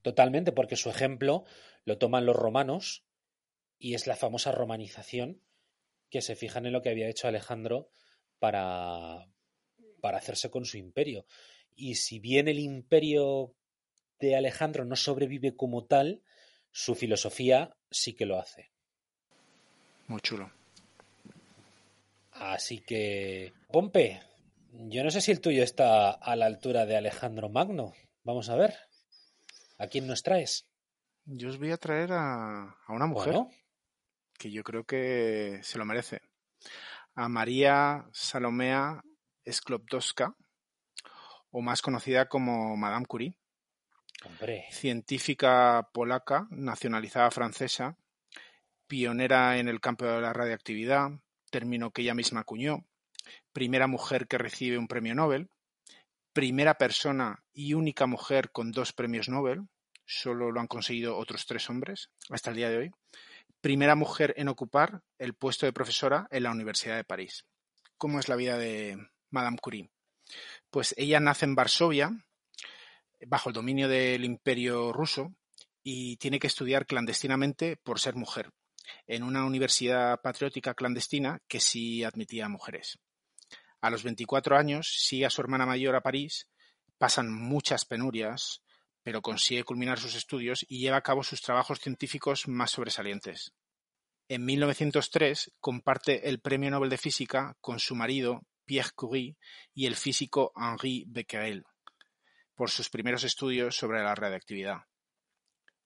[0.02, 1.46] Totalmente, porque su ejemplo
[1.86, 3.06] lo toman los romanos
[3.78, 5.42] y es la famosa romanización
[6.10, 7.90] que se fijan en lo que había hecho Alejandro
[8.40, 9.28] para,
[10.02, 11.26] para hacerse con su imperio.
[11.76, 13.54] Y si bien el imperio
[14.20, 16.22] de Alejandro no sobrevive como tal,
[16.72, 18.72] su filosofía sí que lo hace.
[20.08, 20.52] Muy chulo.
[22.32, 24.22] Así que, Pompe,
[24.72, 27.94] yo no sé si el tuyo está a la altura de Alejandro Magno.
[28.24, 28.76] Vamos a ver.
[29.78, 30.68] ¿A quién nos traes?
[31.26, 33.36] Yo os voy a traer a, una mujer
[34.38, 36.22] que yo creo que se lo merece.
[37.16, 39.02] A María Salomea
[39.50, 40.36] Skloptowska,
[41.52, 43.36] o más conocida como Madame Curie.
[44.72, 47.98] Científica polaca, nacionalizada francesa,
[48.88, 51.12] pionera en el campo de la radiactividad,
[51.50, 52.86] término que ella misma acuñó,
[53.54, 55.50] primera mujer que recibe un premio Nobel,
[56.34, 59.68] primera persona y única mujer con dos premios Nobel,
[60.06, 62.92] solo lo han conseguido otros tres hombres hasta el día de hoy,
[63.68, 67.44] primera mujer en ocupar el puesto de profesora en la Universidad de París.
[67.98, 68.98] ¿Cómo es la vida de
[69.30, 69.92] Madame Curie?
[70.70, 72.12] Pues ella nace en Varsovia,
[73.26, 75.36] bajo el dominio del imperio ruso,
[75.84, 78.54] y tiene que estudiar clandestinamente por ser mujer,
[79.06, 82.98] en una universidad patriótica clandestina que sí admitía a mujeres.
[83.82, 86.50] A los 24 años sigue a su hermana mayor a París,
[86.98, 88.64] pasan muchas penurias,
[89.08, 93.54] pero consigue culminar sus estudios y lleva a cabo sus trabajos científicos más sobresalientes.
[94.28, 99.38] En 1903 comparte el Premio Nobel de Física con su marido Pierre Curie
[99.74, 101.64] y el físico Henri Becquerel
[102.54, 104.82] por sus primeros estudios sobre la radiactividad.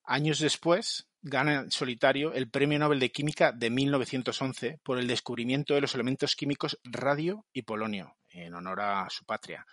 [0.02, 5.74] Años después, gana en solitario el Premio Nobel de Química de 1911 por el descubrimiento
[5.74, 9.64] de los elementos químicos radio y polonio, en honor a su patria.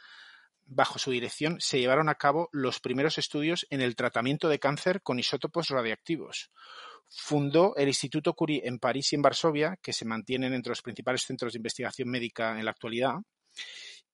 [0.72, 5.02] Bajo su dirección se llevaron a cabo los primeros estudios en el tratamiento de cáncer
[5.02, 6.52] con isótopos radiactivos.
[7.10, 11.24] Fundó el Instituto Curie en París y en Varsovia, que se mantienen entre los principales
[11.24, 13.16] centros de investigación médica en la actualidad.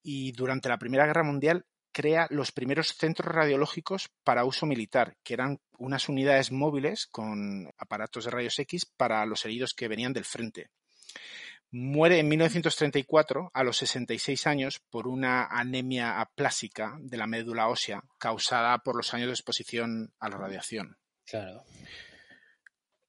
[0.01, 5.33] Y durante la Primera Guerra Mundial crea los primeros centros radiológicos para uso militar, que
[5.33, 10.23] eran unas unidades móviles con aparatos de rayos X para los heridos que venían del
[10.23, 10.69] frente.
[11.71, 18.03] Muere en 1934 a los 66 años por una anemia aplásica de la médula ósea
[18.17, 20.97] causada por los años de exposición a la radiación.
[21.25, 21.63] Claro.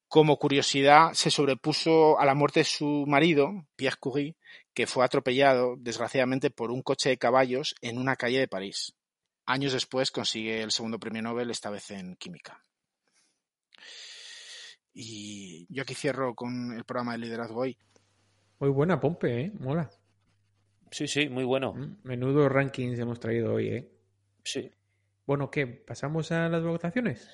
[0.09, 4.37] Como curiosidad, se sobrepuso a la muerte de su marido, Pierre Curie,
[4.73, 8.95] que fue atropellado, desgraciadamente, por un coche de caballos en una calle de París.
[9.47, 12.65] Años después consigue el segundo premio Nobel, esta vez en química.
[14.93, 17.77] Y yo aquí cierro con el programa de liderazgo hoy.
[18.59, 19.53] Muy buena, Pompe, ¿eh?
[19.59, 19.91] Mola.
[20.91, 21.75] Sí, sí, muy bueno.
[21.75, 23.91] Mm, Menudo rankings hemos traído hoy, ¿eh?
[24.45, 24.71] Sí.
[25.27, 25.67] Bueno, ¿qué?
[25.67, 27.29] ¿Pasamos a las votaciones?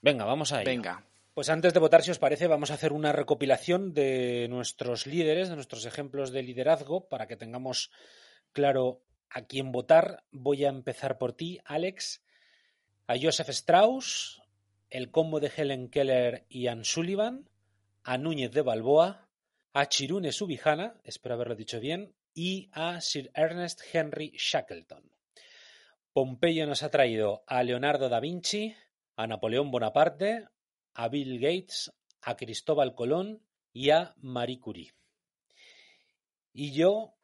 [0.00, 0.70] Venga, vamos a ello.
[0.70, 5.06] Venga, Pues antes de votar, si os parece, vamos a hacer una recopilación de nuestros
[5.06, 7.90] líderes, de nuestros ejemplos de liderazgo, para que tengamos
[8.52, 10.24] claro a quién votar.
[10.30, 12.22] Voy a empezar por ti, Alex.
[13.06, 14.42] A Joseph Strauss,
[14.90, 17.48] el combo de Helen Keller y Ann Sullivan,
[18.02, 19.23] a Núñez de Balboa,
[19.76, 25.10] a Chirune Subijana, espero haberlo dicho bien, y a Sir Ernest Henry Shackleton.
[26.12, 28.72] Pompeyo nos ha traído a Leonardo da Vinci,
[29.16, 30.46] a Napoleón Bonaparte,
[30.94, 31.92] a Bill Gates,
[32.22, 33.42] a Cristóbal Colón
[33.72, 34.94] y a Marie Curie.
[36.52, 37.16] Y yo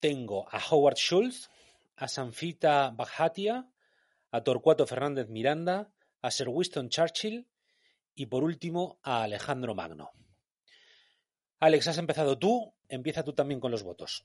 [0.00, 1.50] tengo a Howard Schultz,
[1.94, 3.70] a Sanfita Bhatia,
[4.32, 7.46] a Torcuato Fernández Miranda, a Sir Winston Churchill
[8.16, 10.10] y por último a Alejandro Magno.
[11.60, 14.24] Alex, has empezado tú, empieza tú también con los votos.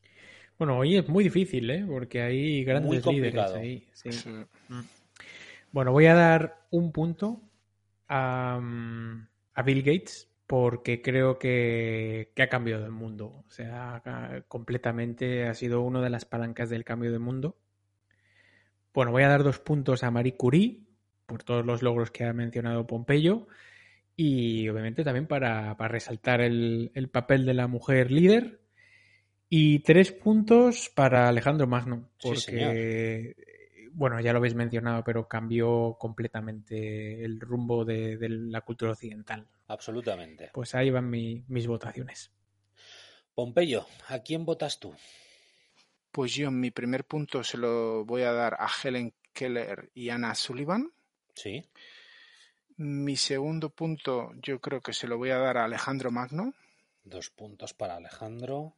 [0.57, 1.85] Bueno, hoy es muy difícil, ¿eh?
[1.87, 3.55] Porque hay grandes Muy líderes complicado.
[3.57, 3.87] ahí.
[3.93, 4.11] sí.
[4.11, 4.29] sí.
[5.71, 7.41] Bueno, voy a dar un punto
[8.09, 13.45] a, mm, a Bill Gates porque creo que, que ha cambiado el mundo.
[13.47, 17.55] O sea, ha- completamente ha sido una de las palancas del cambio del mundo.
[18.93, 20.81] Bueno, voy a dar dos puntos a Marie Curie
[21.25, 23.47] por todos los logros que ha mencionado Pompeyo
[24.23, 28.59] y obviamente también para, para resaltar el, el papel de la mujer líder.
[29.49, 33.35] Y tres puntos para Alejandro Magno, Sí, porque,
[33.91, 39.47] bueno, ya lo habéis mencionado, pero cambió completamente el rumbo de, de la cultura occidental.
[39.67, 40.51] Absolutamente.
[40.53, 42.31] Pues ahí van mi- mis votaciones.
[43.35, 44.93] Pompeyo, ¿a quién votas tú?
[46.11, 50.35] Pues yo mi primer punto se lo voy a dar a Helen Keller y Anna
[50.35, 50.91] Sullivan.
[51.35, 51.63] Sí,
[52.81, 56.55] Mi segundo punto yo creo que se lo voy a dar a Alejandro Magno.
[57.03, 58.73] dos puntos para Alejandro.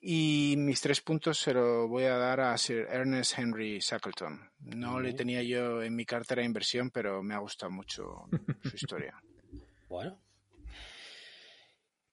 [0.00, 4.40] Y mis tres puntos se lo voy a dar a Sir Ernest Henry Shackleton.
[4.60, 8.24] No le tenía yo en mi cartera de inversión, pero me ha gustado mucho
[8.62, 9.22] su historia.
[9.90, 10.18] Bueno.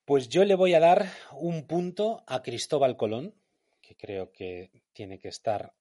[0.04, 3.34] Pues yo le voy a dar un punto a Cristóbal Colón,
[3.82, 5.72] que creo que tiene que estar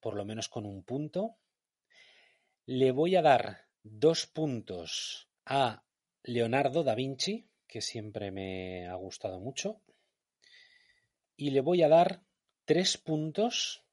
[0.00, 1.36] por lo menos con un punto.
[2.64, 5.84] Le voy a dar dos puntos a
[6.24, 9.80] Leonardo da Vinci, que siempre me ha gustado mucho.
[11.36, 12.22] Y le voy a dar
[12.64, 13.84] tres puntos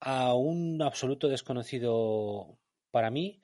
[0.00, 2.58] a un absoluto desconocido
[2.90, 3.40] para mí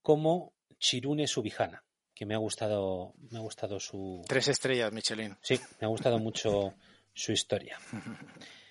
[0.00, 1.84] como Chirune Subijana,
[2.14, 5.36] que me ha gustado, me ha gustado su, Tres estrellas, Michelin.
[5.42, 6.74] Sí, me ha gustado mucho
[7.12, 7.78] su historia.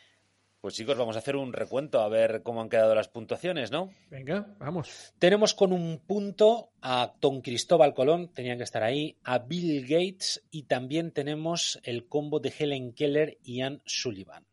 [0.61, 3.91] Pues chicos, vamos a hacer un recuento a ver cómo han quedado las puntuaciones, ¿no?
[4.11, 5.11] Venga, vamos.
[5.17, 10.43] Tenemos con un punto a Don Cristóbal Colón, tenían que estar ahí, a Bill Gates
[10.51, 14.45] y también tenemos el combo de Helen Keller y Ann Sullivan.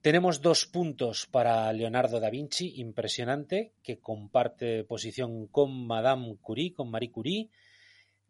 [0.00, 6.90] Tenemos dos puntos para Leonardo da Vinci, impresionante, que comparte posición con Madame Curie, con
[6.90, 7.50] Marie Curie.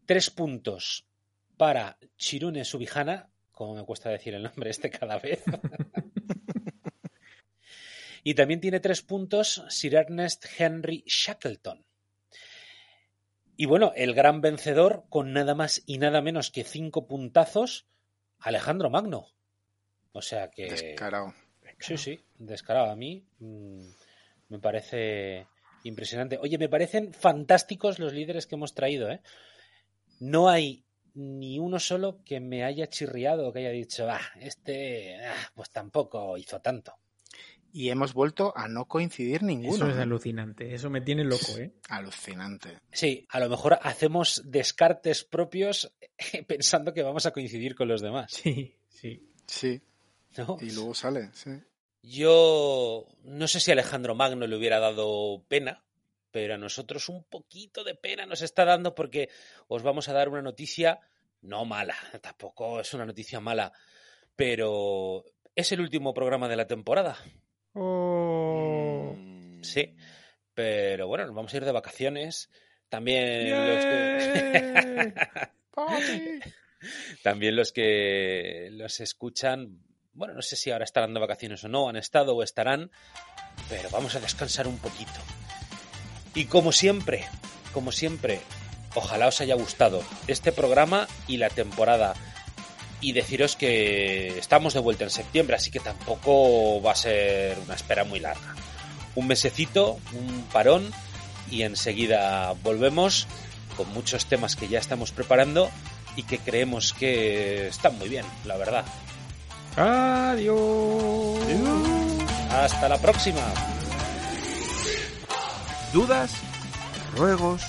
[0.05, 1.07] Tres puntos
[1.57, 5.45] para Chirune Subijana, como me cuesta decir el nombre este cada vez.
[8.23, 11.85] y también tiene tres puntos Sir Ernest Henry Shackleton.
[13.57, 17.87] Y bueno, el gran vencedor, con nada más y nada menos que cinco puntazos,
[18.39, 19.29] Alejandro Magno.
[20.13, 20.71] O sea que.
[20.71, 21.35] Descarado.
[21.79, 22.91] Sí, sí, descarado.
[22.91, 23.89] A mí mm,
[24.49, 25.47] me parece
[25.85, 26.39] impresionante.
[26.39, 29.21] Oye, me parecen fantásticos los líderes que hemos traído, ¿eh?
[30.21, 30.85] No hay
[31.15, 35.71] ni uno solo que me haya chirriado o que haya dicho, ah, este, ah, pues
[35.71, 36.97] tampoco hizo tanto.
[37.73, 39.75] Y hemos vuelto a no coincidir ninguno.
[39.75, 40.03] Eso es ¿eh?
[40.03, 40.75] alucinante.
[40.75, 41.73] Eso me tiene loco, ¿eh?
[41.89, 42.81] Alucinante.
[42.93, 45.93] Sí, a lo mejor hacemos descartes propios
[46.47, 48.33] pensando que vamos a coincidir con los demás.
[48.33, 49.29] Sí, sí.
[49.47, 49.83] Sí,
[50.39, 50.57] ¿no?
[50.61, 51.51] y luego sale, sí.
[52.03, 55.85] Yo no sé si a Alejandro Magno le hubiera dado pena,
[56.31, 59.29] pero a nosotros un poquito de pena nos está dando porque
[59.69, 61.01] os vamos a dar una noticia
[61.43, 63.73] no mala, tampoco es una noticia mala,
[64.37, 65.25] pero
[65.55, 67.19] es el último programa de la temporada.
[67.75, 69.15] Oh.
[69.17, 69.63] Mm.
[69.63, 69.95] Sí,
[70.55, 72.51] pero bueno, nos vamos a ir de vacaciones.
[72.89, 75.15] También los que...
[77.23, 79.79] También los que los escuchan,
[80.13, 82.91] bueno, no sé si ahora estarán de vacaciones o no, han estado o estarán,
[83.69, 85.21] pero vamos a descansar un poquito.
[86.35, 87.25] Y como siempre,
[87.73, 88.41] como siempre,
[88.95, 92.15] Ojalá os haya gustado este programa y la temporada.
[93.03, 97.75] Y deciros que estamos de vuelta en septiembre, así que tampoco va a ser una
[97.75, 98.55] espera muy larga.
[99.17, 100.91] Un mesecito, un parón
[101.51, 103.27] y enseguida volvemos
[103.77, 105.69] con muchos temas que ya estamos preparando
[106.17, 108.85] y que creemos que están muy bien, la verdad.
[109.77, 111.41] Adiós.
[112.51, 113.41] Hasta la próxima.
[115.93, 116.33] ¿Dudas?
[117.17, 117.63] ¿Ruegos?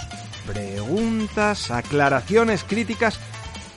[0.45, 1.71] ¿Preguntas?
[1.71, 2.63] ¿Aclaraciones?
[2.63, 3.19] ¿Críticas?